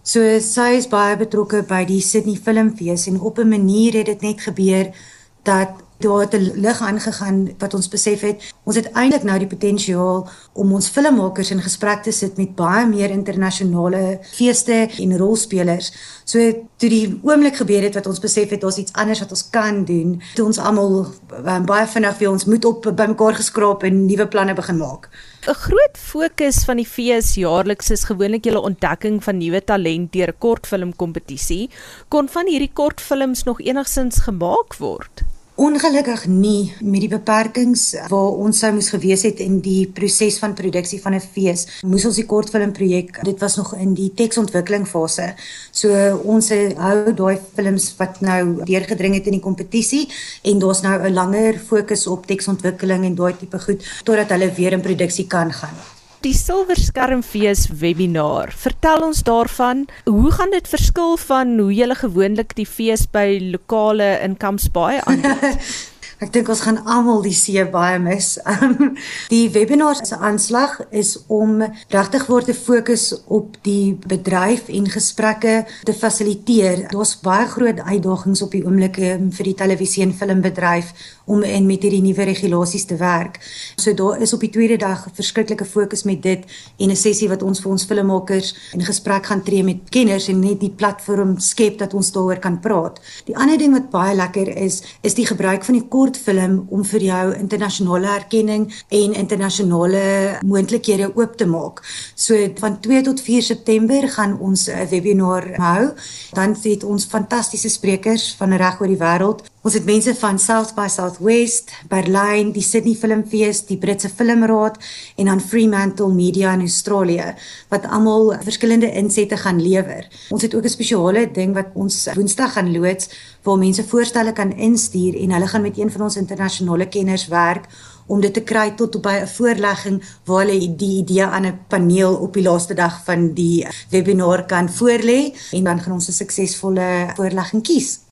So 0.01 0.39
sy 0.39 0.77
is 0.77 0.87
baie 0.87 1.17
betrokke 1.17 1.63
by 1.67 1.81
die 1.85 1.99
Sydney 2.01 2.39
Filmfees 2.39 3.07
en 3.07 3.19
op 3.19 3.39
'n 3.39 3.49
manier 3.49 3.93
het 3.93 4.05
dit 4.05 4.21
net 4.21 4.41
gebeur 4.41 4.95
dat 5.43 5.86
daar 5.99 6.19
het 6.19 6.33
'n 6.33 6.51
lig 6.55 6.81
aangegaan 6.81 7.55
wat 7.57 7.73
ons 7.73 7.87
besef 7.87 8.21
het 8.21 8.53
ons 8.63 8.75
het 8.75 8.91
eintlik 8.91 9.23
nou 9.23 9.37
die 9.39 9.47
potensiaal 9.47 10.29
om 10.53 10.73
ons 10.73 10.89
filmmakers 10.89 11.51
in 11.51 11.61
gesprek 11.61 12.03
te 12.03 12.11
sit 12.11 12.37
met 12.37 12.55
baie 12.55 12.85
meer 12.87 13.09
internasionale 13.09 14.19
feeste 14.21 14.89
en 14.99 15.17
rolspelers. 15.17 15.91
So 16.23 16.39
toe 16.75 16.89
die 16.89 17.19
oomblik 17.23 17.55
gebeur 17.55 17.81
het 17.81 17.93
wat 17.93 18.07
ons 18.07 18.19
besef 18.19 18.49
het 18.49 18.61
daar's 18.61 18.77
iets 18.77 18.93
anders 18.93 19.19
wat 19.19 19.29
ons 19.29 19.49
kan 19.49 19.85
doen, 19.85 20.21
toe 20.35 20.45
ons 20.45 20.57
almal 20.57 21.05
um, 21.45 21.65
baie 21.65 21.87
vinnig 21.87 22.17
weer 22.17 22.29
ons 22.29 22.45
moed 22.45 22.65
op 22.65 22.91
bymekaar 22.95 23.35
geskraap 23.35 23.83
en 23.83 24.05
nuwe 24.05 24.27
planne 24.27 24.53
begin 24.53 24.77
maak. 24.77 25.09
'n 25.47 25.53
Groot 25.53 25.97
fokus 25.97 26.63
van 26.65 26.75
die 26.77 26.85
fees 26.85 27.35
jaarliks 27.35 27.89
is 27.89 28.03
gewoonlik 28.03 28.43
julle 28.43 28.59
ontdekking 28.59 29.23
van 29.23 29.37
nuwe 29.37 29.63
talent 29.63 30.11
deur 30.11 30.27
'n 30.27 30.37
kortfilmkompetisie. 30.37 31.69
Kon 32.07 32.27
van 32.27 32.47
hierdie 32.47 32.73
kortfilms 32.73 33.43
nog 33.43 33.61
enigsins 33.61 34.19
gemaak 34.27 34.75
word? 34.77 35.23
Ongelukkig 35.57 36.27
nie 36.29 36.69
met 36.85 37.01
die 37.01 37.09
beperkings 37.09 37.87
waar 38.11 38.35
ons 38.43 38.59
sou 38.61 38.69
moes 38.75 38.91
gewees 38.93 39.23
het 39.25 39.39
in 39.41 39.55
die 39.65 39.87
proses 39.89 40.37
van 40.37 40.53
produksie 40.53 40.99
van 41.01 41.15
'n 41.17 41.19
fees. 41.33 41.65
Moes 41.81 42.05
ons 42.05 42.19
die 42.21 42.27
kortfilmprojek, 42.29 43.23
dit 43.23 43.39
was 43.39 43.57
nog 43.57 43.73
in 43.75 43.95
die 43.95 44.11
teksontwikkeling 44.13 44.85
fase. 44.87 45.33
So 45.71 45.89
ons 46.23 46.49
hou 46.77 47.13
daai 47.13 47.39
films 47.55 47.95
wat 47.97 48.21
nou 48.21 48.63
deurgedring 48.65 49.15
het 49.15 49.25
in 49.25 49.39
die 49.41 49.47
kompetisie 49.49 50.07
en 50.43 50.59
daar's 50.59 50.81
nou 50.81 51.01
'n 51.01 51.13
langer 51.13 51.59
fokus 51.59 52.07
op 52.07 52.27
teksontwikkeling 52.27 53.03
en 53.05 53.15
daai 53.15 53.33
tipe 53.37 53.59
goed 53.59 53.81
totdat 54.03 54.29
hulle 54.29 54.53
weer 54.53 54.73
in 54.73 54.81
produksie 54.81 55.27
kan 55.27 55.53
gaan. 55.53 55.96
Die 56.25 56.33
Silverskermfees 56.33 57.67
webinar. 57.77 58.49
Vertel 58.49 59.03
ons 59.05 59.19
daarvan. 59.23 59.85
Hoe 60.05 60.31
gaan 60.31 60.49
dit 60.49 60.67
verskil 60.67 61.13
van 61.17 61.59
hoe 61.59 61.73
jy 61.73 61.93
gewoonlik 61.99 62.55
die 62.57 62.65
fees 62.65 63.05
by 63.05 63.37
lokale 63.51 64.15
in 64.25 64.33
Kampsbaai 64.37 64.97
aanbied? 65.03 65.61
Ek 66.17 66.31
dink 66.33 66.47
ons 66.49 66.63
gaan 66.65 66.79
almal 66.89 67.19
die 67.21 67.35
see 67.37 67.61
baie 67.69 67.99
mis. 68.01 68.31
Um, 68.49 68.95
die 69.33 69.43
webinar 69.53 69.99
se 70.01 70.17
aanslag 70.17 70.79
is 70.89 71.11
om 71.29 71.59
regtig 71.93 72.25
word 72.25 72.49
te 72.49 72.55
fokus 72.57 73.11
op 73.29 73.59
die 73.67 73.93
bedryf 74.09 74.71
en 74.73 74.89
gesprekke 74.89 75.59
te 75.85 75.93
fasiliteer. 75.93 76.87
Daar's 76.89 77.13
baie 77.21 77.45
groot 77.51 77.83
uitdagings 77.85 78.41
op 78.41 78.57
die 78.57 78.63
oomblik 78.65 78.97
um, 79.11 79.29
vir 79.37 79.51
die 79.51 79.57
televisie 79.61 80.07
en 80.07 80.15
filmbedryf 80.17 80.89
om 81.27 81.43
in 81.43 81.65
met 81.67 81.83
hierdie 81.83 82.01
nuwe 82.01 82.23
regulasies 82.29 82.85
te 82.87 82.95
werk. 82.99 83.39
So 83.75 83.93
daar 83.93 84.21
is 84.23 84.33
op 84.33 84.43
die 84.45 84.51
tweede 84.53 84.77
dag 84.79 85.05
verskriklike 85.13 85.65
fokus 85.67 86.03
met 86.07 86.21
dit 86.23 86.45
en 86.77 86.89
'n 86.89 86.95
sessie 86.95 87.29
wat 87.29 87.43
ons 87.43 87.59
vir 87.59 87.71
ons 87.71 87.85
filmmakers 87.85 88.55
in 88.73 88.81
gesprek 88.81 89.25
gaan 89.25 89.43
tree 89.43 89.63
met 89.63 89.89
kenners 89.89 90.27
en 90.27 90.39
net 90.39 90.59
die 90.59 90.69
platform 90.69 91.39
skep 91.39 91.77
dat 91.77 91.93
ons 91.93 92.11
daaroor 92.11 92.39
kan 92.39 92.59
praat. 92.59 92.99
Die 93.25 93.35
ander 93.35 93.57
ding 93.57 93.73
wat 93.73 93.89
baie 93.89 94.15
lekker 94.15 94.47
is, 94.57 94.81
is 95.01 95.13
die 95.13 95.25
gebruik 95.25 95.63
van 95.63 95.73
die 95.73 95.87
kortfilm 95.87 96.65
om 96.69 96.83
vir 96.83 97.01
jou 97.01 97.35
internasionale 97.35 98.07
erkenning 98.07 98.73
en 98.89 99.13
internasionale 99.13 100.39
moontlikhede 100.45 101.11
oop 101.15 101.37
te 101.37 101.45
maak. 101.45 101.83
So 102.15 102.35
van 102.59 102.79
2 102.79 103.01
tot 103.01 103.21
4 103.21 103.41
September 103.41 104.09
gaan 104.09 104.39
ons 104.39 104.67
'n 104.67 104.87
webinar 104.89 105.55
hou. 105.55 105.93
Dan 106.33 106.55
het 106.63 106.83
ons 106.83 107.05
fantastiese 107.05 107.69
sprekers 107.69 108.35
van 108.37 108.53
reg 108.53 108.81
oor 108.81 108.87
die 108.87 108.97
wêreld 108.97 109.43
Ons 109.67 109.75
het 109.75 109.83
mense 109.83 110.13
van 110.15 110.37
South 110.39 110.69
by 110.77 110.85
Southwest, 110.87 111.73
Berlyn, 111.91 112.53
die 112.55 112.61
Sydney 112.63 112.93
Filmfees, 112.95 113.65
die 113.67 113.75
Britse 113.75 114.07
Filmraad 114.07 114.77
en 115.19 115.27
dan 115.27 115.41
Fremantle 115.43 116.07
Media 116.15 116.53
in 116.55 116.63
Australië 116.63 117.33
wat 117.73 117.89
almal 117.91 118.31
verskillende 118.47 118.87
insette 119.01 119.35
gaan 119.41 119.59
lewer. 119.59 120.07
Ons 120.31 120.45
het 120.47 120.55
ook 120.55 120.63
'n 120.63 120.71
spesiale 120.71 121.25
ding 121.33 121.53
wat 121.53 121.75
ons 121.75 122.07
Woensdag 122.15 122.53
gaan 122.53 122.71
loods 122.71 123.09
waar 123.43 123.57
mense 123.57 123.83
voorstelle 123.83 124.31
kan 124.31 124.55
instuur 124.55 125.19
en 125.19 125.31
hulle 125.31 125.47
gaan 125.47 125.61
met 125.61 125.77
een 125.77 125.91
van 125.91 126.01
ons 126.01 126.15
internasionale 126.15 126.87
kenners 126.87 127.27
werk 127.27 127.65
om 128.05 128.21
dit 128.21 128.33
te 128.33 128.43
kry 128.43 128.71
tot 128.71 129.01
by 129.01 129.19
'n 129.19 129.27
voorlegging 129.27 130.01
waar 130.25 130.45
hulle 130.45 130.75
die 130.75 130.97
idee 131.03 131.25
aan 131.25 131.45
'n 131.45 131.59
paneel 131.67 132.15
op 132.15 132.33
die 132.33 132.43
laaste 132.43 132.73
dag 132.73 133.03
van 133.03 133.33
die 133.33 133.67
webinar 133.89 134.45
kan 134.45 134.69
voorlê 134.69 135.35
en 135.51 135.63
dan 135.63 135.79
gaan 135.79 135.93
ons 135.93 136.07
'n 136.07 136.11
suksesvolle 136.11 137.11
voorlegging 137.15 137.63
kies. 137.63 138.06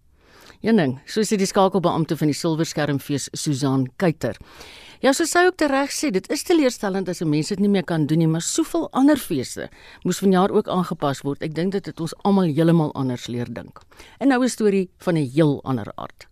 Een 0.66 0.80
ding, 0.82 0.96
soos 1.06 1.30
die 1.30 1.46
skakelbeampte 1.46 2.16
van 2.18 2.32
die 2.32 2.34
Silverskermfees 2.34 3.28
Susan 3.38 3.84
Kuyter. 4.02 4.34
Ja, 5.04 5.12
so 5.14 5.28
sou 5.30 5.44
ek 5.52 5.62
reg 5.70 5.92
sê, 5.94 6.10
dit 6.10 6.26
is 6.34 6.42
teleurstellend 6.48 7.12
as 7.12 7.22
mense 7.22 7.54
dit 7.54 7.62
nie 7.62 7.70
meer 7.70 7.86
kan 7.86 8.08
doen 8.10 8.24
nie, 8.24 8.30
maar 8.32 8.42
soveel 8.42 8.88
ander 8.98 9.22
feeste 9.22 9.68
moes 10.02 10.24
vanjaar 10.24 10.50
ook 10.50 10.72
aangepas 10.74 11.22
word. 11.22 11.44
Ek 11.46 11.54
dink 11.54 11.76
dit 11.76 11.86
het 11.86 12.02
ons 12.02 12.16
almal 12.26 12.50
heeltemal 12.50 12.90
anders 12.98 13.28
leer 13.30 13.46
dink. 13.46 13.84
Nou 14.18 14.42
'n 14.42 14.50
storie 14.50 14.90
van 14.98 15.18
'n 15.18 15.30
heel 15.30 15.62
ander 15.64 15.92
aard. 15.98 16.26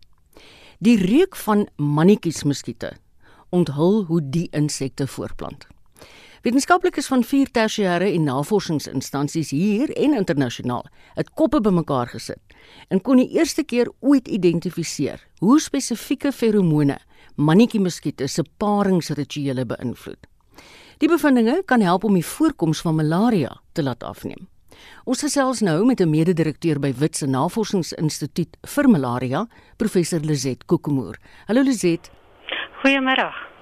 Die 0.82 0.98
reuk 0.98 1.36
van 1.36 1.68
mannetjies 1.78 2.44
muskiete 2.44 2.98
onthul 3.52 4.06
hoe 4.06 4.22
die 4.22 4.48
insekte 4.52 5.06
voorplant. 5.08 5.68
Wetenskaplikes 6.44 7.06
van 7.08 7.22
vier 7.24 7.48
tersiêre 7.56 8.10
en 8.12 8.26
navorsingsinstansies 8.28 9.54
hier 9.56 9.92
en 9.96 10.12
internasionaal 10.18 10.84
het 11.16 11.30
koppe 11.40 11.62
bymekaar 11.64 12.10
gesit 12.12 12.58
en 12.92 13.00
kon 13.00 13.22
die 13.22 13.30
eerste 13.38 13.64
keer 13.64 13.88
ooit 14.04 14.28
identifiseer 14.28 15.24
hoe 15.40 15.56
spesifieke 15.64 16.34
feromone 16.36 16.98
mannetjie 17.40 17.80
muskiete 17.80 18.28
se 18.28 18.44
paringsrituele 18.60 19.64
beïnvloed. 19.70 20.20
Die 21.00 21.08
bevindinge 21.08 21.62
kan 21.64 21.80
help 21.80 22.04
om 22.04 22.20
die 22.20 22.26
voorkoms 22.28 22.84
van 22.84 23.00
malaria 23.00 23.56
te 23.72 23.88
laat 23.88 24.04
afneem. 24.04 24.50
Ons 25.08 25.24
gesels 25.24 25.64
nou 25.64 25.86
met 25.86 26.02
'n 26.02 26.10
mede-direkteur 26.10 26.80
by 26.80 26.92
Wits 26.92 27.20
se 27.20 27.26
Navorsingsinstituut 27.28 28.58
vir 28.68 28.90
Malaria, 28.90 29.48
professor 29.78 30.20
Lizet 30.20 30.66
Kokemoer. 30.66 31.16
Hallo 31.48 31.62
Lizet. 31.62 32.12
Goeiemôre. 32.84 33.53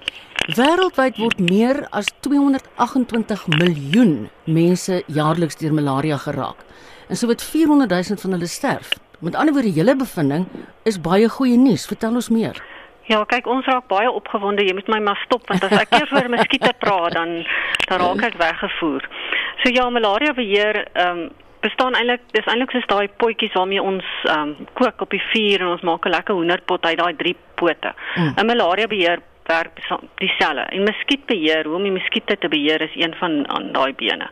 Wêreldwyd 0.50 1.20
word 1.22 1.38
meer 1.38 1.84
as 1.94 2.08
228 2.26 3.44
miljoen 3.60 4.14
mense 4.50 4.96
jaarliks 5.06 5.60
deur 5.60 5.70
malaria 5.76 6.16
geraak 6.18 6.64
en 7.06 7.16
sowat 7.20 7.44
400 7.46 7.86
000 8.08 8.18
van 8.18 8.34
hulle 8.34 8.48
sterf. 8.50 8.90
Met 9.22 9.36
ander 9.38 9.54
woorde, 9.54 9.70
julle 9.70 9.94
bevinding 9.96 10.48
is 10.82 10.98
baie 10.98 11.28
goeie 11.30 11.56
nuus. 11.56 11.86
Vertel 11.86 12.18
ons 12.18 12.30
meer. 12.34 12.58
Ja, 13.06 13.20
kyk, 13.28 13.46
ons 13.46 13.66
raak 13.70 13.86
baie 13.86 14.10
opgewonde. 14.10 14.66
Jy 14.66 14.74
moet 14.74 14.90
my 14.90 14.98
maar 14.98 15.22
stop 15.22 15.46
want 15.46 15.62
as 15.68 15.78
ek 15.78 15.94
eers 16.00 16.10
oor 16.16 16.30
muskiete 16.32 16.74
praat, 16.82 17.14
dan 17.14 17.42
dan 17.86 18.02
raak 18.02 18.26
ek 18.32 18.38
weggevoer. 18.42 19.06
So 19.62 19.70
ja, 19.70 19.86
malaria 19.94 20.34
beheer 20.34 20.82
ehm 20.92 21.22
um, 21.22 21.24
bestaan 21.62 21.94
eintlik 21.94 22.24
dis 22.34 22.46
eintlik 22.50 22.72
soos 22.74 22.86
daai 22.90 23.06
potjies 23.22 23.54
waarmee 23.54 23.82
ons 23.82 24.06
ehm 24.26 24.56
um, 24.56 24.70
kook 24.74 25.06
op 25.06 25.14
die 25.14 25.22
vuur 25.30 25.62
en 25.62 25.76
ons 25.76 25.86
maak 25.86 26.06
'n 26.06 26.16
lekker 26.18 26.34
hoenderpot 26.34 26.82
uit 26.82 26.98
daai 26.98 27.14
drie 27.14 27.36
pote. 27.54 27.94
Mm. 28.16 28.34
'n 28.38 28.46
Malaria 28.46 28.90
beheer 28.90 29.22
werk 29.52 29.80
dieselfde. 30.24 30.60
En 30.60 30.82
muskietbeheer, 30.88 31.66
hoe 31.66 31.76
om 31.76 31.88
die 31.88 31.96
muskiete 31.98 32.38
te 32.38 32.48
beheer 32.48 32.80
is 32.80 32.94
een 32.94 33.14
van 33.20 33.42
aan 33.48 33.72
daai 33.72 33.92
bene. 33.94 34.28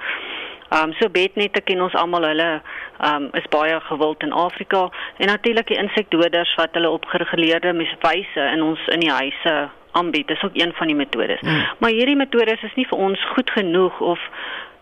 Ehm 0.70 0.82
um, 0.82 0.92
so 0.98 1.10
bednette 1.10 1.60
ken 1.66 1.80
ons 1.82 1.94
almal 1.98 2.24
hulle 2.28 2.48
ehm 2.52 3.14
um, 3.14 3.28
is 3.38 3.48
baie 3.50 3.80
gewild 3.88 4.22
in 4.22 4.32
Afrika 4.32 4.84
en 5.16 5.26
natuurlik 5.26 5.66
die 5.66 5.78
insekdoders 5.82 6.54
wat 6.54 6.78
hulle 6.78 6.90
op 6.90 7.08
gereguleerde 7.10 7.72
wyse 8.04 8.44
in 8.54 8.62
ons 8.62 8.86
in 8.94 9.02
die 9.02 9.10
huise 9.10 9.54
aanbied. 9.98 10.28
Dis 10.28 10.42
ook 10.42 10.54
een 10.54 10.72
van 10.72 10.86
die 10.86 10.96
metodes. 10.96 11.40
Hmm. 11.40 11.64
Maar 11.78 11.90
hierdie 11.90 12.16
metodes 12.16 12.62
is 12.62 12.74
nie 12.74 12.86
vir 12.86 12.98
ons 12.98 13.26
goed 13.34 13.50
genoeg 13.50 14.00
of 14.00 14.20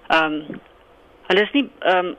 ehm 0.08 0.24
um, 0.24 0.60
hulle 1.30 1.42
is 1.48 1.56
nie 1.56 1.70
ehm 1.78 2.06
um, 2.06 2.16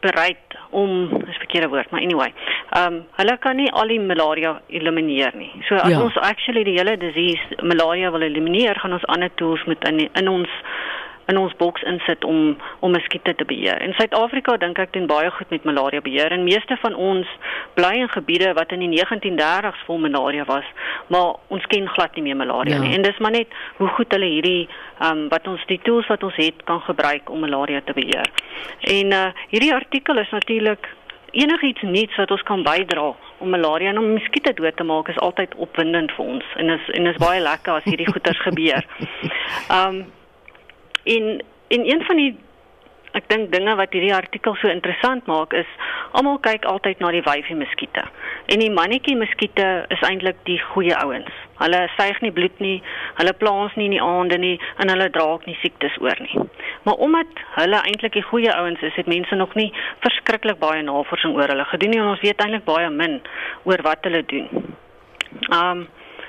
bereid 0.00 0.58
om 0.70 1.08
is 1.26 1.36
verkeerde 1.36 1.68
woord 1.68 1.90
maar 1.90 2.00
anyway. 2.00 2.32
Ehm 2.70 2.94
um, 2.94 3.02
hulle 3.16 3.36
kan 3.38 3.56
nie 3.56 3.70
al 3.72 3.88
die 3.88 4.00
malaria 4.00 4.60
elimineer 4.66 5.32
nie. 5.34 5.50
So 5.68 5.74
as 5.74 5.90
ja. 5.90 6.02
ons 6.02 6.16
actually 6.16 6.64
die 6.64 6.78
hele 6.78 6.96
disease 6.96 7.62
malaria 7.62 8.10
wil 8.10 8.22
elimineer, 8.22 8.78
gaan 8.80 8.92
ons 8.92 9.06
ander 9.06 9.30
tools 9.34 9.64
moet 9.64 9.88
in 9.88 10.08
in 10.12 10.28
ons 10.28 10.48
in 11.28 11.36
ons 11.36 11.54
boks 11.60 11.82
insit 11.82 12.24
om 12.24 12.56
om 12.80 12.92
muskiete 12.92 13.34
te 13.36 13.44
beheer. 13.44 13.82
In 13.84 13.92
Suid-Afrika 13.98 14.56
dink 14.56 14.78
ek 14.80 14.92
doen 14.96 15.08
baie 15.10 15.30
goed 15.36 15.50
met 15.52 15.66
malaria 15.68 16.00
beheer 16.04 16.32
en 16.32 16.46
meeste 16.46 16.78
van 16.80 16.94
ons 16.94 17.28
bly 17.76 17.94
in 18.02 18.12
gebiede 18.12 18.54
wat 18.56 18.72
in 18.72 18.84
die 18.84 18.90
1930s 18.94 19.84
vol 19.86 20.00
malaria 20.04 20.46
was, 20.48 20.64
maar 21.12 21.36
ons 21.54 21.66
ken 21.72 21.88
glad 21.96 22.16
nie 22.16 22.24
meer 22.30 22.40
malaria 22.40 22.78
ja. 22.78 22.82
nie. 22.84 22.94
En 22.96 23.04
dis 23.04 23.20
maar 23.20 23.36
net 23.36 23.52
hoe 23.76 23.90
goed 23.98 24.16
hulle 24.16 24.32
hierdie 24.36 24.68
ehm 24.98 25.10
um, 25.10 25.26
wat 25.32 25.46
ons 25.46 25.64
die 25.68 25.80
tools 25.84 26.08
wat 26.10 26.24
ons 26.24 26.36
het 26.40 26.64
kan 26.70 26.80
gebruik 26.88 27.30
om 27.30 27.44
malaria 27.44 27.84
te 27.84 27.96
beheer. 27.96 28.32
En 28.80 29.12
uh 29.12 29.26
hierdie 29.52 29.74
artikel 29.74 30.18
is 30.18 30.30
natuurlik 30.32 30.88
enigiets 31.30 31.82
nuuts 31.82 32.16
wat 32.16 32.30
ons 32.30 32.42
kan 32.42 32.62
bydra 32.64 33.10
om 33.38 33.50
malaria 33.52 33.92
en 33.92 33.98
om 33.98 34.12
muskiete 34.16 34.52
dood 34.56 34.76
te 34.76 34.84
maak 34.84 35.08
is 35.12 35.18
altyd 35.24 35.54
opwindend 35.54 36.12
vir 36.16 36.24
ons 36.24 36.54
en 36.56 36.70
is 36.74 36.92
en 36.96 37.06
is 37.06 37.20
baie 37.20 37.40
lekker 37.44 37.80
as 37.80 37.88
hierdie 37.90 38.08
goeters 38.12 38.40
gebeur. 38.46 38.86
Ehm 39.68 39.98
um, 39.98 40.06
En 41.16 41.40
en 41.68 41.82
een 41.84 42.04
van 42.04 42.16
die 42.16 42.30
ek 43.16 43.28
dink 43.32 43.50
dinge 43.52 43.74
wat 43.78 43.94
hierdie 43.96 44.14
artikel 44.14 44.56
so 44.60 44.70
interessant 44.70 45.26
maak 45.30 45.54
is 45.56 45.68
almal 46.18 46.38
kyk 46.44 46.66
altyd 46.68 47.00
na 47.00 47.10
die 47.14 47.24
wyfie 47.24 47.56
muskiete. 47.56 48.04
En 48.52 48.62
die 48.62 48.70
mannetjie 48.72 49.16
muskiete 49.16 49.66
is 49.94 50.04
eintlik 50.08 50.38
die 50.48 50.58
goeie 50.72 50.96
ouens. 50.96 51.32
Hulle 51.58 51.80
suig 51.96 52.20
nie 52.24 52.32
bloed 52.32 52.60
nie, 52.64 52.76
hulle 53.18 53.34
plaas 53.36 53.74
nie 53.76 53.88
in 53.88 53.96
die 53.96 54.04
aande 54.04 54.38
nie 54.40 54.54
en 54.78 54.92
hulle 54.92 55.10
dra 55.14 55.26
ook 55.34 55.48
nie 55.48 55.56
siektes 55.62 55.96
oor 56.04 56.20
nie. 56.24 56.44
Maar 56.86 57.04
omdat 57.08 57.44
hulle 57.56 57.82
eintlik 57.90 58.16
die 58.16 58.26
goeie 58.30 58.54
ouens 58.54 58.84
is, 58.86 58.96
het 58.96 59.10
mense 59.10 59.36
nog 59.36 59.54
nie 59.58 59.70
verskriklik 60.04 60.60
baie 60.62 60.82
navorsing 60.84 61.36
oor 61.36 61.52
hulle 61.52 61.68
gedoen 61.72 61.94
nie 61.94 62.02
en 62.02 62.12
ons 62.14 62.24
weet 62.24 62.44
eintlik 62.44 62.66
baie 62.68 62.90
min 62.92 63.20
oor 63.68 63.84
wat 63.88 64.04
hulle 64.08 64.24
doen. 64.32 64.76
Um 65.52 65.88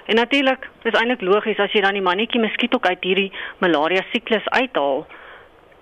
En 0.10 0.18
natuurlik, 0.18 0.66
dis 0.84 0.96
eintlik 0.98 1.22
logies 1.22 1.60
as 1.62 1.74
jy 1.76 1.84
dan 1.86 1.94
die 1.94 2.02
mannetjie 2.02 2.42
muskiet 2.42 2.74
ook 2.74 2.88
uit 2.90 3.04
hierdie 3.06 3.30
malaria 3.62 4.02
siklus 4.10 4.48
uithaal, 4.56 5.04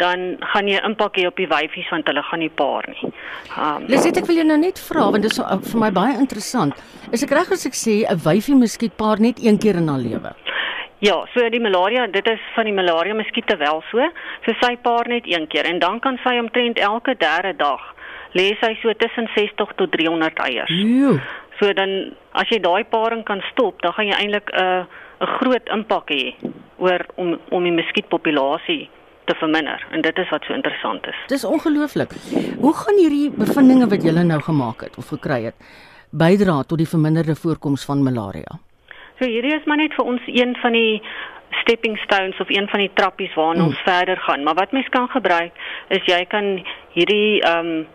dan 0.01 0.25
gaan 0.51 0.67
jy 0.67 0.81
impak 0.85 1.15
hê 1.17 1.23
op 1.29 1.39
die 1.39 1.47
wyfies 1.49 1.87
want 1.93 2.09
hulle 2.11 2.23
gaan 2.27 2.43
nie 2.43 2.51
paar 2.51 2.85
nie. 2.91 3.11
Um 3.55 3.87
Liset, 3.89 4.19
ek 4.19 4.27
wil 4.29 4.41
jou 4.41 4.45
nou 4.49 4.59
net 4.61 4.81
vra 4.89 5.07
want 5.15 5.25
dit 5.25 5.31
is 5.31 5.39
uh, 5.41 5.55
vir 5.71 5.81
my 5.81 5.91
baie 5.95 6.17
interessant. 6.19 6.75
Is 7.15 7.23
ek 7.23 7.33
reg 7.39 7.55
as 7.55 7.65
ek 7.69 7.79
sê 7.79 8.03
'n 8.03 8.19
wyfie 8.27 8.59
muskiet 8.59 8.97
paar 8.99 9.23
net 9.23 9.39
een 9.39 9.57
keer 9.57 9.79
in 9.79 9.87
haar 9.87 10.03
lewe? 10.03 10.35
Ja, 10.99 11.17
so 11.33 11.49
die 11.49 11.61
malaria, 11.61 12.07
dit 12.07 12.27
is 12.27 12.41
van 12.55 12.65
die 12.65 12.73
malaria 12.73 13.13
muskiete 13.13 13.57
wel 13.57 13.83
so. 13.91 14.11
So 14.45 14.53
sy 14.61 14.75
paar 14.75 15.07
net 15.07 15.23
een 15.25 15.47
keer 15.47 15.65
en 15.65 15.79
dan 15.79 15.99
kan 15.99 16.19
sy 16.23 16.37
omtrent 16.41 16.77
elke 16.77 17.15
derde 17.15 17.55
dag 17.55 17.93
lê 18.35 18.57
sy 18.61 18.75
so 18.81 18.93
tussen 18.93 19.29
60 19.35 19.75
tot 19.77 19.91
300 19.91 20.39
eiers. 20.45 20.69
Jo. 20.69 21.17
So 21.59 21.73
dan 21.73 22.13
as 22.37 22.49
jy 22.49 22.59
daai 22.61 22.83
paring 22.85 23.23
kan 23.25 23.41
stop, 23.51 23.81
dan 23.81 23.93
gaan 23.93 24.07
jy 24.07 24.17
eintlik 24.17 24.51
'n 24.53 24.61
uh, 24.61 24.85
'n 25.21 25.31
groot 25.39 25.69
impak 25.73 26.09
hê 26.13 26.35
oor 26.77 27.01
om 27.15 27.39
om 27.49 27.63
die 27.63 27.73
muskietpopulasie 27.73 28.89
te 29.25 29.35
verminder 29.35 29.81
en 29.91 30.01
dit 30.01 30.17
is 30.17 30.29
wat 30.29 30.43
so 30.47 30.53
interessant 30.53 31.07
is. 31.07 31.19
Dis 31.27 31.43
ongelooflik. 31.43 32.13
Hoe 32.59 32.73
gaan 32.73 32.99
hierdie 33.01 33.29
bevindinge 33.31 33.89
wat 33.89 34.03
julle 34.03 34.23
nou 34.23 34.39
gemaak 34.41 34.85
het 34.87 34.97
of 34.97 35.09
gekry 35.15 35.41
het 35.49 35.57
bydra 36.11 36.61
tot 36.63 36.77
die 36.77 36.87
verminderde 36.87 37.35
voorkoms 37.35 37.83
van 37.85 38.03
malaria? 38.03 38.59
So 39.19 39.25
hierdie 39.25 39.55
is 39.57 39.65
maar 39.65 39.81
net 39.81 39.97
vir 39.97 40.05
ons 40.05 40.21
een 40.27 40.55
van 40.61 40.77
die 40.77 41.01
stepping 41.63 41.97
stones 42.05 42.39
of 42.39 42.49
een 42.53 42.67
van 42.71 42.79
die 42.79 42.91
trappies 42.93 43.33
waarna 43.35 43.63
mm. 43.63 43.67
ons 43.73 43.83
verder 43.83 44.17
gaan. 44.17 44.43
Maar 44.43 44.55
wat 44.61 44.71
mens 44.71 44.89
kan 44.89 45.09
gebruik 45.09 45.51
is 45.89 46.05
jy 46.05 46.23
kan 46.25 46.57
hierdie 46.95 47.41
ehm 47.41 47.71
um, 47.75 47.85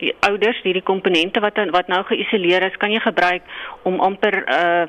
die 0.00 0.14
ouders, 0.26 0.62
hierdie 0.62 0.82
komponente 0.82 1.40
wat 1.40 1.60
wat 1.70 1.88
nou 1.88 2.02
geïsoleer 2.08 2.62
is, 2.62 2.76
kan 2.76 2.92
jy 2.92 3.00
gebruik 3.00 3.42
om 3.82 4.00
amper 4.00 4.44
'n 4.44 4.48
uh, 4.48 4.86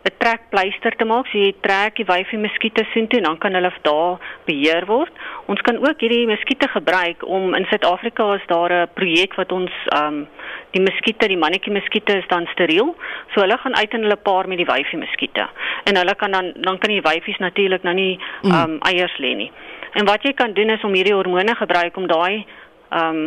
'n 0.00 0.16
trekpleister 0.16 0.96
te 0.96 1.04
maak. 1.04 1.26
So 1.28 1.38
jy 1.38 1.52
trek 1.60 1.98
die 2.00 2.06
wyfie 2.08 2.38
muskiete 2.40 2.86
soontoe 2.92 3.18
en 3.20 3.26
dan 3.28 3.38
kan 3.38 3.56
hulle 3.56 3.70
daar 3.84 4.16
beheer 4.46 4.86
word. 4.88 5.12
Ons 5.52 5.60
kan 5.66 5.76
ook 5.76 6.00
hierdie 6.00 6.26
muskiete 6.26 6.68
gebruik 6.72 7.26
om 7.26 7.54
in 7.54 7.66
Suid-Afrika 7.68 8.34
is 8.34 8.46
daar 8.46 8.72
'n 8.72 8.88
projek 8.94 9.36
wat 9.36 9.52
ons 9.52 9.72
um 9.92 10.26
die 10.70 10.80
muskiete, 10.80 11.28
die 11.28 11.36
mannetjie 11.36 11.72
muskiete 11.72 12.16
is 12.16 12.28
dan 12.28 12.46
steriel. 12.52 12.96
So 13.34 13.40
hulle 13.40 13.58
gaan 13.58 13.76
uit 13.76 13.92
en 13.92 14.02
hulle 14.02 14.16
paar 14.16 14.48
met 14.48 14.56
die 14.56 14.70
wyfie 14.72 14.98
muskiete. 14.98 15.48
En 15.84 15.96
hulle 15.96 16.14
kan 16.14 16.30
dan 16.30 16.52
dan 16.54 16.78
kan 16.78 16.90
die 16.90 17.02
wyfies 17.02 17.38
natuurlik 17.38 17.82
nou 17.82 17.94
nie 17.94 18.18
um 18.42 18.52
mm. 18.52 18.78
eiers 18.82 19.18
lê 19.18 19.34
nie. 19.36 19.52
En 19.92 20.06
wat 20.06 20.22
jy 20.22 20.32
kan 20.32 20.52
doen 20.52 20.70
is 20.70 20.84
om 20.84 20.94
hierdie 20.94 21.14
hormone 21.14 21.54
gebruik 21.54 21.96
om 21.96 22.06
daai 22.06 22.46
um 22.90 23.18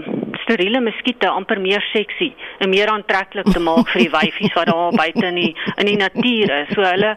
steriele 0.44 0.82
muskiete 0.84 1.30
amper 1.30 1.60
meer 1.64 1.84
seksie 1.92 2.34
en 2.60 2.72
meer 2.72 2.92
aantreklik 2.92 3.48
te 3.54 3.62
maak 3.64 3.88
vir 3.94 4.06
die 4.06 4.14
wyfies 4.18 4.56
wat 4.58 4.72
daar 4.72 4.98
buite 4.98 5.28
in 5.30 5.40
die 5.40 5.52
in 5.78 5.92
die 5.92 6.00
natuur 6.00 6.56
is. 6.62 6.74
So 6.76 6.84
hulle 6.84 7.16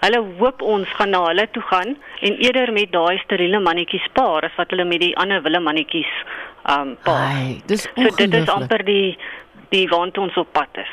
hulle 0.00 0.20
hoop 0.40 0.62
ons 0.64 0.88
gaan 0.96 1.12
na 1.14 1.22
hulle 1.26 1.46
toe 1.54 1.62
gaan 1.72 1.94
en 2.20 2.40
eerder 2.46 2.72
met 2.72 2.92
daai 2.92 3.20
steriele 3.24 3.60
mannetjies 3.64 4.08
paar 4.16 4.48
as 4.48 4.56
wat 4.58 4.72
hulle 4.72 4.88
met 4.88 5.04
die 5.04 5.14
ander 5.20 5.42
wille 5.44 5.60
mannetjies 5.60 6.12
um 6.68 6.96
paar. 7.04 7.28
Ai, 7.36 7.60
dis 7.66 7.86
so 7.88 8.16
dit 8.16 8.34
is 8.42 8.52
amper 8.52 8.84
die 8.84 9.16
die 9.70 9.86
waant 9.88 10.18
ons 10.18 10.36
op 10.40 10.52
pad 10.52 10.82
is. 10.82 10.92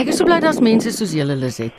Ek 0.00 0.08
is 0.08 0.16
so 0.16 0.24
bly 0.24 0.38
daar's 0.40 0.62
mense 0.64 0.88
soos 0.96 1.10
julle 1.12 1.34
Lizet. 1.36 1.74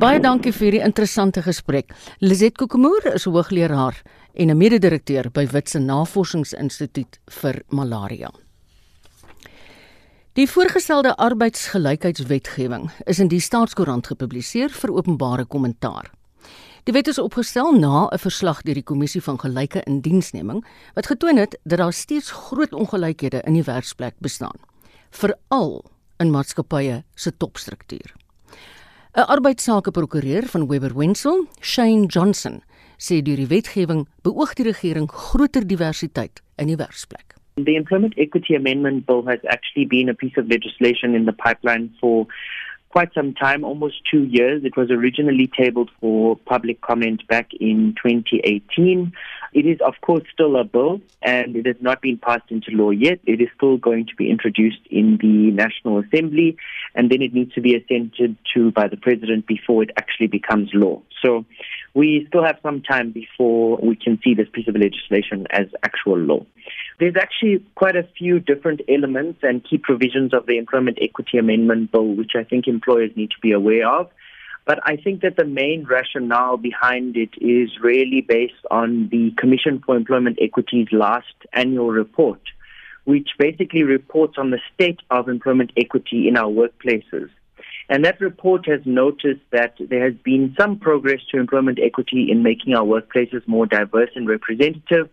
Baie 0.00 0.18
dankie 0.22 0.50
vir 0.50 0.64
hierdie 0.66 0.82
interessante 0.82 1.44
gesprek. 1.46 1.92
Lizet 2.18 2.56
Kokemoer 2.58 3.12
is 3.12 3.28
hoogleraar 3.28 4.00
en 4.34 4.50
'n 4.50 4.56
mede-direkteur 4.56 5.30
by 5.30 5.46
Witse 5.46 5.78
Navorsingsinstituut 5.78 7.18
vir 7.26 7.62
Malaria. 7.68 8.30
Die 10.32 10.50
voorgestelde 10.50 11.16
arbeidsgelykheidswetgewing 11.16 12.90
is 13.04 13.18
in 13.18 13.28
die 13.28 13.40
Staatskoerant 13.40 14.06
gepubliseer 14.06 14.70
vir 14.70 14.92
openbare 14.92 15.44
kommentaar. 15.44 16.10
Die 16.84 16.92
wet 16.92 17.08
is 17.08 17.18
opgestel 17.18 17.72
na 17.78 18.08
'n 18.08 18.18
verslag 18.18 18.62
deur 18.62 18.74
die 18.74 18.82
Kommissie 18.82 19.22
van 19.22 19.38
Gelyke 19.38 19.82
Indiensneming 19.82 20.64
wat 20.94 21.06
getoon 21.06 21.36
het 21.36 21.58
dat 21.64 21.78
daar 21.78 21.92
steeds 21.92 22.30
groot 22.30 22.72
ongelykhede 22.72 23.42
in 23.46 23.52
die 23.52 23.62
werksplek 23.62 24.14
bestaan, 24.18 24.58
veral 25.10 25.84
in 26.16 26.30
maatskappye 26.30 27.04
se 27.14 27.36
topstruktuur. 27.36 28.14
'n 29.14 29.20
Arbeidsake 29.20 29.90
prokureur 29.90 30.46
van 30.46 30.68
Webber 30.68 30.94
Wentzel, 30.96 31.46
Shane 31.60 32.06
Johnson, 32.06 32.62
sê 33.02 33.18
deur 33.26 33.40
die 33.42 33.50
wetgewing 33.50 34.06
beoog 34.22 34.54
die 34.58 34.68
regering 34.70 35.08
groter 35.10 35.66
diversiteit 35.66 36.42
in 36.62 36.70
die 36.70 36.78
werksplek. 36.78 37.34
The 37.56 37.76
Employment 37.76 38.14
Equity 38.16 38.54
Amendment 38.56 39.04
Bill 39.06 39.26
has 39.26 39.40
actually 39.44 39.84
been 39.84 40.08
a 40.08 40.14
piece 40.14 40.38
of 40.38 40.48
legislation 40.48 41.14
in 41.14 41.26
the 41.26 41.34
pipeline 41.34 41.90
for 42.00 42.26
quite 42.92 43.12
some 43.14 43.32
time, 43.34 43.64
almost 43.64 43.96
two 44.10 44.24
years. 44.24 44.64
It 44.64 44.76
was 44.76 44.90
originally 44.90 45.50
tabled 45.58 45.90
for 46.00 46.36
public 46.36 46.80
comment 46.82 47.26
back 47.26 47.48
in 47.58 47.94
2018. 48.02 49.12
It 49.54 49.66
is, 49.66 49.78
of 49.80 49.94
course, 50.02 50.22
still 50.32 50.56
a 50.56 50.64
bill 50.64 51.00
and 51.22 51.56
it 51.56 51.66
has 51.66 51.76
not 51.80 52.00
been 52.02 52.18
passed 52.18 52.50
into 52.50 52.70
law 52.70 52.90
yet. 52.90 53.18
It 53.26 53.40
is 53.40 53.48
still 53.56 53.76
going 53.78 54.06
to 54.06 54.16
be 54.16 54.30
introduced 54.30 54.80
in 54.90 55.18
the 55.20 55.50
National 55.50 55.98
Assembly 55.98 56.56
and 56.94 57.10
then 57.10 57.22
it 57.22 57.34
needs 57.34 57.52
to 57.54 57.60
be 57.60 57.74
assented 57.74 58.36
to 58.54 58.70
by 58.72 58.88
the 58.88 58.96
President 58.96 59.46
before 59.46 59.82
it 59.82 59.90
actually 59.96 60.28
becomes 60.28 60.70
law. 60.72 61.02
So 61.22 61.44
we 61.94 62.24
still 62.28 62.44
have 62.44 62.56
some 62.62 62.82
time 62.82 63.12
before 63.12 63.78
we 63.82 63.96
can 63.96 64.18
see 64.24 64.34
this 64.34 64.48
piece 64.52 64.66
of 64.66 64.74
legislation 64.74 65.46
as 65.50 65.66
actual 65.82 66.18
law. 66.18 66.46
There's 66.98 67.16
actually 67.16 67.64
quite 67.74 67.96
a 67.96 68.08
few 68.16 68.40
different 68.40 68.80
elements 68.88 69.40
and 69.42 69.64
key 69.68 69.78
provisions 69.78 70.32
of 70.32 70.46
the 70.46 70.56
Employment 70.56 70.98
Equity 71.00 71.38
Amendment 71.38 71.92
Bill 71.92 72.06
which 72.14 72.32
I 72.34 72.44
think 72.44 72.66
employers 72.66 73.10
need 73.16 73.30
to 73.32 73.40
be 73.42 73.52
aware 73.52 73.88
of. 73.88 74.10
But 74.64 74.78
I 74.84 74.96
think 74.96 75.22
that 75.22 75.36
the 75.36 75.44
main 75.44 75.84
rationale 75.84 76.56
behind 76.56 77.16
it 77.16 77.30
is 77.40 77.70
really 77.82 78.20
based 78.20 78.64
on 78.70 79.08
the 79.10 79.32
Commission 79.36 79.82
for 79.84 79.96
Employment 79.96 80.38
Equity's 80.40 80.86
last 80.92 81.34
annual 81.52 81.90
report, 81.90 82.40
which 83.04 83.30
basically 83.38 83.82
reports 83.82 84.34
on 84.38 84.50
the 84.50 84.60
state 84.72 85.00
of 85.10 85.28
employment 85.28 85.72
equity 85.76 86.28
in 86.28 86.36
our 86.36 86.48
workplaces. 86.48 87.28
And 87.92 88.06
that 88.06 88.22
report 88.22 88.66
has 88.68 88.80
noticed 88.86 89.44
that 89.50 89.74
there 89.78 90.02
has 90.02 90.14
been 90.24 90.54
some 90.58 90.78
progress 90.78 91.20
to 91.30 91.38
employment 91.38 91.78
equity 91.78 92.28
in 92.30 92.42
making 92.42 92.72
our 92.72 92.86
workplaces 92.86 93.46
more 93.46 93.66
diverse 93.66 94.08
and 94.14 94.26
representative, 94.26 95.10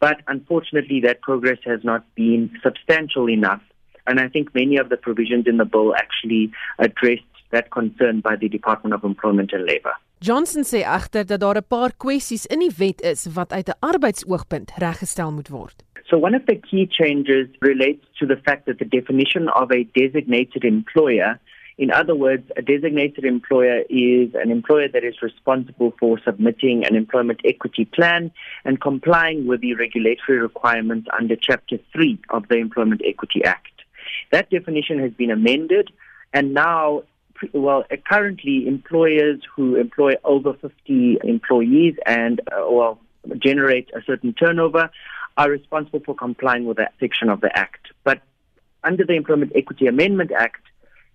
but 0.00 0.16
unfortunately 0.28 0.98
that 1.02 1.20
progress 1.20 1.58
has 1.66 1.80
not 1.84 2.02
been 2.14 2.50
substantial 2.62 3.28
enough. 3.28 3.60
And 4.06 4.18
I 4.18 4.28
think 4.28 4.54
many 4.54 4.78
of 4.78 4.88
the 4.88 4.96
provisions 4.96 5.44
in 5.46 5.58
the 5.58 5.66
bill 5.66 5.94
actually 5.94 6.50
address 6.78 7.18
that 7.50 7.70
concern 7.70 8.20
by 8.20 8.36
the 8.36 8.48
Department 8.48 8.94
of 8.94 9.04
Employment 9.04 9.52
and 9.52 9.66
Labour. 9.66 9.92
Johnson 10.20 10.64
sê 10.64 10.80
egter 10.98 11.26
dat 11.26 11.40
daar 11.40 11.56
'n 11.56 11.68
paar 11.68 11.92
kwessies 12.04 12.46
in 12.46 12.60
die 12.64 12.74
wet 12.78 13.00
is 13.02 13.28
wat 13.34 13.52
uit 13.52 13.68
'n 13.68 13.80
arbeidsoogpunt 13.80 14.72
reggestel 14.78 15.32
moet 15.32 15.48
word. 15.48 15.84
So 16.08 16.16
one 16.16 16.34
of 16.34 16.44
the 16.46 16.56
key 16.68 16.86
changes 17.00 17.46
relates 17.60 18.04
to 18.18 18.26
the 18.26 18.40
fact 18.46 18.64
that 18.64 18.78
the 18.78 18.88
definition 18.88 19.52
of 19.52 19.70
a 19.70 19.84
designated 19.92 20.64
employer 20.64 21.40
In 21.82 21.90
other 21.90 22.14
words, 22.14 22.48
a 22.56 22.62
designated 22.62 23.24
employer 23.24 23.80
is 23.90 24.32
an 24.36 24.52
employer 24.52 24.86
that 24.86 25.02
is 25.02 25.20
responsible 25.20 25.92
for 25.98 26.16
submitting 26.24 26.84
an 26.86 26.94
employment 26.94 27.40
equity 27.44 27.86
plan 27.86 28.30
and 28.64 28.80
complying 28.80 29.48
with 29.48 29.62
the 29.62 29.74
regulatory 29.74 30.38
requirements 30.38 31.08
under 31.18 31.34
Chapter 31.34 31.78
3 31.92 32.20
of 32.30 32.46
the 32.46 32.58
Employment 32.58 33.02
Equity 33.04 33.42
Act. 33.44 33.72
That 34.30 34.48
definition 34.48 35.00
has 35.00 35.10
been 35.10 35.32
amended, 35.32 35.90
and 36.32 36.54
now 36.54 37.02
well, 37.52 37.82
currently 38.08 38.68
employers 38.68 39.40
who 39.56 39.74
employ 39.74 40.12
over 40.22 40.52
50 40.52 41.18
employees 41.24 41.96
and, 42.06 42.40
uh, 42.52 42.64
well, 42.70 43.00
generate 43.38 43.90
a 43.92 44.02
certain 44.06 44.34
turnover 44.34 44.88
are 45.36 45.50
responsible 45.50 45.98
for 45.98 46.14
complying 46.14 46.64
with 46.64 46.76
that 46.76 46.94
section 47.00 47.28
of 47.28 47.40
the 47.40 47.50
Act. 47.58 47.88
But 48.04 48.20
under 48.84 49.04
the 49.04 49.14
Employment 49.14 49.50
Equity 49.56 49.88
Amendment 49.88 50.30
Act, 50.30 50.60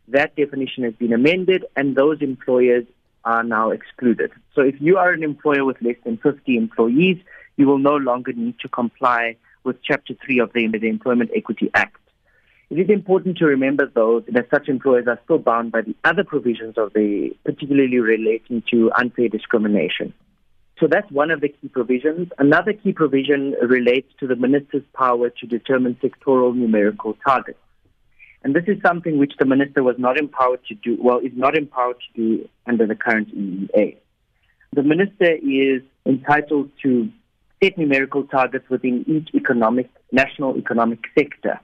that 0.07 0.35
definition 0.35 0.83
has 0.83 0.93
been 0.93 1.13
amended 1.13 1.65
and 1.75 1.95
those 1.95 2.21
employers 2.21 2.85
are 3.25 3.43
now 3.43 3.71
excluded. 3.71 4.31
So 4.55 4.61
if 4.61 4.75
you 4.79 4.97
are 4.97 5.11
an 5.11 5.23
employer 5.23 5.65
with 5.65 5.81
less 5.81 5.97
than 6.05 6.17
50 6.17 6.55
employees, 6.55 7.17
you 7.57 7.67
will 7.67 7.79
no 7.79 7.95
longer 7.95 8.31
need 8.33 8.59
to 8.59 8.69
comply 8.69 9.35
with 9.63 9.77
Chapter 9.83 10.13
3 10.25 10.39
of 10.39 10.53
the, 10.53 10.63
Employment 10.87 11.31
Equity 11.35 11.69
Act. 11.73 11.97
It 12.69 12.79
is 12.79 12.89
important 12.89 13.37
to 13.37 13.45
remember, 13.45 13.89
though, 13.93 14.21
that 14.27 14.49
such 14.49 14.67
employers 14.67 15.07
are 15.07 15.19
still 15.23 15.39
bound 15.39 15.71
by 15.71 15.81
the 15.81 15.95
other 16.03 16.23
provisions 16.23 16.77
of 16.77 16.93
the, 16.93 17.31
particularly 17.45 17.99
relating 17.99 18.63
to 18.71 18.91
unfair 18.97 19.29
discrimination. 19.29 20.13
So 20.79 20.87
that's 20.87 21.09
one 21.11 21.31
of 21.31 21.41
the 21.41 21.49
key 21.49 21.69
provisions. 21.69 22.29
Another 22.37 22.73
key 22.73 22.91
provision 22.93 23.55
relates 23.61 24.07
to 24.19 24.27
the 24.27 24.35
minister's 24.35 24.83
power 24.93 25.29
to 25.29 25.47
determine 25.47 25.95
sectoral 26.03 26.55
numerical 26.55 27.17
targets. 27.25 27.59
And 28.47 28.55
this 28.55 28.63
is 28.65 28.81
something 28.81 29.17
which 29.17 29.33
the 29.37 29.43
minister 29.43 29.83
was 29.83 29.97
not 29.99 30.17
empowered 30.17 30.63
to 30.69 30.75
do, 30.75 30.97
well, 31.01 31.17
is 31.17 31.33
not 31.35 31.57
empowered 31.57 31.97
to 31.99 32.13
do 32.15 32.49
under 32.65 32.87
the 32.87 32.95
current 32.95 33.27
EEA. 33.37 33.97
The 34.73 34.83
minister 34.83 35.33
is 35.33 35.81
entitled 36.05 36.71
to 36.83 37.11
set 37.61 37.77
numerical 37.77 38.23
targets 38.23 38.69
within 38.69 39.03
each 39.05 39.35
economic, 39.35 39.89
national 40.13 40.57
economic 40.57 40.99
sector. 41.13 41.59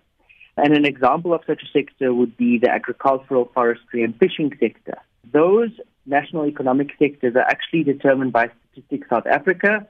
And 0.57 0.75
an 0.75 0.83
example 0.83 1.33
of 1.33 1.39
such 1.47 1.63
a 1.63 1.71
sector 1.71 2.13
would 2.13 2.35
be 2.35 2.59
the 2.59 2.69
agricultural, 2.69 3.49
forestry, 3.53 4.03
and 4.03 4.13
fishing 4.19 4.51
sector. 4.59 4.97
Those 5.31 5.69
national 6.05 6.47
economic 6.47 6.89
sectors 6.99 7.33
are 7.37 7.47
actually 7.47 7.85
determined 7.85 8.33
by 8.33 8.49
Statistics 8.73 9.07
South 9.09 9.25
Africa 9.25 9.87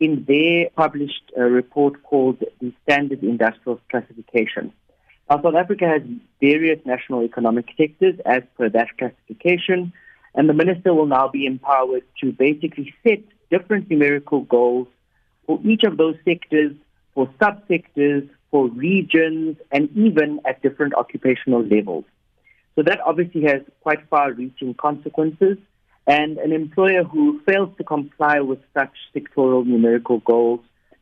in 0.00 0.24
their 0.26 0.70
published 0.70 1.30
uh, 1.38 1.42
report 1.42 2.02
called 2.02 2.42
the 2.60 2.72
Standard 2.82 3.22
Industrial 3.22 3.80
Classification. 3.92 4.72
Now, 5.30 5.40
South 5.42 5.54
Africa 5.54 5.86
has 5.88 6.02
various 6.40 6.78
national 6.84 7.22
economic 7.22 7.66
sectors 7.76 8.16
as 8.26 8.42
per 8.56 8.68
that 8.70 8.88
classification, 8.98 9.92
and 10.34 10.48
the 10.48 10.54
minister 10.54 10.92
will 10.92 11.06
now 11.06 11.28
be 11.28 11.46
empowered 11.46 12.04
to 12.20 12.32
basically 12.32 12.94
set 13.06 13.20
different 13.50 13.90
numerical 13.90 14.40
goals 14.42 14.88
for 15.46 15.60
each 15.64 15.84
of 15.84 15.96
those 15.96 16.16
sectors, 16.24 16.72
for 17.14 17.28
subsectors, 17.40 18.28
for 18.50 18.68
regions, 18.68 19.56
and 19.70 19.88
even 19.96 20.40
at 20.46 20.62
different 20.62 20.94
occupational 20.94 21.62
levels. 21.62 22.04
So 22.74 22.82
that 22.82 23.00
obviously 23.04 23.42
has 23.42 23.62
quite 23.80 24.06
far-reaching 24.08 24.74
consequences. 24.74 25.58
And 26.06 26.38
an 26.38 26.52
employer 26.52 27.04
who 27.04 27.40
fails 27.46 27.70
to 27.78 27.84
comply 27.84 28.40
with 28.40 28.58
such 28.74 28.92
sectoral 29.14 29.64
numerical 29.64 30.18
goals 30.18 30.60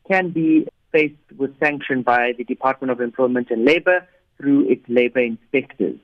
can 0.08 0.30
be 0.30 0.66
faced 0.92 1.14
with 1.36 1.58
sanction 1.58 2.02
by 2.02 2.32
the 2.36 2.44
Department 2.44 2.90
of 2.90 3.00
Employment 3.00 3.50
and 3.50 3.64
Labor 3.64 4.06
through 4.36 4.68
its 4.68 4.84
labor 4.88 5.20
inspectors. 5.20 5.98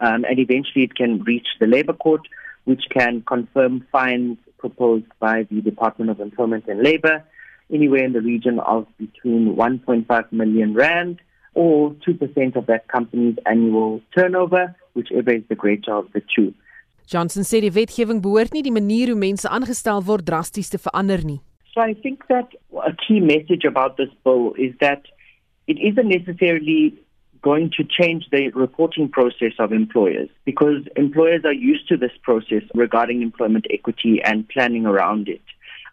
Um, 0.00 0.24
and 0.24 0.38
eventually 0.38 0.84
it 0.84 0.94
can 0.94 1.22
reach 1.22 1.46
the 1.60 1.66
labor 1.66 1.92
court, 1.92 2.22
which 2.64 2.84
can 2.90 3.22
confirm 3.22 3.86
fines 3.92 4.38
proposed 4.58 5.06
by 5.20 5.46
the 5.50 5.60
Department 5.60 6.10
of 6.10 6.20
Employment 6.20 6.64
and 6.66 6.82
Labor 6.82 7.24
anywhere 7.72 8.04
in 8.04 8.12
the 8.12 8.20
region 8.20 8.58
of 8.60 8.86
between 8.98 9.56
1.5 9.56 10.32
million 10.32 10.74
rand 10.74 11.20
or 11.54 11.90
2% 12.06 12.56
of 12.56 12.66
that 12.66 12.88
company's 12.88 13.36
annual 13.46 14.00
turnover, 14.14 14.74
whichever 14.94 15.32
is 15.32 15.42
the 15.48 15.54
greater 15.54 15.94
of 15.94 16.10
the 16.12 16.22
two. 16.34 16.52
Johnson 17.06 17.44
sê 17.44 17.60
die 17.60 17.70
wetgewing 17.70 18.22
behoort 18.24 18.54
nie 18.56 18.62
die 18.64 18.72
manier 18.72 19.10
hoe 19.12 19.18
mense 19.20 19.48
aangestel 19.48 20.00
word 20.08 20.24
drasties 20.24 20.70
te 20.72 20.80
verander 20.80 21.20
nie. 21.20 21.42
So 21.74 21.80
I 21.80 21.94
think 21.94 22.28
that 22.28 22.50
a 22.72 22.92
key 22.92 23.18
message 23.18 23.64
about 23.64 23.96
this 23.96 24.08
bill 24.22 24.54
is 24.56 24.74
that 24.80 25.02
it 25.66 25.78
isn't 25.80 26.08
necessarily 26.08 26.94
going 27.42 27.70
to 27.76 27.84
change 27.84 28.24
the 28.30 28.48
reporting 28.54 29.08
process 29.08 29.52
of 29.58 29.72
employers 29.72 30.28
because 30.44 30.82
employers 30.96 31.42
are 31.44 31.52
used 31.52 31.88
to 31.88 31.96
this 31.96 32.12
process 32.22 32.62
regarding 32.74 33.22
employment 33.22 33.66
equity 33.70 34.20
and 34.24 34.48
planning 34.48 34.86
around 34.86 35.28
it. 35.28 35.42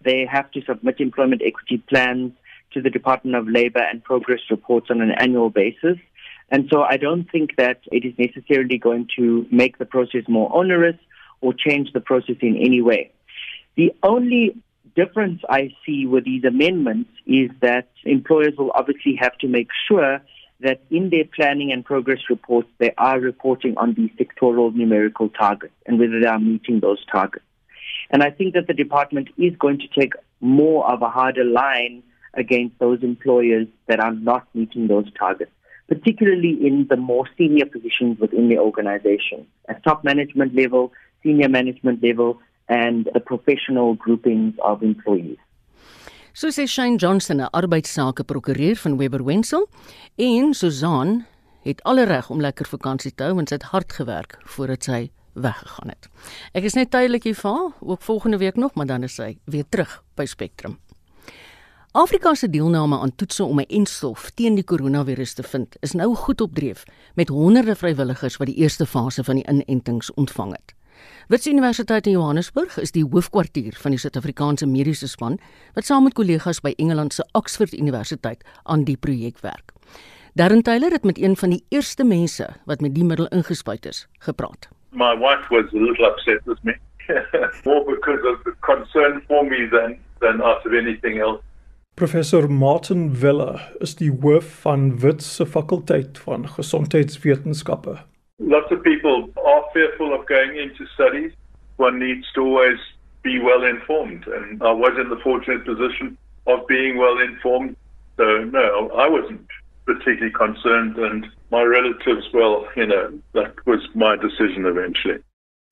They 0.03 0.25
have 0.31 0.51
to 0.51 0.61
submit 0.63 0.99
employment 0.99 1.41
equity 1.43 1.83
plans 1.89 2.33
to 2.73 2.81
the 2.81 2.89
Department 2.89 3.35
of 3.35 3.47
Labor 3.47 3.81
and 3.81 4.03
progress 4.03 4.39
reports 4.49 4.87
on 4.89 5.01
an 5.01 5.11
annual 5.11 5.49
basis. 5.49 5.97
And 6.51 6.69
so 6.71 6.83
I 6.83 6.97
don't 6.97 7.29
think 7.29 7.55
that 7.57 7.81
it 7.91 8.05
is 8.05 8.13
necessarily 8.17 8.77
going 8.77 9.09
to 9.17 9.45
make 9.51 9.77
the 9.77 9.85
process 9.85 10.23
more 10.27 10.55
onerous 10.55 10.97
or 11.41 11.53
change 11.53 11.91
the 11.91 12.01
process 12.01 12.35
in 12.41 12.55
any 12.55 12.81
way. 12.81 13.11
The 13.75 13.93
only 14.03 14.55
difference 14.95 15.41
I 15.49 15.73
see 15.85 16.05
with 16.05 16.25
these 16.25 16.43
amendments 16.43 17.09
is 17.25 17.49
that 17.61 17.89
employers 18.03 18.53
will 18.57 18.71
obviously 18.75 19.15
have 19.19 19.37
to 19.39 19.47
make 19.47 19.69
sure 19.87 20.21
that 20.61 20.81
in 20.89 21.09
their 21.09 21.25
planning 21.35 21.71
and 21.71 21.83
progress 21.83 22.19
reports, 22.29 22.69
they 22.77 22.93
are 22.97 23.19
reporting 23.19 23.75
on 23.77 23.93
these 23.93 24.11
sectoral 24.11 24.73
numerical 24.73 25.29
targets 25.29 25.73
and 25.85 25.99
whether 25.99 26.19
they 26.19 26.27
are 26.27 26.39
meeting 26.39 26.79
those 26.79 27.03
targets. 27.11 27.45
And 28.11 28.21
I 28.21 28.29
think 28.29 28.53
that 28.53 28.67
the 28.67 28.73
department 28.73 29.29
is 29.37 29.55
going 29.57 29.79
to 29.79 29.87
take 29.99 30.13
more 30.39 30.89
of 30.91 31.01
a 31.01 31.09
harder 31.09 31.43
line 31.43 32.03
against 32.33 32.77
those 32.79 33.01
employers 33.03 33.67
that 33.87 33.99
are 33.99 34.13
not 34.13 34.47
meeting 34.53 34.87
those 34.87 35.11
targets, 35.17 35.51
particularly 35.87 36.57
in 36.65 36.87
the 36.89 36.97
more 36.97 37.25
senior 37.37 37.65
positions 37.65 38.19
within 38.19 38.49
the 38.49 38.57
organization, 38.57 39.47
at 39.67 39.83
top 39.83 40.03
management 40.03 40.55
level, 40.55 40.91
senior 41.23 41.49
management 41.49 42.03
level, 42.03 42.39
and 42.71 43.09
the 43.13 43.19
professional 43.19 43.95
groupings 43.95 44.55
of 44.63 44.81
employees. 44.81 45.39
So 46.33 46.47
sê 46.47 46.65
Shane 46.67 46.95
Johnson, 46.95 47.41
'n 47.41 47.49
arbeidsake 47.51 48.23
prokureur 48.23 48.75
van 48.75 48.97
Webber 48.97 49.23
Wensel, 49.23 49.67
en 50.15 50.53
Susan 50.53 51.25
het 51.63 51.83
alle 51.83 52.05
reg 52.05 52.29
om 52.29 52.39
lekker 52.39 52.65
vakansie 52.65 53.11
te 53.15 53.23
hou 53.23 53.35
want 53.35 53.49
sy 53.49 53.55
het 53.55 53.63
hard 53.63 53.93
gewerk 53.93 54.37
voordat 54.43 54.83
sy 54.83 55.11
weggegaan 55.33 55.89
het. 55.89 56.07
Ek 56.53 56.63
is 56.63 56.73
net 56.73 56.91
tydelik 56.91 57.23
hier 57.23 57.35
vir 57.35 57.73
ook 57.79 58.01
volgende 58.01 58.37
week 58.37 58.55
nog, 58.55 58.73
maar 58.73 58.85
dan 58.85 59.03
is 59.03 59.15
sy 59.15 59.37
weer 59.45 59.65
terug 59.69 60.03
by 60.15 60.25
Spectrum. 60.25 60.79
Afrika 61.91 62.33
se 62.33 62.49
deelname 62.49 62.99
aan 62.99 63.15
toetse 63.15 63.43
om 63.43 63.59
'n 63.59 63.67
enstof 63.67 64.31
teen 64.31 64.55
die 64.55 64.63
koronavirus 64.63 65.33
te 65.33 65.43
vind, 65.43 65.75
is 65.81 65.91
nou 65.91 66.15
goed 66.15 66.41
op 66.41 66.55
dreef 66.55 66.83
met 67.15 67.27
honderde 67.27 67.75
vrywilligers 67.75 68.37
wat 68.37 68.47
die 68.47 68.55
eerste 68.55 68.85
fase 68.85 69.23
van 69.23 69.35
die 69.35 69.47
inentings 69.47 70.13
ontvang 70.13 70.51
het. 70.51 70.73
Wits 71.27 71.47
Universiteit 71.47 72.05
in 72.05 72.17
Johannesburg 72.17 72.77
is 72.77 72.91
die 72.91 73.05
hoofkwartier 73.05 73.75
van 73.79 73.93
die 73.93 73.99
Suid-Afrikaanse 73.99 74.67
mediese 74.67 75.07
span 75.07 75.37
wat 75.75 75.85
saam 75.85 76.03
met 76.03 76.15
kollegas 76.17 76.59
by 76.61 76.73
Engeland 76.77 77.13
se 77.13 77.23
Oxford 77.37 77.73
Universiteit 77.73 78.43
aan 78.63 78.83
die 78.83 78.97
projek 78.97 79.39
werk. 79.45 79.71
Darren 80.33 80.63
Taylor 80.63 80.91
het 80.91 81.03
met 81.03 81.19
een 81.19 81.35
van 81.35 81.49
die 81.49 81.63
eerste 81.69 82.03
mense 82.03 82.47
wat 82.65 82.81
met 82.81 82.95
die 82.95 83.03
middel 83.03 83.27
ingespuit 83.27 83.85
is, 83.85 84.07
gepraat. 84.19 84.69
My 84.91 85.15
wife 85.17 85.47
was 85.49 85.71
a 85.73 85.77
little 85.77 86.07
upset 86.07 86.43
with 86.45 86.59
me, 86.63 86.75
more 87.65 87.83
because 87.85 88.23
of 88.27 88.43
the 88.43 88.53
concern 88.59 89.21
for 89.27 89.43
me 89.45 89.67
than 89.71 89.97
than 90.19 90.41
out 90.41 90.65
of 90.65 90.71
anything 90.73 91.19
else. 91.19 91.41
Professor 91.95 92.49
Martin 92.51 93.15
Villa 93.15 93.59
is 93.79 93.95
die 93.95 94.11
hoof 94.21 94.47
van 94.61 94.99
Wits 94.99 95.35
se 95.35 95.45
fakulteit 95.45 96.19
van 96.19 96.47
gesondheidswetenskappe. 96.47 97.97
Lots 98.41 98.71
of 98.71 98.83
people 98.83 99.29
are 99.45 99.63
fearful 99.71 100.13
of 100.13 100.25
going 100.25 100.57
into 100.57 100.85
studies. 100.95 101.31
One 101.77 101.99
needs 101.99 102.25
to 102.33 102.41
always 102.41 102.79
be 103.21 103.39
well 103.39 103.63
informed, 103.63 104.25
and 104.25 104.61
I 104.63 104.71
was 104.71 104.97
in 104.99 105.09
the 105.09 105.21
fortunate 105.23 105.63
position 105.63 106.17
of 106.47 106.65
being 106.67 106.97
well 106.97 107.19
informed. 107.19 107.75
So, 108.17 108.43
no, 108.45 108.89
I 108.97 109.07
wasn't 109.07 109.45
particularly 109.85 110.33
concerned, 110.33 110.97
and 110.97 111.27
my 111.51 111.61
relatives, 111.61 112.25
well, 112.33 112.67
you 112.75 112.87
know, 112.87 113.13
that 113.33 113.53
was 113.67 113.81
my 113.93 114.15
decision 114.15 114.65
eventually. 114.65 115.19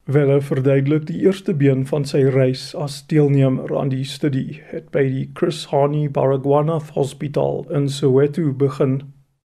Welle 0.06 0.42
verduidelik 0.42 1.06
die 1.06 1.20
eerste 1.26 1.54
been 1.54 1.86
van 1.86 2.06
sy 2.06 2.24
reis 2.34 2.72
as 2.74 3.02
deelnemer 3.12 3.70
aan 3.78 3.92
die 3.94 4.06
studie 4.06 4.62
het 4.72 4.88
by 4.94 5.04
die 5.06 5.28
Chris 5.38 5.68
Hani 5.70 6.08
Baragwanath 6.10 6.96
Hospital 6.96 7.66
in 7.70 7.90
Soweto 7.94 8.50
begin 8.54 9.04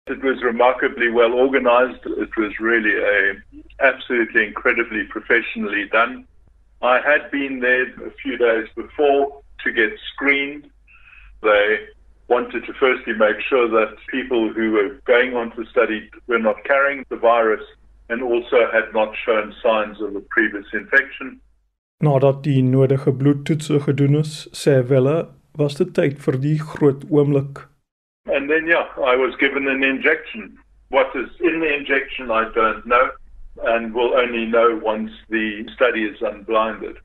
It 0.06 0.22
was 0.22 0.42
remarkably 0.42 1.10
well 1.10 1.32
organized. 1.32 2.06
It 2.06 2.30
was 2.36 2.52
really 2.60 2.94
a 2.94 3.34
absolutely 3.80 4.46
incredibly 4.46 5.04
professionally 5.10 5.86
done. 5.90 6.26
I 6.80 7.00
had 7.00 7.30
been 7.32 7.60
there 7.60 7.88
a 8.06 8.12
few 8.22 8.36
days 8.36 8.68
before 8.76 9.42
to 9.64 9.72
get 9.72 9.90
screened. 10.12 10.70
They 11.42 11.78
wanted 12.28 12.64
to 12.66 12.72
firstly 12.74 13.14
make 13.14 13.40
sure 13.48 13.68
that 13.68 13.96
people 14.08 14.52
who 14.52 14.72
were 14.72 15.00
going 15.06 15.34
on 15.34 15.50
to 15.56 15.64
study 15.66 16.08
were 16.28 16.38
not 16.38 16.62
carrying 16.64 17.04
the 17.08 17.16
virus 17.16 17.64
and 18.08 18.22
also 18.22 18.70
had 18.72 18.92
not 18.92 19.14
shown 19.24 19.54
signs 19.62 20.00
of 20.00 20.14
a 20.14 20.20
previous 20.30 20.66
infection. 20.72 21.40
Nadat 22.02 22.42
die 22.44 22.62
nodige 22.62 23.10
bloedtoetse 23.10 23.80
gedoen 23.80 24.20
is, 24.20 24.48
sê 24.52 24.82
Welle, 24.88 25.32
was 25.56 25.78
dit 25.80 25.94
tyd 25.96 26.20
vir 26.20 26.36
die 26.42 26.58
groot 26.60 27.06
oomblik. 27.08 27.64
And 28.26 28.50
then, 28.50 28.66
yeah, 28.66 28.86
I 28.96 29.14
was 29.14 29.34
given 29.38 29.68
an 29.68 29.84
injection. 29.84 30.58
What 30.88 31.14
is 31.14 31.28
in 31.40 31.60
the 31.60 31.72
injection, 31.72 32.30
I 32.30 32.50
don't 32.54 32.84
know, 32.86 33.10
and 33.64 33.94
will 33.94 34.14
only 34.14 34.46
know 34.46 34.80
once 34.82 35.10
the 35.30 35.66
study 35.74 36.04
is 36.04 36.20
unblinded. 36.20 36.96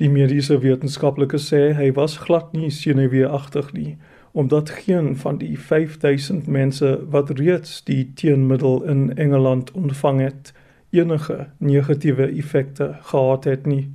Die 0.00 0.08
mediese 0.08 0.56
wetenskaplike 0.62 1.36
sê 1.36 1.74
hy 1.76 1.90
was 1.92 2.16
glad 2.16 2.54
nie 2.56 2.70
senuweeagtig 2.72 3.72
nie, 3.76 3.98
omdat 4.32 4.70
geen 4.84 5.16
van 5.16 5.36
die 5.40 5.58
5000 5.58 6.46
mense 6.48 6.94
wat 7.12 7.32
reeds 7.36 7.82
die 7.84 8.12
teenmiddel 8.16 8.82
in 8.88 9.10
Engeland 9.16 9.72
ontvang 9.72 10.20
het, 10.20 10.52
enige 10.90 11.50
negatiewe 11.58 12.30
effekte 12.32 12.96
gehad 13.12 13.44
het 13.44 13.66
nie. 13.66 13.90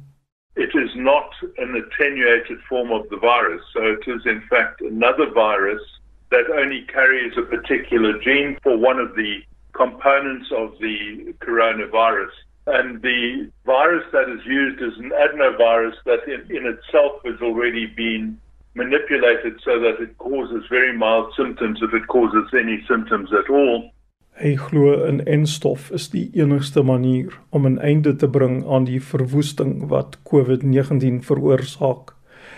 It 0.54 0.76
is 0.76 0.94
not 0.96 1.34
an 1.58 1.76
attenuated 1.76 2.62
form 2.70 2.92
of 2.92 3.08
the 3.10 3.18
virus, 3.20 3.66
so 3.74 3.82
it 3.82 4.08
is 4.08 4.26
in 4.26 4.42
fact 4.50 4.82
another 4.82 5.32
virus 5.34 5.95
that 6.32 6.50
only 6.52 6.82
carries 6.92 7.34
a 7.38 7.44
particular 7.44 8.20
gene 8.20 8.58
for 8.64 8.78
one 8.78 9.00
of 9.00 9.16
the 9.16 9.42
components 9.74 10.48
of 10.56 10.74
the 10.80 11.34
coronavirus. 11.40 12.32
And 12.68 13.02
the 13.02 13.52
virus 13.66 14.06
that 14.12 14.28
is 14.30 14.44
used 14.46 14.82
is 14.82 14.98
an 14.98 15.12
adenovirus 15.12 15.94
that 16.06 16.26
in, 16.28 16.42
in 16.56 16.66
itself 16.66 17.22
has 17.26 17.40
already 17.42 17.86
been 17.86 18.40
manipulated 18.74 19.60
so 19.64 19.80
that 19.80 20.02
it 20.02 20.18
causes 20.18 20.64
very 20.70 20.98
mild 20.98 21.32
symptoms 21.38 21.80
if 21.82 21.94
it 21.94 22.08
causes 22.08 22.48
any 22.54 22.84
symptoms 22.88 23.30
at 23.32 23.50
all. 23.50 23.92
Hy 24.36 24.58
glo 24.60 25.08
'n 25.08 25.22
enstof 25.32 25.92
is 25.96 26.10
die 26.12 26.28
enigste 26.36 26.84
manier 26.84 27.32
om 27.52 27.66
'n 27.66 27.80
einde 27.80 28.16
te 28.16 28.28
bring 28.28 28.66
aan 28.68 28.84
die 28.84 29.00
verwoesting 29.00 29.88
wat 29.88 30.18
COVID-19 30.28 31.24
veroorsaak 31.24 32.12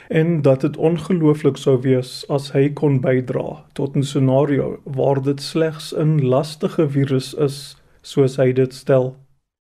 en 0.08 0.42
dat 0.42 0.62
dit 0.62 0.78
ongelooflik 0.78 1.58
sou 1.58 1.82
wees 1.82 2.26
as 2.30 2.52
hy 2.52 2.70
kon 2.74 3.02
bydra 3.02 3.64
tot 3.74 3.96
'n 3.96 4.04
scenario 4.04 4.80
waar 4.84 5.22
dit 5.22 5.42
slegs 5.42 5.94
'n 5.96 6.22
lastige 6.34 6.90
virus 6.90 7.34
is 7.34 7.76
soos 8.02 8.38
hy 8.38 8.52
dit 8.54 8.74
stel. 8.74 9.16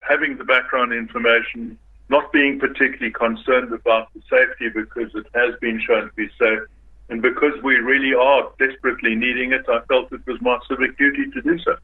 Having 0.01 0.39
the 0.39 0.45
background 0.45 0.93
information, 0.93 1.79
not 2.09 2.31
being 2.33 2.59
particularly 2.59 3.11
concerned 3.11 3.73
about 3.73 4.07
the 4.15 4.21
safety 4.29 4.69
because 4.71 5.15
it 5.15 5.27
has 5.33 5.59
been 5.61 5.81
shown 5.81 6.09
to 6.09 6.15
be 6.15 6.29
safe 6.39 6.67
and 7.11 7.21
because 7.21 7.55
we 7.63 7.75
really 7.75 8.15
are 8.15 8.45
desperately 8.59 9.15
needing 9.17 9.53
it, 9.53 9.65
I 9.69 9.81
felt 9.89 10.13
it 10.13 10.27
was 10.27 10.41
my 10.41 10.59
civic 10.69 10.97
duty 10.97 11.31
to 11.35 11.43
do 11.43 11.59
so. 11.59 11.77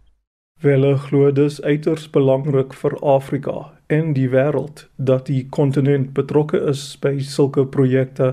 Welle 0.63 0.97
glo 0.97 1.31
dis 1.37 1.59
uiters 1.61 2.07
belangrik 2.11 2.73
vir 2.81 2.95
Afrika 3.05 3.57
en 3.93 4.15
die 4.17 4.29
wêreld 4.33 4.87
dat 4.97 5.27
die 5.29 5.43
kontinent 5.53 6.15
betrokke 6.17 6.57
is 6.71 6.85
by 7.03 7.19
sulke 7.21 7.67
projekte. 7.75 8.31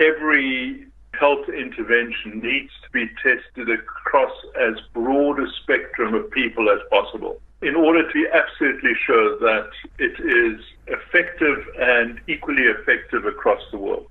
Every 0.00 0.86
health 1.20 1.46
intervention 1.52 2.40
needs 2.40 2.72
to 2.80 2.88
be 2.96 3.04
tested 3.20 3.68
across 3.68 4.32
as 4.56 4.80
broad 4.96 5.38
a 5.38 5.46
spectrum 5.60 6.14
of 6.14 6.30
people 6.30 6.72
as 6.72 6.80
possible 6.88 7.36
in 7.60 7.76
order 7.76 8.08
to 8.08 8.12
be 8.12 8.26
absolutely 8.32 8.94
sure 9.04 9.38
that 9.44 9.68
it 9.98 10.16
is 10.20 10.60
effective 10.86 11.60
and 11.78 12.20
equally 12.26 12.72
effective 12.72 13.26
across 13.26 13.60
the 13.70 13.78
world. 13.78 14.08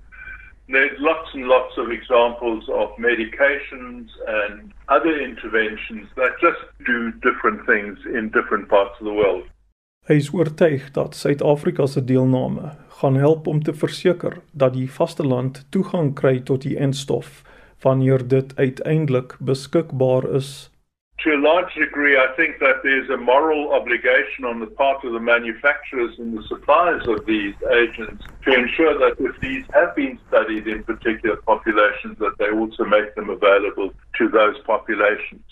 There's 0.66 0.98
lots 0.98 1.34
and 1.34 1.44
lots 1.44 1.76
of 1.76 1.90
examples 1.90 2.68
of 2.68 2.88
medications 2.96 4.08
and 4.26 4.72
other 4.88 5.20
interventions 5.20 6.08
that 6.16 6.32
just 6.40 6.62
do 6.86 7.12
different 7.20 7.66
things 7.66 7.98
in 8.06 8.30
different 8.30 8.68
parts 8.68 9.00
of 9.00 9.06
the 9.06 9.12
world. 9.12 9.44
Hy 10.04 10.14
is 10.20 10.30
oortuig 10.32 10.90
dat 10.92 11.14
Suid-Afrika 11.14 11.86
se 11.86 12.04
deelname 12.04 12.74
gaan 13.00 13.14
help 13.16 13.46
om 13.46 13.62
te 13.62 13.74
verseker 13.74 14.40
dat 14.52 14.72
die 14.72 14.90
vasteland 14.90 15.66
toegang 15.70 16.14
kry 16.14 16.40
tot 16.40 16.62
die 16.62 16.76
enstof 16.76 17.42
wanneer 17.80 18.28
dit 18.28 18.56
uiteindelik 18.56 19.36
beskikbaar 19.40 20.28
is. 20.36 20.70
To 21.22 21.30
a 21.30 21.40
large 21.40 21.72
degree, 21.74 22.16
I 22.18 22.28
think 22.36 22.58
that 22.58 22.82
there's 22.82 23.08
a 23.08 23.16
moral 23.16 23.72
obligation 23.72 24.44
on 24.44 24.60
the 24.60 24.66
part 24.66 25.04
of 25.04 25.12
the 25.12 25.20
manufacturers 25.20 26.18
and 26.18 26.36
the 26.36 26.42
suppliers 26.48 27.06
of 27.08 27.24
these 27.24 27.54
agents 27.72 28.24
to 28.44 28.50
ensure 28.52 28.98
that 28.98 29.14
if 29.18 29.40
these 29.40 29.64
have 29.72 29.94
been 29.94 30.18
studied 30.28 30.66
in 30.66 30.82
particular 30.82 31.36
populations, 31.36 32.18
that 32.18 32.36
they 32.38 32.50
also 32.50 32.84
make 32.84 33.14
them 33.14 33.30
available 33.30 33.90
to 34.18 34.28
those 34.28 34.58
populations. 34.66 35.44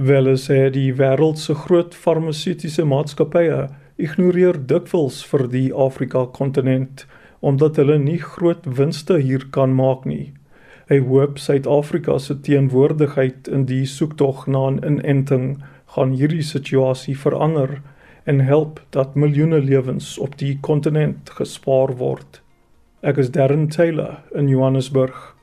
Wel 0.00 0.30
sê 0.40 0.70
die 0.72 0.94
wêreld 0.96 1.36
se 1.36 1.52
groot 1.52 1.92
farmaseutiese 1.92 2.86
maatskappye 2.88 3.66
ignoreer 4.00 4.56
dikwels 4.56 5.18
vir 5.28 5.44
die 5.52 5.68
Afrika 5.76 6.22
kontinent 6.38 7.04
omdat 7.44 7.76
hulle 7.76 7.98
nie 8.00 8.16
groot 8.16 8.64
winste 8.64 9.18
hier 9.20 9.44
kan 9.52 9.74
maak 9.76 10.06
nie. 10.08 10.32
Hy 10.90 10.96
hoop 11.06 11.38
Suid-Afrika 11.38 12.16
se 12.18 12.34
teenwoordigheid 12.42 13.46
in 13.48 13.68
die 13.68 13.84
soektog 13.86 14.46
na 14.50 14.62
'n 14.70 14.80
inenting 14.88 15.62
gaan 15.94 16.10
hierdie 16.18 16.42
situasie 16.42 17.14
verander 17.18 17.76
en 18.24 18.40
help 18.40 18.80
dat 18.90 19.14
miljoene 19.14 19.60
lewens 19.60 20.18
op 20.18 20.34
die 20.38 20.58
kontinent 20.60 21.30
gespaar 21.30 21.94
word. 21.96 22.40
Ek 23.02 23.16
is 23.22 23.30
Darren 23.30 23.68
Taylor 23.68 24.18
in 24.34 24.48
Johannesburg. 24.48 25.36